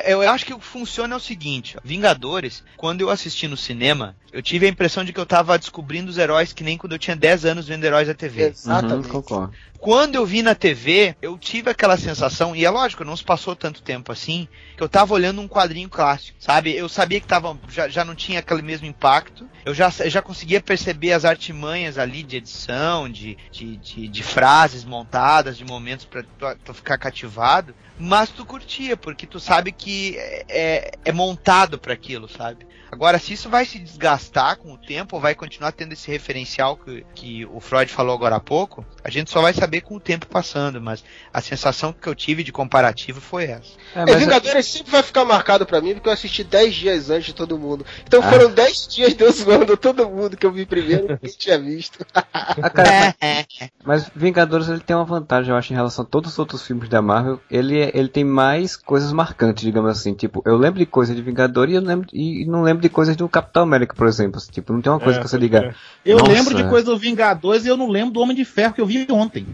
[0.07, 4.17] eu acho que o que funciona é o seguinte: Vingadores, quando eu assisti no cinema,
[4.33, 6.99] eu tive a impressão de que eu tava descobrindo os heróis que nem quando eu
[6.99, 8.49] tinha 10 anos vendo heróis da TV.
[8.49, 9.07] Exatamente.
[9.07, 9.55] Uhum, concordo.
[9.79, 13.55] Quando eu vi na TV, eu tive aquela sensação, e é lógico, não se passou
[13.55, 16.75] tanto tempo assim, que eu tava olhando um quadrinho clássico, sabe?
[16.75, 20.61] Eu sabia que tava, já, já não tinha aquele mesmo impacto, eu já, já conseguia
[20.61, 26.23] perceber as artimanhas ali de edição, de, de, de, de frases montadas, de momentos pra
[26.65, 31.93] tu, ficar cativado, mas tu curtia, porque tu sabe que é, é, é montado para
[31.93, 32.67] aquilo, sabe?
[32.91, 36.77] Agora, se isso vai se desgastar com o tempo, ou vai continuar tendo esse referencial
[36.77, 40.01] que, que o Freud falou agora há pouco, a gente só vai saber com o
[40.01, 41.03] tempo passando, mas
[41.33, 43.71] a sensação que eu tive de comparativo foi essa.
[43.95, 47.33] É, Vingadores sempre vai ficar marcado pra mim porque eu assisti 10 dias antes de
[47.35, 47.85] todo mundo.
[48.07, 51.35] Então foram 10 dias de eu zoando todo mundo que eu vi primeiro que ninguém
[51.37, 52.07] tinha visto.
[52.33, 56.33] Ah, cara, mas, mas Vingadores ele tem uma vantagem, eu acho, em relação a todos
[56.33, 57.41] os outros filmes da Marvel.
[57.51, 60.15] Ele, é- ele tem mais coisas marcantes, digamos assim.
[60.15, 63.17] Tipo, eu lembro de coisas de Vingadores e eu lembro e não lembro de coisas
[63.17, 64.41] do Capitão América, por exemplo.
[64.51, 65.61] Tipo, não tem uma coisa É, que você diga.
[65.61, 65.77] crer.
[66.05, 68.75] Eu "Nossa, lembro de coisa do Vingadores e eu não lembro do Homem de Ferro
[68.75, 69.47] que eu vi ontem.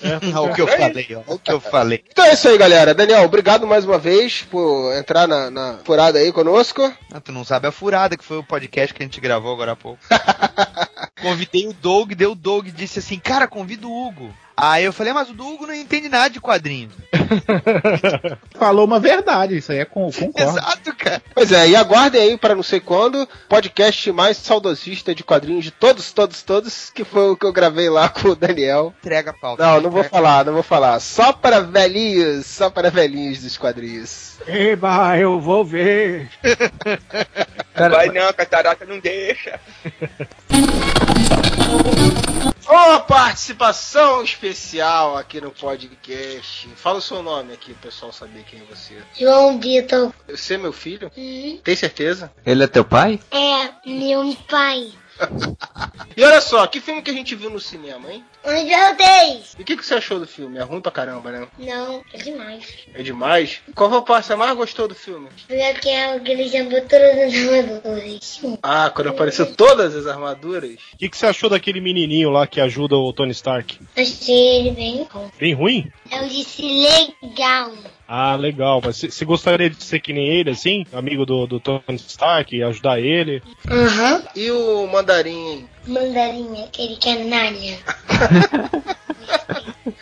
[0.42, 1.34] o que eu falei, ó.
[1.34, 2.04] O que eu falei.
[2.10, 2.94] Então é isso aí, galera.
[2.94, 6.82] Daniel, obrigado mais uma vez por entrar na, na furada aí conosco.
[7.12, 9.72] Ah, tu não sabe a furada que foi o podcast que a gente gravou agora
[9.72, 9.98] há pouco.
[11.22, 14.32] Convidei o Doug, deu o Doug disse assim, cara, convida o Hugo.
[14.56, 16.94] Aí eu falei, mas o Hugo não entende nada de quadrinhos.
[18.58, 20.58] Falou uma verdade, isso aí é com, concordo.
[20.58, 21.22] Exato, cara.
[21.34, 25.70] Pois é, e aguardem aí para não sei quando, podcast mais saudosista de quadrinhos de
[25.70, 28.94] todos, todos, todos, que foi o que eu gravei lá com o Daniel.
[29.00, 29.62] Entrega a pauta.
[29.62, 30.98] Não, não vou falar, não vou falar.
[31.00, 34.36] Só para velhinhos, só para velhinhos dos quadrinhos.
[34.46, 36.30] Eba, eu vou ver.
[37.76, 39.60] Vai não, catarata não deixa.
[42.68, 46.68] Ô, participação especial aqui no podcast.
[46.76, 48.94] Fala o seu nome aqui, o pessoal saber quem é você.
[49.18, 50.12] João Vitor.
[50.28, 51.10] Você é meu filho?
[51.16, 51.60] Uhum.
[51.62, 52.32] Tem certeza?
[52.44, 53.20] Ele é teu pai?
[53.30, 54.92] É, meu pai.
[56.16, 58.24] E olha só, que filme que a gente viu no cinema, hein?
[58.44, 59.54] Angel Days.
[59.58, 60.56] E o que, que você achou do filme?
[60.56, 61.46] É ruim pra caramba, né?
[61.58, 62.66] Não, é demais.
[62.94, 63.60] É demais?
[63.74, 65.28] Qual foi a parte que você mais gostou do filme?
[65.46, 68.40] Foi aquela que ele chamou todas as armaduras.
[68.62, 70.78] Ah, quando apareceu todas as armaduras.
[70.94, 73.78] O que, que você achou daquele menininho lá que ajuda o Tony Stark?
[73.94, 75.30] Achei ele bem bom.
[75.38, 75.92] Bem ruim?
[76.10, 77.72] Eu disse legal.
[78.08, 78.80] Ah, legal.
[78.84, 80.86] Mas você gostaria de ser que nem ele, assim?
[80.92, 83.42] Amigo do, do Tony Stark, ajudar ele?
[83.68, 84.22] Aham.
[84.34, 85.68] E o mandarim, hein?
[85.86, 87.78] Mandarinha, aquele canalha.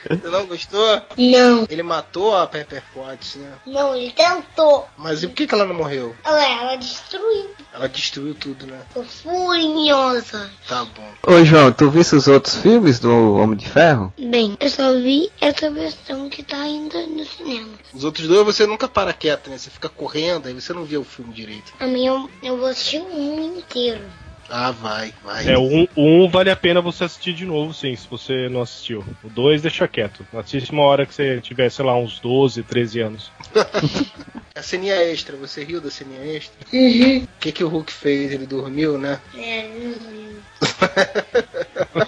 [0.08, 1.02] Você não gostou?
[1.16, 1.66] Não.
[1.68, 3.52] Ele matou a Pepper Potts, né?
[3.66, 4.86] Não, ele tentou.
[4.96, 6.14] Mas e por que, que ela não morreu?
[6.26, 7.53] Ué, ela destruiu.
[7.74, 8.80] Ela destruiu tudo, né?
[8.94, 10.48] Tô furiosa.
[10.68, 11.12] Tá bom.
[11.26, 14.14] Ô João, tu viste os outros filmes do Homem de Ferro?
[14.16, 17.70] Bem, eu só vi essa versão que tá ainda no cinema.
[17.92, 19.58] Os outros dois você nunca para quieto, né?
[19.58, 21.72] Você fica correndo, aí você não vê o filme direito.
[21.80, 24.04] A minha, eu, eu vou assistir o mundo inteiro.
[24.48, 25.48] Ah, vai, vai.
[25.48, 28.62] É, o um, um vale a pena você assistir de novo, sim, se você não
[28.62, 29.04] assistiu.
[29.22, 30.26] O dois deixa quieto.
[30.34, 33.32] Assiste uma hora que você tiver, sei lá, uns 12, 13 anos.
[34.54, 36.54] A ceninha extra, você riu da ceninha extra?
[36.72, 37.24] Uhum.
[37.24, 38.30] O que, que o Hulk fez?
[38.30, 39.20] Ele dormiu, né?
[39.36, 40.36] É, uhum.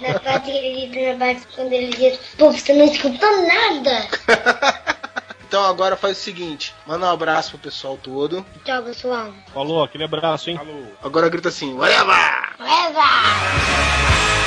[0.01, 4.07] na parte que ele diz, na parte quando ele diz, pô, você não escutou nada.
[5.47, 8.45] Então agora faz o seguinte, manda um abraço pro pessoal todo.
[8.65, 9.33] Tchau, pessoal.
[9.53, 10.59] Falou, aquele abraço, hein?
[11.01, 12.53] Agora grita assim, whatever!
[12.59, 14.46] Leva!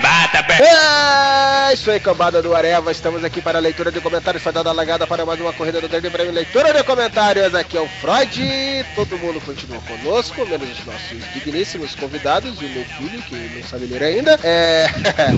[0.00, 0.64] The bird.
[1.68, 2.90] É isso aí, cambada do Areva.
[2.90, 4.42] Estamos aqui para a leitura de comentários.
[4.42, 6.32] Foi dada a lagada para mais uma corrida do Grande Prêmio.
[6.32, 7.54] Leitura de comentários.
[7.54, 8.86] Aqui é o Freud.
[8.96, 13.62] Todo mundo continua conosco, menos os nossos digníssimos convidados e o meu filho, que não
[13.68, 14.38] sabe ler ainda.
[14.42, 14.86] É...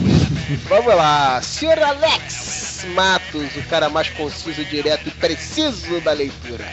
[0.68, 1.40] Vamos lá.
[1.42, 6.64] Senhor Alex Matos, o cara mais conciso, direto e preciso da leitura.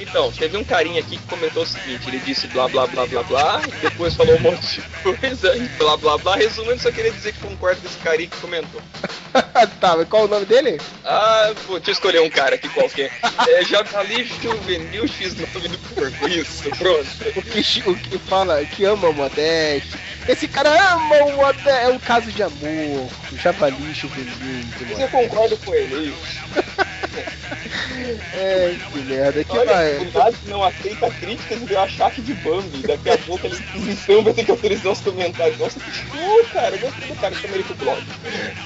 [0.00, 3.22] Então, teve um carinha aqui que comentou o seguinte, ele disse blá blá blá blá
[3.24, 6.36] blá, e depois falou um monte de coisa e blá blá blá.
[6.36, 8.80] Resumindo, só queria dizer que concordo com esse carinha que comentou.
[9.80, 10.80] tá, mas qual o nome dele?
[11.04, 13.10] Ah, pô, deixa eu escolher um cara aqui qualquer.
[13.48, 17.06] É Javali Juvenil X9 do Porco, isso, pronto.
[17.36, 19.98] O que, o que fala que ama o Modeste.
[20.28, 21.68] Esse cara ama o Modeste.
[21.68, 23.10] É um caso de amor.
[23.32, 24.32] O javali juvenil.
[24.88, 26.47] Mas eu concordo com ele, é isso.
[28.34, 29.44] É, que merda.
[29.44, 29.98] Que Olha, vai.
[29.98, 32.86] o Nazi não aceita críticas e deu a chave de Bambi.
[32.86, 35.58] Daqui a pouco a Inquisição vai ter que autorizar os comentários.
[35.58, 36.74] Nossa, que show, cara.
[36.76, 38.02] Eu gostei do cara que chama ele pro blog.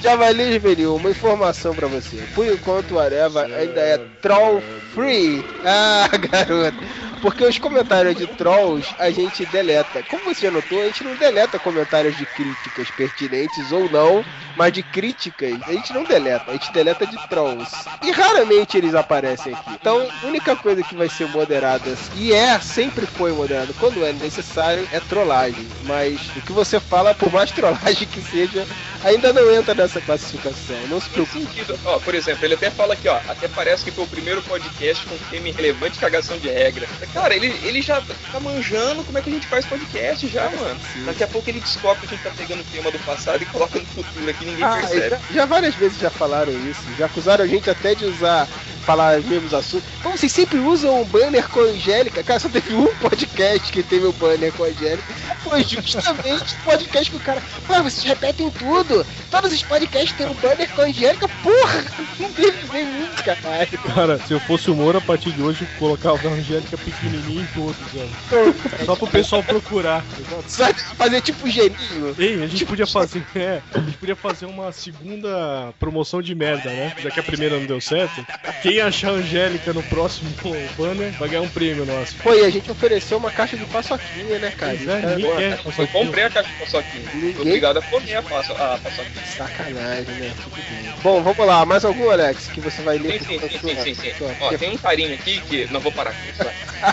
[0.01, 2.17] Javali Juvenil, uma informação pra você.
[2.35, 4.61] Por enquanto o Areva ainda é troll
[4.93, 5.43] free.
[5.65, 6.77] Ah, garoto.
[7.23, 10.03] Porque os comentários de trolls a gente deleta.
[10.03, 14.25] Como você notou, a gente não deleta comentários de críticas pertinentes ou não,
[14.57, 17.71] mas de críticas a gente não deleta, a gente deleta de trolls.
[18.03, 19.71] E raramente eles aparecem aqui.
[19.71, 24.11] Então, a única coisa que vai ser moderada, e é, sempre foi moderado, quando é
[24.11, 25.65] necessário, é trollagem.
[25.85, 28.67] Mas o que você fala, por mais trollagem que seja,
[29.01, 30.75] ainda não entra nessa classificação.
[30.89, 31.39] Não se preocupe.
[31.39, 31.79] Sentido.
[31.85, 35.05] Ó, por exemplo, ele até fala aqui, ó, até parece que foi o primeiro podcast
[35.05, 36.87] com tema irrelevante e cagação de regra.
[37.13, 40.79] Cara, ele, ele já tá manjando como é que a gente faz podcast já, mano.
[41.05, 43.45] Daqui a pouco ele descobre que a gente tá pegando o tema do passado e
[43.45, 45.09] coloca no futuro aqui, ninguém Ah, percebe.
[45.09, 48.47] já, já várias vezes já falaram isso, já acusaram a gente até de usar
[48.83, 49.87] falar os mesmos assuntos.
[50.01, 52.23] Pô, vocês sempre usam um banner com a Angélica.
[52.23, 55.13] Cara, só teve um podcast que teve o um banner com a Angélica.
[55.43, 57.41] Foi justamente o podcast que o cara.
[57.69, 59.05] Ah, vocês repetem tudo.
[59.31, 61.27] Todos os podcasts têm um banner com a Angélica.
[61.27, 61.83] Porra!
[62.19, 63.79] Não teve nenhum, caralho.
[63.95, 67.45] Cara, se eu fosse o Moura, a partir de hoje, colocava a Angélica pequenininha em
[67.47, 68.09] todos, velho.
[68.85, 70.03] Só pro pessoal procurar.
[70.47, 72.15] Sabe, fazer tipo geninho.
[72.17, 73.23] Ei, a gente podia fazer.
[73.35, 76.93] É, a gente podia fazer uma segunda promoção de merda, né?
[76.99, 78.25] Já que a primeira não deu certo.
[78.61, 80.29] Quem achar a Angélica no próximo
[80.77, 82.15] banner vai ganhar um prêmio nosso.
[82.17, 84.73] Pô, e a gente ofereceu uma caixa de paçoquinha, né, cara?
[84.77, 85.59] Pois é, Cara, ninguém quer.
[85.77, 87.09] Eu comprei a caixa de paçoquinha.
[87.13, 89.25] Ninguém- obrigado a comer a, paço, a paçoquinha.
[89.25, 90.31] Sacanagem, né?
[90.43, 90.93] Tudo bem.
[91.01, 91.65] Bom, vamos lá.
[91.65, 93.21] Mais algum, Alex, que você vai ler?
[93.23, 95.67] Sim, sim, sim, sim, sim, Ó, tem um carinha aqui que.
[95.71, 96.53] Não vou parar com isso, vai.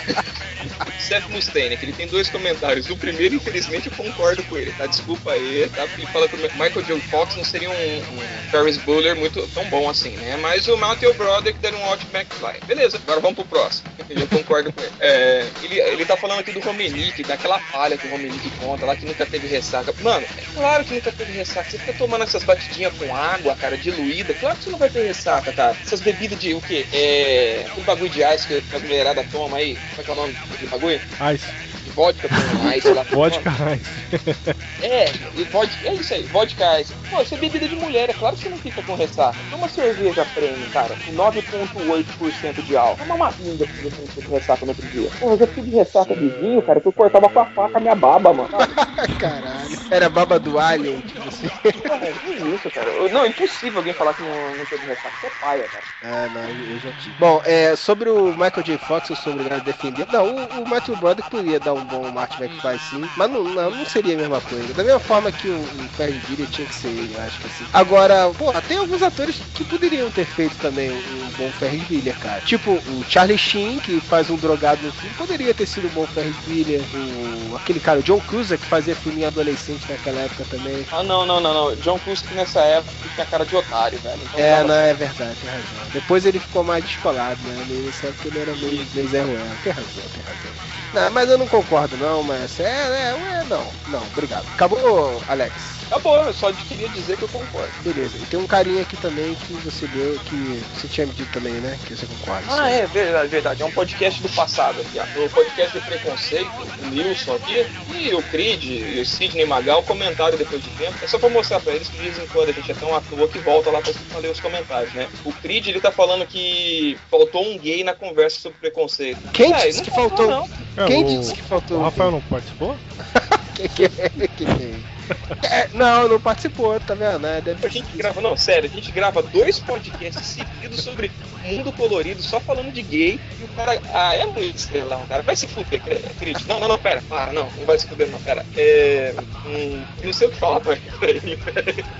[1.11, 2.89] Seth Mustaine, que ele tem dois comentários.
[2.89, 4.85] O primeiro, infelizmente, eu concordo com ele, tá?
[4.85, 5.83] Desculpa aí, tá?
[5.97, 6.99] Ele fala que o Michael J.
[7.01, 8.79] Fox não seria um, um Ferris
[9.17, 10.37] muito tão bom assim, né?
[10.37, 12.65] Mas o Matthew Brother que deram um ótimo McFly.
[12.65, 13.89] Beleza, agora vamos pro próximo.
[14.09, 14.91] Eu concordo com ele.
[14.99, 15.79] É, ele.
[15.79, 19.25] Ele tá falando aqui do Romenick, daquela falha que o Romenick conta lá que nunca
[19.25, 19.93] teve ressaca.
[20.01, 21.69] Mano, é claro que nunca teve ressaca.
[21.69, 24.33] Você fica tomando essas batidinhas com água, cara, diluída.
[24.33, 25.75] Claro que você não vai ter ressaca, cara.
[25.81, 26.85] Essas bebidas de o quê?
[26.93, 27.65] É.
[27.67, 29.77] Aquele bagulho de ice que as mulheradas tomam aí.
[29.89, 30.37] Como é que é o nome
[30.69, 31.01] bagulho?
[31.33, 31.70] Ice.
[31.91, 33.03] De vodka com ice lá.
[33.03, 34.55] Vodka Ice.
[34.81, 36.93] É, e vodka, é isso aí, vodka ice.
[37.09, 39.37] Pô, isso é bebida de mulher, é claro que você não fica com ressaca.
[39.49, 42.97] Toma cerveja premium, cara, com 9,8% de álcool.
[42.97, 45.09] Toma uma vinga pra você não ficar com ressaca no outro dia.
[45.19, 47.81] Pô, eu já tive ressaca de vinho, cara, que eu cortava com a faca a
[47.81, 48.49] minha baba, mano.
[49.19, 49.79] Caralho.
[49.89, 51.47] Era baba do Alien, tipo assim.
[51.51, 53.09] Que isso, cara?
[53.09, 55.11] Não, é impossível alguém falar que não, não teve ressaca.
[55.19, 55.83] Você é paia, cara.
[56.03, 57.15] Ah, não, eu já tive.
[57.19, 58.77] Bom, é, sobre o Michael J.
[58.77, 60.07] Fox, eu sou obrigado a defender.
[60.11, 63.71] Não, o, o Matthew Broderick poderia dar um bom Martin McFly sim, mas não, não,
[63.71, 64.73] não seria a mesma coisa.
[64.73, 67.47] Da mesma forma que o, o Ferris Bueller tinha que ser ele, eu acho que
[67.47, 67.67] assim.
[67.71, 72.17] Agora, pô, tem alguns atores que poderiam ter feito também um, um bom Ferris Bueller,
[72.19, 72.41] cara.
[72.41, 76.07] Tipo, o Charlie Sheen, que faz um drogado no filme, poderia ter sido um bom
[76.07, 76.87] Ferris Bueller.
[76.93, 80.85] O, aquele cara, o John Cruiser, que fazia filme adolescente naquela época também.
[80.91, 81.75] Ah, não, não, não, não.
[81.77, 84.23] John que nessa época tinha cara de otário, velho.
[84.23, 85.89] Então, É, tava- não, é verdade, tem razão.
[85.91, 87.63] Depois ele ficou mais descolado, né?
[87.65, 89.57] Nessa época ele era meio, meio Zé Ruela.
[89.61, 90.51] Tem razão, tem razão.
[90.93, 94.45] Não, mas eu não concordo não, mas é, é, é, não, não, obrigado.
[94.53, 95.80] Acabou, Alex?
[95.91, 97.69] Acabou, eu só queria dizer que eu concordo.
[97.83, 101.29] Beleza, e tem um carinha aqui também que você deu, que você tinha me dito
[101.33, 101.77] também, né?
[101.85, 102.45] Que você concorda.
[102.49, 103.61] Ah, é verdade, verdade.
[103.61, 104.97] É um podcast do passado aqui.
[104.99, 105.25] ó.
[105.25, 106.49] O podcast de preconceito,
[106.81, 110.95] o Nilson aqui, e o Creed, e o Sidney Magal comentaram depois de tempo.
[111.03, 112.95] É só pra mostrar pra eles que de vez em quando a gente é tão
[112.95, 115.09] à toa que volta lá pra ler os comentários, né?
[115.25, 119.19] O Creed, ele tá falando que faltou um gay na conversa sobre preconceito.
[119.33, 120.27] Quem É, disse não que faltou?
[120.27, 120.49] Não.
[120.77, 121.79] É, Quem o- disse que faltou?
[121.79, 122.77] O Rafael não participou?
[123.53, 124.09] Que que é?
[124.09, 125.00] Que que é?
[125.43, 127.25] É, não, não participou, tá vendo?
[127.27, 131.11] É, deve A gente grava, não, sério, a gente grava dois podcasts seguidos sobre
[131.43, 135.35] mundo colorido, só falando de gay, e o cara, ah, é muito estrelão, cara, vai
[135.35, 135.81] se fuder,
[136.19, 136.37] Creed.
[136.47, 138.45] Não, não, não, pera, para, não, não vai se fuder, não, pera.
[138.55, 139.13] É.
[139.45, 141.39] Hum, não sei o que falar pra ele.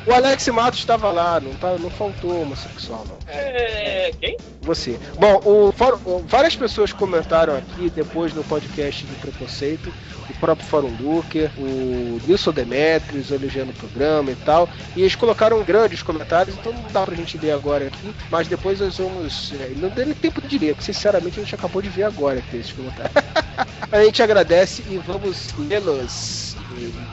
[0.05, 3.17] O Alex Matos estava lá, não, tá, não faltou homossexual, não.
[3.27, 4.11] É.
[4.19, 4.37] Quem?
[4.61, 4.99] Você.
[5.19, 5.73] Bom, o,
[6.27, 9.91] várias pessoas comentaram aqui depois no podcast do Preconceito,
[10.29, 12.51] o próprio Fórum Looker, o Nilson
[13.01, 17.15] Demetrios elogiando o programa e tal, e eles colocaram grandes comentários, então não dá pra
[17.15, 19.53] gente ler agora aqui, mas depois nós vamos.
[19.59, 22.57] é, Não deu tempo de ler, porque sinceramente a gente acabou de ver agora aqui
[22.57, 23.13] esses comentários.
[23.91, 26.55] a gente agradece e vamos lê-los.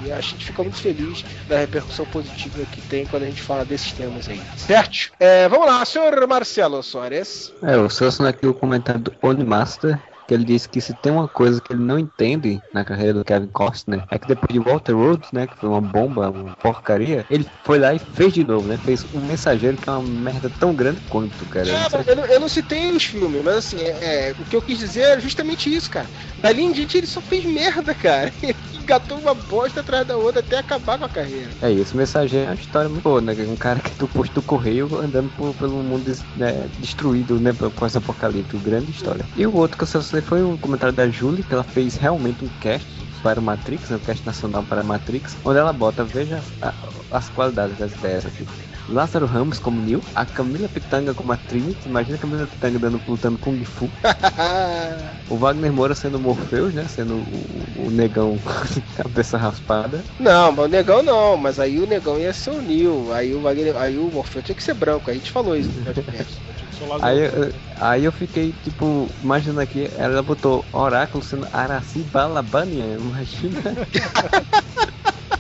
[0.05, 3.65] E, a gente fica muito feliz da repercussão positiva que tem quando a gente fala
[3.65, 4.41] desses temas aí.
[4.57, 5.11] Certo?
[5.19, 7.53] É, vamos lá, senhor Marcelo Soares.
[7.63, 9.99] É, eu selecionei aqui o comentário do Onimaster,
[10.29, 13.25] que ele disse que se tem uma coisa que ele não entende na carreira do
[13.25, 17.25] Kevin Costner, é que depois de Walter Rhodes, né, que foi uma bomba, uma porcaria,
[17.31, 20.51] ele foi lá e fez de novo, né, fez um mensageiro que é uma merda
[20.51, 21.67] tão grande quanto, cara.
[21.67, 24.55] É, mas eu, não- eu não citei os filmes, mas assim, é, é, o que
[24.55, 26.11] eu quis dizer é justamente isso, cara.
[26.39, 28.31] Dali em diante ele só fez merda, cara.
[28.43, 31.51] Ele engatou uma bosta atrás da outra até acabar com a carreira.
[31.61, 33.33] É isso, mensageiro é uma história muito boa, né?
[33.47, 37.53] Um cara que do posto do correio andando por- pelo mundo né, destruído, né?
[37.75, 39.25] Com essa apocalipse, grande história.
[39.37, 39.87] E o outro que eu
[40.19, 42.87] selecionei foi um comentário da Julie, que ela fez realmente um cast
[43.23, 46.73] para o Matrix, né, um cast nacional para a Matrix, onde ela bota, veja a-
[47.11, 48.47] as qualidades das ideias aqui.
[48.89, 53.01] Lázaro Ramos como Neo, a Camila Pitanga como a Trinity, imagina a Camila Pitanga dando,
[53.07, 53.91] lutando Kung Fu,
[55.29, 58.39] o Wagner Moura sendo Morpheus, né, sendo o, o negão
[58.97, 63.13] cabeça raspada, Não, mas o negão não, mas aí o negão ia ser o Neil.
[63.13, 65.85] Aí o Wagner, aí o Morfeu tinha que ser branco, a gente falou isso no
[65.93, 66.39] podcast.
[67.03, 73.61] Aí, eu- aí eu fiquei, tipo, imaginando aqui, ela botou Oráculo sendo Araci Balabania, imagina.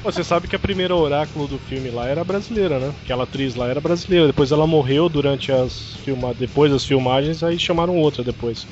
[0.05, 2.94] Você sabe que a primeira oráculo do filme lá era brasileira, né?
[3.02, 4.28] Aquela atriz lá era brasileira.
[4.28, 6.32] Depois ela morreu durante as filma...
[6.32, 8.66] depois das filmagens, aí chamaram outra depois.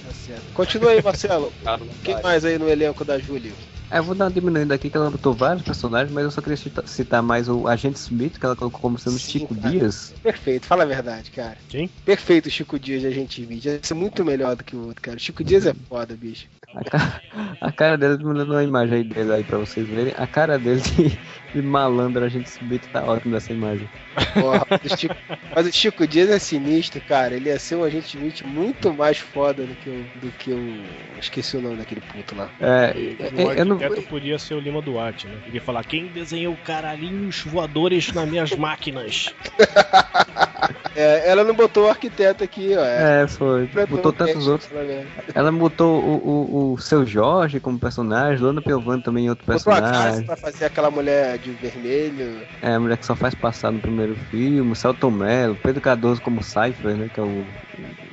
[0.54, 1.52] Continua aí, Marcelo.
[2.02, 3.52] Quem mais aí no elenco da Julie?
[3.90, 6.40] É, eu vou dar uma diminuída aqui que ela botou vários personagens, mas eu só
[6.40, 10.12] queria cita- citar mais o Agente Smith, que ela colocou como sendo Chico Dias.
[10.22, 11.56] Perfeito, fala a verdade, cara.
[11.68, 11.88] Quem?
[12.04, 13.64] Perfeito o Chico Dias de Agente Smith.
[13.64, 15.16] Ia ser muito melhor do que o outro, cara.
[15.16, 16.46] O Chico Dias é foda, bicho.
[16.76, 17.22] A cara,
[17.60, 20.12] a cara dele, me mandou uma imagem aí dele aí pra vocês verem.
[20.16, 21.18] A cara dele de,
[21.54, 23.88] de malandro, Agente Smith, tá ótimo nessa imagem.
[24.34, 25.16] Porra, o Chico-
[25.54, 27.34] mas o Chico Dias é sinistro, cara.
[27.34, 30.04] Ele ia ser um Agente Smith muito mais foda do que o.
[30.14, 30.82] do que o.
[31.18, 32.50] Esqueci o nome daquele puto lá.
[32.60, 32.92] É,
[33.34, 33.78] O eu não.
[34.02, 35.38] podia ser o Lima Duarte, né?
[35.46, 39.34] Ele ia falar, quem desenhou caralhinhos voadores nas minhas máquinas?
[40.96, 42.82] É, ela não botou o arquiteto aqui, ó.
[42.82, 43.66] É, foi.
[43.66, 44.70] Completou Botou tantos outros.
[45.34, 49.80] Ela botou o, o, o seu Jorge como personagem, Lona Piovani também outro Botou a
[49.80, 50.26] casa personagem.
[50.26, 52.46] pra fazer aquela mulher de vermelho.
[52.62, 56.42] É, a mulher que só faz passar no primeiro filme, Celton Mello, Pedro Cardoso como
[56.42, 57.10] Cypher, né?
[57.12, 57.46] Que é o,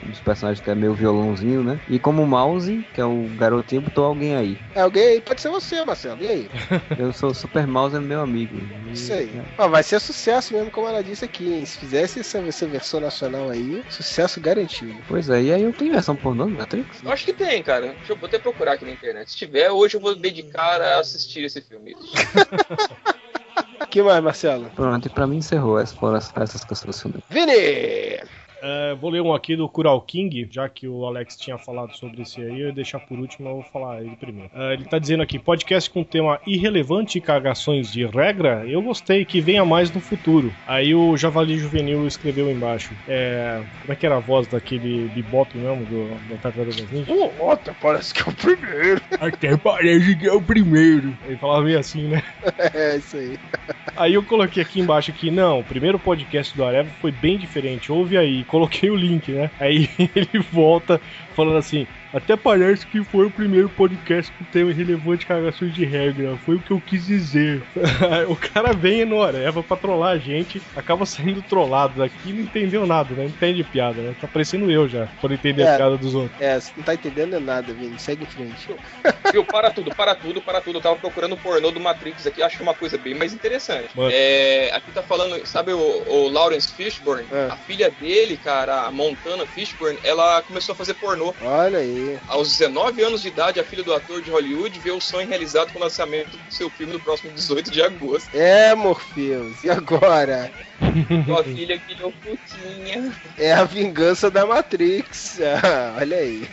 [0.06, 1.80] um dos personagens que é meio violãozinho, né?
[1.88, 4.58] E como Mouse, que é o garotinho, botou alguém aí.
[4.76, 6.22] É alguém aí, pode ser você, Marcelo.
[6.22, 6.50] E aí?
[6.98, 8.60] Eu sou Super Mouse, é meu amigo.
[8.92, 9.32] Isso aí.
[9.58, 11.52] Ó, vai ser sucesso mesmo, como ela disse aqui.
[11.54, 11.66] hein?
[11.66, 15.04] Se fizesse essa, essa versão nacional aí, sucesso garantido.
[15.08, 17.02] Pois é, e aí eu tenho versão pornô no Matrix?
[17.04, 17.94] Eu acho que tem, cara.
[17.94, 19.32] Deixa eu vou até procurar aqui na internet.
[19.32, 21.96] Se tiver, hoje eu vou dedicar a assistir esse filme.
[23.90, 24.70] que mais, Marcelo?
[24.76, 27.22] Pronto, e pra mim encerrou essas, foram as- essas que eu selecionei.
[27.30, 28.20] Vini!
[28.64, 32.22] É, vou ler um aqui do Kural King, já que o Alex tinha falado sobre
[32.22, 34.50] esse aí, eu ia deixar por último, eu vou falar ele primeiro.
[34.56, 39.26] É, ele tá dizendo aqui, podcast com tema irrelevante e cagações de regra, eu gostei,
[39.26, 40.54] que venha mais no futuro.
[40.66, 45.58] Aí o Javali Juvenil escreveu embaixo, é, como é que era a voz daquele bebop
[45.58, 47.12] mesmo, do, da Tartaruga Ninja?
[47.40, 49.02] Oh, até parece que é o primeiro.
[49.20, 51.14] Até parece que é o primeiro.
[51.26, 52.24] Ele falava meio assim, né?
[52.74, 53.38] é, isso aí.
[53.96, 57.92] Aí eu coloquei aqui embaixo que não, o primeiro podcast do Areva foi bem diferente.
[57.92, 59.50] Ouve aí, coloquei o link, né?
[59.60, 61.02] Aí ele volta
[61.36, 66.38] falando assim: até parece que foi o primeiro podcast com tema irrelevante cagações de regra.
[66.46, 67.64] Foi o que eu quis dizer.
[68.30, 72.42] o cara vem no Areva pra trollar a gente, acaba saindo trollado daqui e não
[72.42, 73.24] entendeu nada, né?
[73.24, 74.16] Não entende piada, né?
[74.20, 75.78] Tá parecendo eu já, por entender a É.
[75.78, 76.40] piada dos outros.
[76.40, 77.98] É, você não tá entendendo nada, Vini.
[77.98, 78.70] Segue em frente.
[79.32, 80.78] Viu, para tudo, para tudo, para tudo.
[80.78, 83.90] Eu tava procurando o pornô do Matrix aqui, acho uma coisa bem mais interessante.
[84.12, 87.26] É, aqui tá falando, sabe o, o Lawrence Fishburne?
[87.32, 87.48] É.
[87.52, 91.34] A filha dele, cara, a Montana Fishburne, ela começou a fazer pornô.
[91.42, 92.03] Olha aí.
[92.28, 95.72] Aos 19 anos de idade, a filha do ator de Hollywood vê o sonho realizado
[95.72, 98.30] com o lançamento do seu filme no próximo 18 de agosto.
[98.34, 99.64] É, Morpheus.
[99.64, 100.52] E agora?
[101.26, 103.12] Sua filha virou putinha.
[103.38, 105.40] É a vingança da Matrix.
[105.64, 106.48] Ah, olha aí.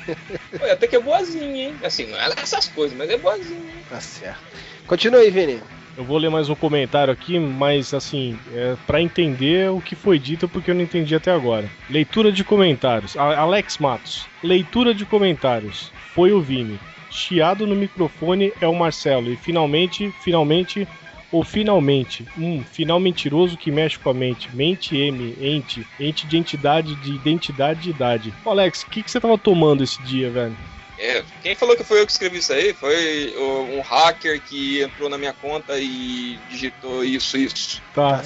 [0.73, 1.77] Até que é boazinha, hein?
[1.83, 3.73] Assim, não é essas coisas, mas é boazinha.
[3.89, 4.41] Tá certo.
[4.87, 5.61] Continua aí, Vini.
[5.97, 10.19] Eu vou ler mais um comentário aqui, mas assim, é para entender o que foi
[10.19, 11.69] dito, porque eu não entendi até agora.
[11.89, 13.17] Leitura de comentários.
[13.17, 14.27] Alex Matos.
[14.43, 15.93] Leitura de comentários.
[16.15, 16.79] Foi o Vini.
[17.11, 19.31] Chiado no microfone é o Marcelo.
[19.31, 20.87] E finalmente, finalmente,
[21.33, 24.49] ou finalmente, um final mentiroso que mexe com a mente.
[24.55, 28.35] Mente M, ente, ente de entidade, de identidade de idade.
[28.45, 30.57] Ô, Alex, o que, que você tava tomando esse dia, velho?
[31.03, 35.09] É, quem falou que foi eu que escrevi isso aí foi um hacker que entrou
[35.09, 37.83] na minha conta e digitou isso, isso.
[37.95, 38.23] Tá.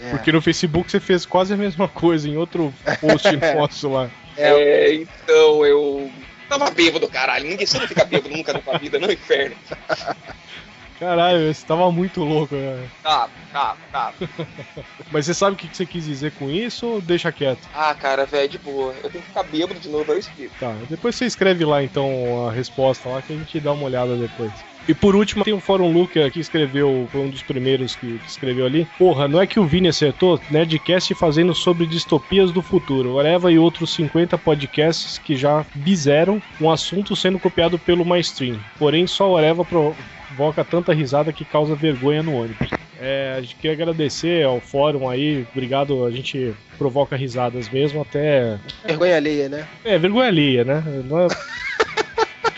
[0.00, 0.10] É.
[0.10, 4.10] Porque no Facebook você fez quase a mesma coisa em outro post nosso lá.
[4.36, 6.10] É, então eu
[6.48, 7.48] tava bêbado, caralho.
[7.48, 9.54] Ninguém você não fica bêbado nunca na tua vida, não, inferno.
[11.02, 12.88] Caralho, você tava muito louco, né?
[13.02, 14.12] Tá, tá, tá.
[15.10, 17.68] Mas você sabe o que você quis dizer com isso ou deixa quieto?
[17.74, 18.94] Ah, cara, velho, de boa.
[19.02, 20.54] Eu tenho que ficar bêbado de novo, aí eu explico.
[20.60, 24.14] Tá, depois você escreve lá então a resposta lá que a gente dá uma olhada
[24.14, 24.52] depois.
[24.86, 28.28] E por último, tem o Fórum Luca que escreveu, foi um dos primeiros que, que
[28.28, 28.86] escreveu ali.
[28.96, 30.40] Porra, não é que o Vini acertou?
[30.50, 33.14] Nerdcast fazendo sobre distopias do futuro.
[33.14, 38.58] Oreva e outros 50 podcasts que já bizeram um assunto sendo copiado pelo mainstream.
[38.78, 39.64] Porém, só o Oreva
[40.36, 42.70] provoca tanta risada que causa vergonha no ônibus.
[43.00, 48.58] É, a gente queria agradecer ao fórum aí, obrigado, a gente provoca risadas mesmo, até
[48.86, 49.66] Vergonha alheia, né?
[49.84, 50.82] é, vergonha alheia, né?
[51.08, 51.28] Não é-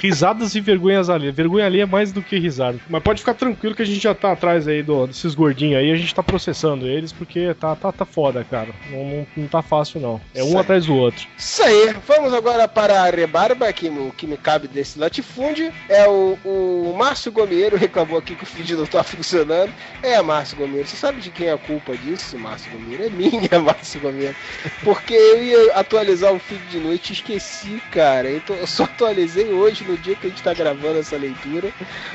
[0.04, 1.34] Risadas e vergonhas alheias.
[1.34, 2.78] Vergonha alheia é mais do que risada.
[2.90, 5.90] Mas pode ficar tranquilo que a gente já tá atrás aí do- desses gordinhos aí.
[5.90, 8.68] A gente tá processando eles porque tá, tá, tá foda, cara.
[8.90, 10.20] Não, não, não tá fácil, não.
[10.34, 10.58] É um Certo.
[10.60, 11.26] atrás do outro.
[11.38, 15.72] Isso aí, vamos agora para a rebarba, que, que me cabe desse latifúndio.
[15.88, 19.72] É o, o Márcio Gomeiro reclamou aqui que o feed não tá funcionando.
[20.02, 23.04] É, Márcio Gomeiro, você sabe de quem é a culpa disso, Márcio Gomeiro?
[23.04, 24.36] É minha, Márcio Gomeiro.
[24.82, 28.30] Porque eu ia atualizar o feed de noite e esqueci, cara.
[28.30, 31.72] Então eu só atualizei hoje no no dia que a gente tá gravando essa leitura,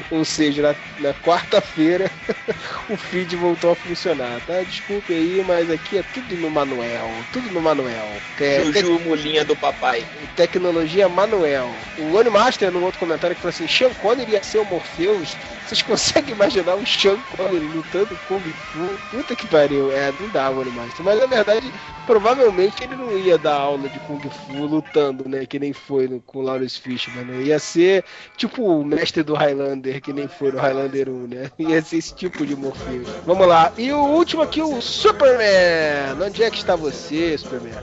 [0.09, 2.11] ou seja, na, na quarta-feira,
[2.89, 4.61] o feed voltou a funcionar, tá?
[4.63, 8.21] Desculpe aí, mas aqui é tudo no manuel, tudo no manuel.
[8.37, 10.05] É, Juju Mulinha do papai.
[10.35, 11.75] Tecnologia Manuel.
[11.97, 15.37] O One Master, num outro comentário, que falou assim: Sean Connery ia ser o Morpheus.
[15.65, 18.99] Vocês conseguem imaginar o Sean Connery lutando Kung Fu?
[19.09, 19.91] Puta que pariu.
[19.91, 21.03] É, não dá o One Master.
[21.03, 21.73] Mas na verdade,
[22.05, 25.45] provavelmente ele não ia dar aula de Kung Fu lutando, né?
[25.45, 27.41] Que nem foi no, com o Lawrence Fishman, né?
[27.41, 28.03] Ia ser
[28.37, 31.51] tipo o mestre do Highlander, que nem foi no Highlander 1, né?
[31.59, 33.07] Ia ser esse tipo de Morpheus.
[33.25, 33.71] Vamos lá.
[33.77, 36.21] E o último aqui, o Superman.
[36.25, 37.73] Onde é que está você, Superman?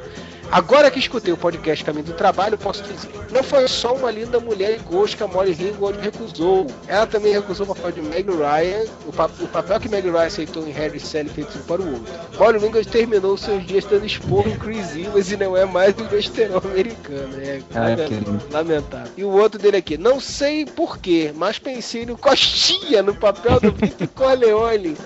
[0.51, 4.39] Agora que escutei o podcast Caminho do Trabalho, posso dizer, não foi só uma linda
[4.41, 6.67] mulher em gosto que a Molly Ringwald recusou.
[6.87, 10.27] Ela também recusou o papel de Meg Ryan, o, pa o papel que Meg Ryan
[10.27, 12.13] aceitou em Harry Sally feito um para o outro.
[12.39, 16.05] Molly Ringwald terminou seus dias dando esporro em Chris Evans e não é mais um
[16.07, 17.37] besterol americano.
[17.41, 19.13] É, Ah, é lamentável, lamentável.
[19.17, 23.73] E o outro dele aqui, não sei porquê, mas pensei no Costinha no papel do
[23.73, 24.97] Vito Corleone.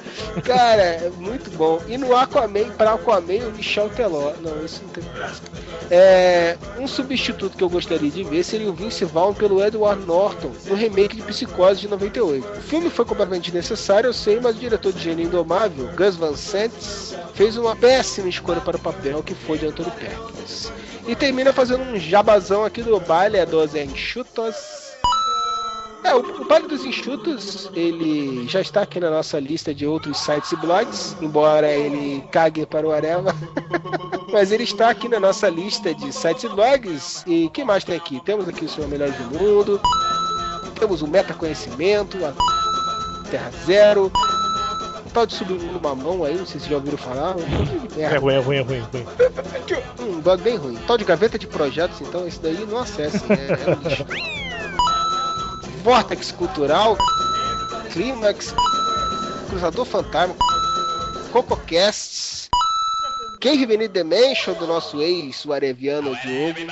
[0.44, 1.80] Cara, é muito bom.
[1.88, 4.32] E no Aquaman, para Aquaman, o Michel Teló.
[4.40, 5.04] Não, isso não tem.
[5.90, 10.52] É, um substituto que eu gostaria de ver seria o Vince Vaughn pelo Edward Norton
[10.66, 12.46] no remake de Psicose de 98.
[12.46, 16.36] O filme foi completamente necessário, eu sei, mas o diretor de Gênio Indomável, Gus Van
[16.36, 16.72] Sant,
[17.34, 20.72] fez uma péssima escolha para o papel que foi de Anthony Perkins.
[21.08, 24.79] E termina fazendo um jabazão aqui do baile dos enxutos.
[26.02, 30.50] É, o, o dos Enxutos, ele já está aqui na nossa lista de outros sites
[30.52, 33.34] e blogs, embora ele cague para o Areva.
[34.32, 37.22] Mas ele está aqui na nossa lista de sites e blogs.
[37.26, 38.20] E o que mais tem aqui?
[38.24, 39.80] Temos aqui o Senhor Melhor do Mundo,
[40.78, 42.32] temos o Metaconhecimento, a
[43.30, 44.10] Terra Zero,
[45.12, 47.36] tal de Submundo Mamão aí, não sei se já ouviram falar.
[47.98, 49.06] É ruim, é ruim, é ruim, é ruim.
[50.00, 50.78] Um blog bem ruim.
[50.86, 54.49] Tal de gaveta de projetos, então esse daí não acessem, é, é um lixo.
[55.82, 56.96] Vortex Cultural,
[57.92, 58.54] Climax,
[59.48, 60.36] Cruzador Fantasma,
[61.32, 62.50] CocoCasts,
[63.40, 66.70] Cave Beneath Dimension do nosso ex, o areviano Diogo,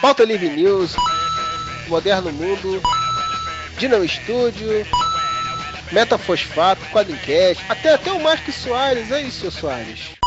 [0.00, 0.96] Pauta Livre News,
[1.88, 2.82] Moderno Mundo,
[3.78, 4.68] Dinamo Studio,
[5.92, 10.19] Metafosfato, Quadrincast, até, até o Marcos Soares, é isso, seu Soares.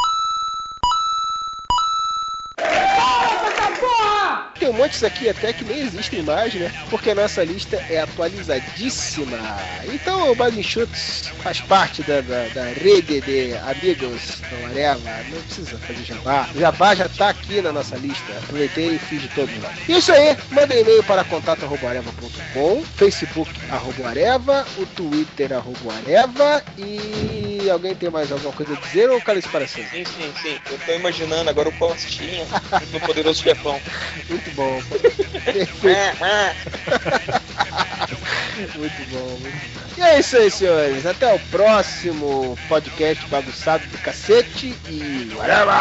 [4.64, 6.72] Tem um monte aqui até que nem existem mais, né?
[6.90, 9.38] Porque a nossa lista é atualizadíssima.
[9.92, 15.20] Então o Base Enxutos faz parte da, da, da rede de amigos do Areva.
[15.30, 16.48] Não precisa fazer jabá.
[16.56, 18.32] O jabá já tá aqui na nossa lista.
[18.38, 19.68] Aproveitei e fiz de todo mundo.
[19.90, 27.96] Isso aí, manda e-mail para contato.areva.com, Facebook arroba Areva, o Twitter arroba Areva e alguém
[27.96, 30.06] tem mais alguma coisa a dizer ou cala isso para sempre?
[30.06, 30.60] Sim, sim, sim.
[30.72, 32.46] Eu tô imaginando agora o Costinha
[32.92, 33.80] no Poderoso Chefão.
[34.30, 34.82] Muito bom.
[38.76, 39.40] Muito bom.
[39.98, 41.06] E é isso aí, senhores.
[41.06, 45.76] Até o próximo podcast bagunçado do cacete e whatever!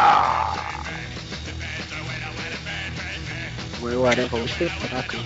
[3.80, 5.16] Foi o Areva hoje foi fraco.
[5.16, 5.24] hein?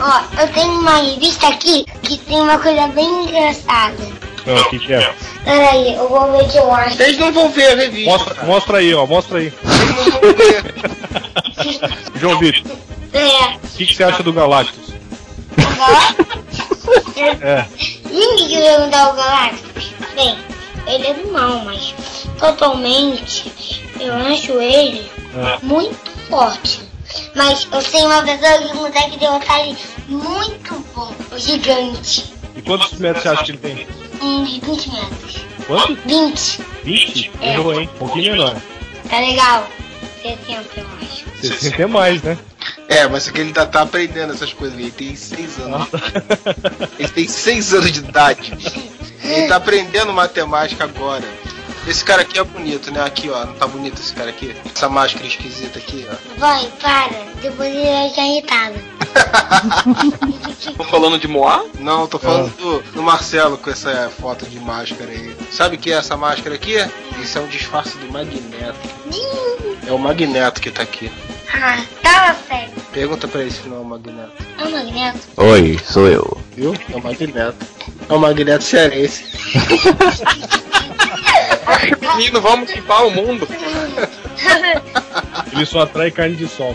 [0.00, 3.96] Ó, eu tenho uma revista aqui que tem uma coisa bem engraçada.
[4.46, 5.14] Ah, o que, que é?
[5.44, 6.96] Peraí, eu vou ver que eu acho.
[6.96, 8.10] Vocês não vão ver a revista.
[8.10, 9.52] Mostra, mostra aí, ó, mostra aí.
[12.16, 12.70] João Vitor,
[13.12, 14.90] É, o que, que você acha do Galactus?
[17.42, 17.64] É.
[18.10, 19.92] ninguém que vai mudar o Galactus.
[20.14, 20.38] Bem,
[20.86, 21.94] ele é do mal, mas
[22.38, 23.52] totalmente
[24.00, 25.58] eu acho ele É.
[25.62, 26.80] muito forte.
[27.34, 29.78] Mas eu sei uma pessoa que consegue derrotar ele
[30.08, 31.14] muito bom.
[31.36, 32.32] Gigante.
[32.56, 33.86] E quantos metros você acha que ele tem?
[34.20, 35.44] Uns 20 metros.
[35.66, 35.94] Quanto?
[36.06, 36.60] 20.
[36.84, 37.30] 20?
[37.40, 37.90] Errou, hein?
[37.94, 38.56] Um pouquinho menor.
[39.08, 39.66] Tá legal.
[40.22, 41.24] 60, eu acho.
[41.40, 42.36] 60 é mais, né?
[42.88, 44.78] É, mas é que ele ainda tá aprendendo essas coisas.
[44.78, 45.88] Ele tem 6 anos.
[46.98, 48.52] ele tem 6 anos de idade.
[49.22, 51.22] Ele tá aprendendo matemática agora.
[51.86, 53.02] Esse cara aqui é bonito, né?
[53.02, 53.44] Aqui, ó.
[53.46, 54.54] Não tá bonito esse cara aqui?
[54.74, 56.38] Essa máscara esquisita aqui, ó.
[56.38, 57.10] Vai, para.
[57.40, 58.74] Depois ele vai ficar irritado.
[60.76, 61.64] Tô falando de Moá?
[61.78, 65.36] Não, tô falando do, do Marcelo com essa foto de máscara aí.
[65.50, 66.74] Sabe o que é essa máscara aqui?
[67.20, 68.78] Isso é um disfarce do Magneto.
[69.86, 71.10] É o Magneto que tá aqui.
[71.52, 72.80] Ah, tava certo.
[72.92, 74.32] Pergunta pra ele se não é o Magneto.
[74.58, 75.18] É o Magneto.
[75.36, 76.40] Oi, sou eu.
[76.56, 76.74] Viu?
[76.92, 77.66] É o Magneto.
[78.08, 79.24] É o Magneto cearense.
[82.16, 83.46] Menino, vamos limpar o mundo.
[85.52, 86.74] Ele só atrai carne de sol.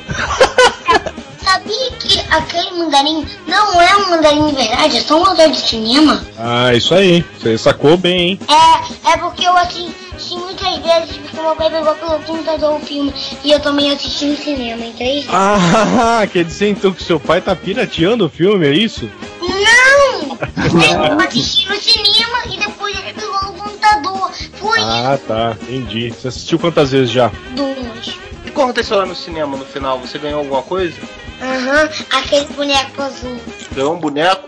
[1.44, 5.60] Sabia que aquele mandarim não é um mandarim de verdade, é só um ator de
[5.60, 6.24] cinema?
[6.38, 7.24] Ah, isso aí.
[7.40, 8.40] Você sacou bem, hein?
[8.48, 9.94] É, é porque eu assisti
[10.38, 14.38] muitas vezes, porque meu pai pegou pelo computador o filme e eu também assisti no
[14.38, 15.26] cinema, entende?
[15.30, 19.10] Ah, quer dizer então que seu pai tá pirateando o filme, é isso?
[19.42, 20.36] Não!
[21.16, 24.32] Eu assisti no cinema e depois ele pegou no computador.
[24.56, 25.56] Foi Ah, tá.
[25.62, 26.10] Entendi.
[26.12, 27.32] Você assistiu quantas vezes já?
[27.56, 28.18] duas.
[28.56, 30.00] O que aconteceu lá no cinema no final?
[30.00, 30.96] Você ganhou alguma coisa?
[31.42, 33.38] Aham, aquele boneco azul.
[33.74, 34.48] Ganhou um boneco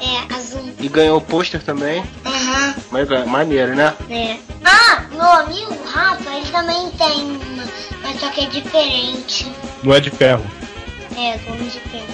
[0.00, 0.70] É, azul.
[0.78, 2.04] e ganhou o pôster também.
[2.24, 3.94] Aham, Mas ganhou- maneiro, né?
[4.08, 4.36] é.
[4.64, 7.64] Ah, meu amigo Rafa, ele também tem uma,
[8.04, 9.50] mas só que é diferente.
[9.82, 10.46] Não é de ferro.
[11.16, 12.06] É, Homem de Ferro.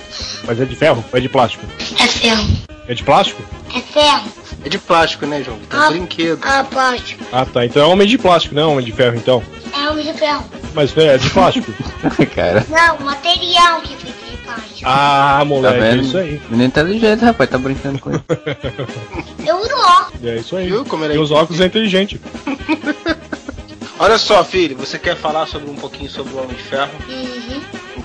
[0.46, 1.66] Mas é de ferro ou é de plástico?
[2.00, 2.48] É ferro.
[2.88, 3.42] É de plástico?
[3.76, 4.32] É ferro.
[4.64, 5.58] É de plástico, né, João?
[5.68, 5.90] Tá Ah.
[5.90, 6.38] brinquedo.
[6.42, 7.22] Ah, plástico.
[7.30, 7.66] Ah, tá.
[7.66, 9.42] Então é homem de plástico, não é homem de ferro, então.
[9.76, 10.44] É Homem de Ferro.
[10.74, 11.72] Mas é de plástico.
[12.34, 12.64] Cara.
[12.68, 14.80] Não, o material que é feito de plástico.
[14.84, 16.02] ah, Tá moleque, é vendo?
[16.04, 16.40] isso aí.
[16.48, 18.22] Menino inteligente, rapaz, tá brincando com ele.
[19.46, 20.24] Eu uso óculos.
[20.24, 20.66] É isso aí.
[20.68, 22.20] Viu como ele é E os óculos é inteligente.
[23.98, 26.90] Olha só, filho, você quer falar sobre um pouquinho sobre o Homem de Ferro?
[27.08, 27.62] Uhum.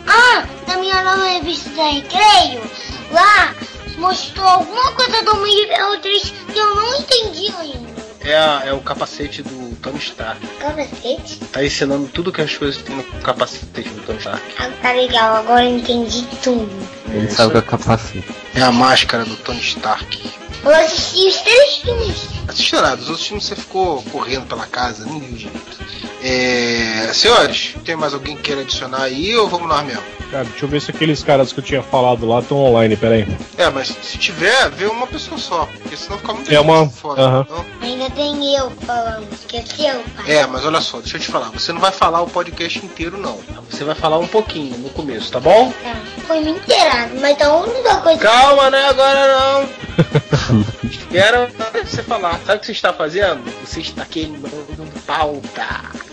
[0.08, 2.62] Ah, na minha nova revista da Recreio,
[3.12, 3.54] lá
[3.98, 7.99] mostrou alguma coisa do Homem de Ferro 3 que eu não entendi ainda.
[8.22, 10.46] É, a- é o capacete do Tony Stark.
[10.60, 11.38] Capacete?
[11.52, 14.44] Tá ensinando tudo que as coisas tem no capacete do Tony Stark.
[14.60, 16.70] Ah, tá legal, agora eu entendi tudo.
[17.08, 18.26] Ele sabe o que é capacete.
[18.56, 20.32] É a máscara do Tony Stark.
[20.64, 22.18] Eu assisti os três filmes.
[22.48, 25.80] Assistiu nada, os outros filmes você ficou correndo pela casa, nem viu direito.
[26.22, 27.12] É...
[27.14, 30.04] Senhores, tem mais alguém que queira adicionar aí ou vamos nós mesmo?
[30.31, 33.27] Cara, deixa eu ver se aqueles caras que eu tinha falado lá estão online, peraí.
[33.57, 37.41] É, mas se tiver, vê uma pessoa só, porque senão fica muito É uma- fora.
[37.49, 40.31] Então, Ainda tem eu falando, esqueceu, pai?
[40.31, 43.18] É, mas olha só, deixa eu te falar, você não vai falar o podcast inteiro
[43.18, 43.39] não.
[43.72, 45.72] Você vai falar um pouquinho no começo, tá bom?
[45.84, 45.95] Tá.
[46.27, 48.85] Foi me inteirado, mas a única coisa Calma, né?
[48.85, 49.69] Agora não.
[50.88, 51.49] Espera
[51.84, 52.39] você falar.
[52.45, 53.41] Sabe o que você está fazendo?
[53.65, 54.49] Você está queimando
[55.07, 56.09] pauta.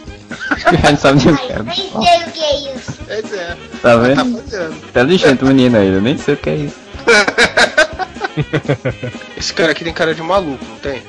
[0.64, 1.62] A gente sabe nem o que Eu é.
[1.62, 2.92] nem sei o que é isso.
[3.06, 3.56] Pois é.
[3.82, 4.16] Tá vendo?
[4.16, 4.76] Tá fazendo.
[4.76, 6.76] Inteligente o menino aí, eu nem sei o que é isso.
[9.36, 11.02] Esse cara aqui tem cara de maluco, não tem?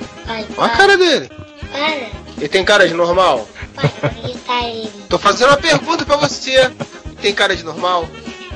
[0.58, 1.30] Olha a cara dele.
[1.72, 3.48] para, Ele tem cara de normal?
[3.76, 3.92] pai,
[4.46, 4.92] para ele.
[5.10, 6.72] Tô fazendo uma pergunta pra você.
[7.22, 8.08] Tem cara de normal?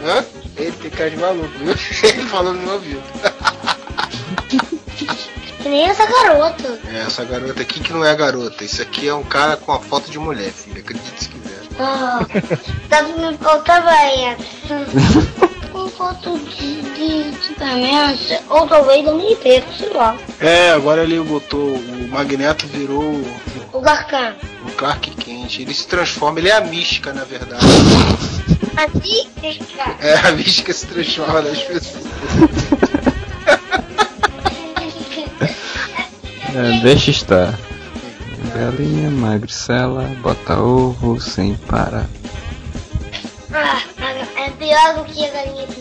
[0.03, 0.23] Hã?
[0.57, 1.73] Ele tem cara de maluco, viu?
[2.09, 3.01] Ele falou no meu ouvido.
[5.61, 6.79] Que nem essa garota.
[6.91, 8.63] É, essa garota aqui que não é garota.
[8.63, 10.79] Isso aqui é um cara com a foto de mulher, filho.
[10.79, 11.61] Acredite se quiser.
[11.79, 12.19] Ah,
[12.89, 15.41] tá me faltava essa.
[15.71, 18.17] Com foto de, de Superman,
[18.49, 20.17] ou talvez do meio preto, sei lá.
[20.41, 21.75] É, agora ele botou.
[21.75, 23.39] O Magneto virou o
[23.71, 24.35] O Garcan.
[24.67, 25.59] o Clark Kent.
[25.59, 27.65] Ele se transforma, ele é a mística, na verdade.
[28.75, 29.29] Assim,
[29.77, 29.95] cara.
[30.01, 32.03] É, a mística se transforma nas pessoas.
[36.53, 37.57] É, deixa estar.
[38.53, 42.07] Galinha magricela, bota ovo sem parar.
[43.53, 43.81] Ah,
[44.37, 45.61] é pior do que a galinha.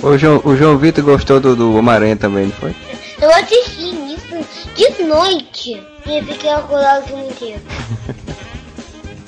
[0.00, 2.74] O João, o João Vitor gostou do, do Homem-Aranha também, não foi?
[3.20, 7.60] Eu assisti isso de noite e fiquei acordado o filme inteiro.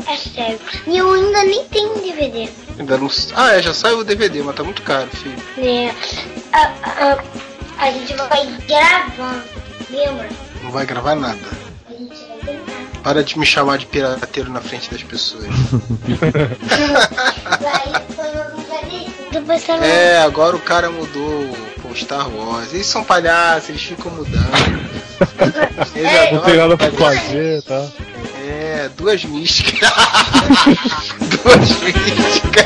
[0.06, 0.58] É sério.
[0.88, 2.48] E eu ainda nem tenho um DVD.
[2.76, 3.08] Ainda não.
[3.36, 5.36] Ah, é, já saiu o DVD, mas tá muito caro, filho.
[5.56, 5.94] Né?
[6.52, 7.18] A, a,
[7.81, 9.43] a gente vai gravar.
[9.90, 10.28] Lembra?
[10.62, 11.39] Não vai gravar nada.
[11.89, 13.01] A gente vai tentar.
[13.02, 15.47] Para de me chamar de pirateiro na frente das pessoas.
[19.47, 22.73] Você É, agora o cara mudou o Star Wars.
[22.73, 24.90] Eles são palhaços, eles ficam mudando.
[25.94, 27.86] Eles Não tem adoram nada pra fazer- fazer, tá?
[28.47, 29.90] É, duas místicas.
[31.43, 32.65] duas místicas.